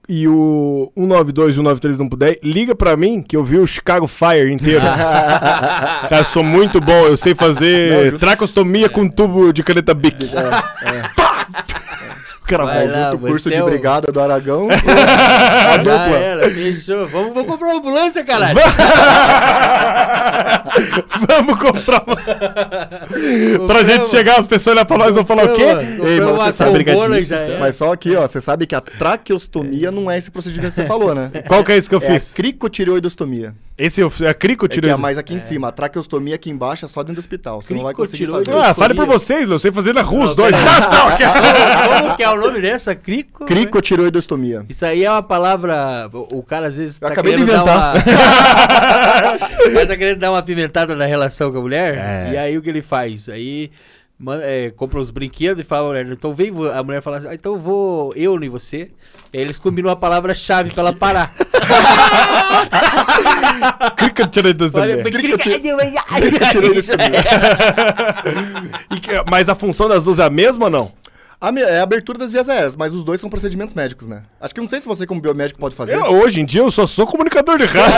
[0.07, 3.67] e o 192 e o 193 não puder, liga pra mim que eu vi o
[3.67, 4.81] Chicago Fire inteiro.
[4.83, 10.29] Cara, eu sou muito bom, eu sei fazer tracostomia com tubo de caneta Bic.
[11.15, 11.32] Pá!
[12.43, 13.01] O cara Vai vai.
[13.01, 14.67] lá, o curso você é de o- brigada do Aragão.
[14.69, 16.17] a Já dupla.
[16.17, 17.07] era, fechou.
[17.07, 18.59] Vamos, vamos comprar uma ambulância, caralho.
[21.27, 22.15] Vamos comprar uma...
[23.67, 25.61] pra gente chegar, as pessoas olhar pra nós e vão falar o quê?
[26.03, 27.21] Ei, mas você sabe brigadinho.
[27.21, 27.59] Já é.
[27.59, 30.85] Mas só aqui, ó, você sabe que a traqueostomia não é esse procedimento que você
[30.87, 31.31] falou, né?
[31.47, 32.33] Qual que é isso que eu É a fiz?
[32.33, 33.53] cricotireoidostomia.
[33.77, 35.69] Esse eu- é a crico É é mais aqui em cima.
[35.69, 37.61] A traqueostomia aqui embaixo é só dentro do hospital.
[37.61, 38.43] Você não vai conseguir fazer.
[38.43, 38.71] Cricotireoidostomia.
[38.71, 40.55] Ah, fale por vocês, eu sei fazer na rua os Não, dois.
[40.55, 42.93] pera- Tá, tá, que é o nome dessa?
[42.95, 43.45] Crico?
[43.45, 44.65] Cricotireoidostomia.
[44.69, 46.09] Isso aí é uma palavra.
[46.13, 49.35] O, o cara às vezes tá acabei de querendo dar inventar.
[49.37, 49.67] uma.
[49.69, 51.97] o cara tá querendo dar uma apimentada na relação com a mulher.
[51.97, 52.31] É.
[52.33, 53.29] E aí o que ele faz?
[53.29, 53.71] Aí
[54.41, 56.51] é, compra os brinquedos e fala, mulher, então vem.
[56.51, 58.89] vo-" A mulher fala assim, ah, então vou eu e você.
[59.33, 61.31] Aí eles combinam a palavra-chave pra ela parar.
[68.91, 70.91] E que- Mas a função das duas é a mesma ou não?
[71.43, 74.23] A é a abertura das vias aéreas, mas os dois são procedimentos médicos, né?
[74.39, 75.93] Acho que eu não sei se você, como biomédico, pode fazer.
[75.93, 77.93] Eu, hoje em dia eu só sou comunicador de rádio.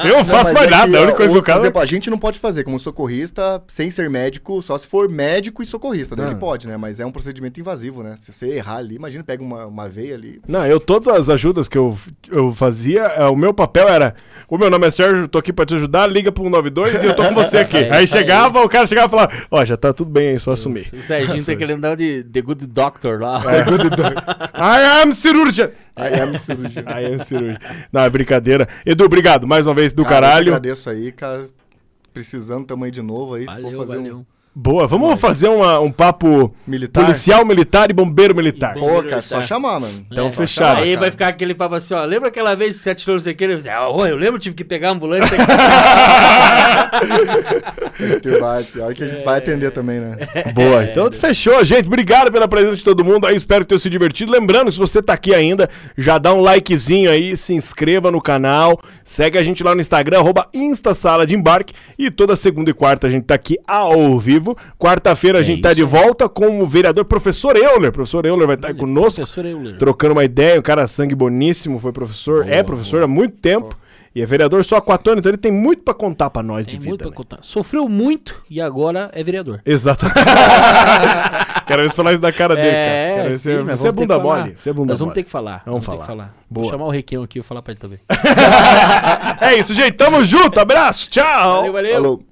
[0.08, 0.90] Eu não faço mais é nada.
[0.90, 1.58] que, a única coisa que eu quero.
[1.58, 5.08] Por exemplo, a gente não pode fazer como socorrista sem ser médico, só se for
[5.08, 6.16] médico e socorrista.
[6.16, 6.30] Daí Ah.
[6.30, 6.76] ele pode, né?
[6.76, 8.14] Mas é um procedimento invasivo, né?
[8.16, 10.40] Se você errar ali, imagina, pega uma, uma veia ali.
[10.48, 11.98] Não, eu, todas as ajudas que eu,
[12.30, 14.14] eu fazia, é, o meu papel era:
[14.48, 17.16] O meu nome é Sérgio, tô aqui pra te ajudar, liga pro 192 e eu
[17.16, 17.76] tô com você aqui.
[17.78, 18.20] É aí isso aí.
[18.22, 20.80] chegava, o cara chegava e falava: Ó, já tá tudo bem aí, só assumir.
[20.94, 23.42] O Serginho tá querendo dar de The Good Doctor lá.
[24.54, 25.70] I am cirurgian!
[25.96, 26.84] Aí é cirurgia.
[26.88, 27.58] I am cirurgian.
[27.92, 28.68] Não, é brincadeira.
[28.84, 30.48] Edu, obrigado mais uma vez do Cara, eu caralho.
[30.54, 31.48] agradeço aí, cara.
[32.12, 34.18] Precisando também de novo aí, se Valeu, for fazer valeu.
[34.18, 34.24] um
[34.56, 37.04] Boa, vamos fazer uma- um papo militar.
[37.04, 38.76] policial, militar e bombeiro militar.
[38.76, 39.48] E Pô, Bombeiro cara, só militar.
[39.48, 40.06] chamar, mano.
[40.10, 40.78] Então, É, fechado.
[40.78, 41.00] Aí cara.
[41.00, 42.04] vai ficar aquele papo assim, ó.
[42.04, 43.44] Lembra aquela vez que você atirou não sei o que?
[43.68, 45.36] Ah, ô, eu lembro, tive que pegar a ambulância.
[48.22, 50.16] Que vai, pior que a gente vai atender também, né?
[50.54, 51.86] Boa, então fechou, gente.
[51.86, 53.36] Obrigado pela presença de todo mundo aí.
[53.36, 54.30] Espero que tenham se divertido.
[54.32, 58.80] Lembrando, se você tá aqui ainda, já dá um likezinho aí, se inscreva no canal,
[59.02, 61.74] segue a gente lá no Instagram, arroba Instasala de Embarque.
[61.98, 64.43] E toda segunda e quarta a gente tá aqui ao vivo.
[64.78, 67.92] Quarta-feira a É gente tá isso de volta com o vereador professor Euler.
[67.92, 69.76] Professor Euler vai estar aí conosco, Professor Euler.
[69.78, 70.58] trocando uma ideia.
[70.58, 73.76] Um cara sangue boníssimo, foi professor, é professor há muito tempo.
[74.16, 76.64] E é vereador só há quatro anos, então ele tem muito pra contar pra nós
[76.68, 77.02] Tem de muito vida.
[77.02, 77.16] pra né?
[77.16, 77.38] contar.
[77.40, 79.60] Sofreu muito e agora é vereador.
[79.66, 80.06] Exato.
[81.66, 83.14] Quero ver falar isso da cara dele, cara.
[83.16, 84.56] Quero ver sim, você, você é vamos bunda mole.
[84.56, 85.14] Você é bunda Nós vamos mole.
[85.16, 85.62] ter que falar.
[85.66, 86.06] Vamos ter que falar.
[86.06, 86.34] falar.
[86.48, 86.62] Boa.
[86.62, 87.98] Vou chamar o Requião aqui e falar pra ele também.
[89.40, 89.92] É isso, gente.
[89.94, 90.58] Tamo junto.
[90.60, 91.10] Abraço.
[91.10, 91.56] Tchau.
[91.56, 91.94] Valeu, valeu.
[91.94, 92.22] Falou.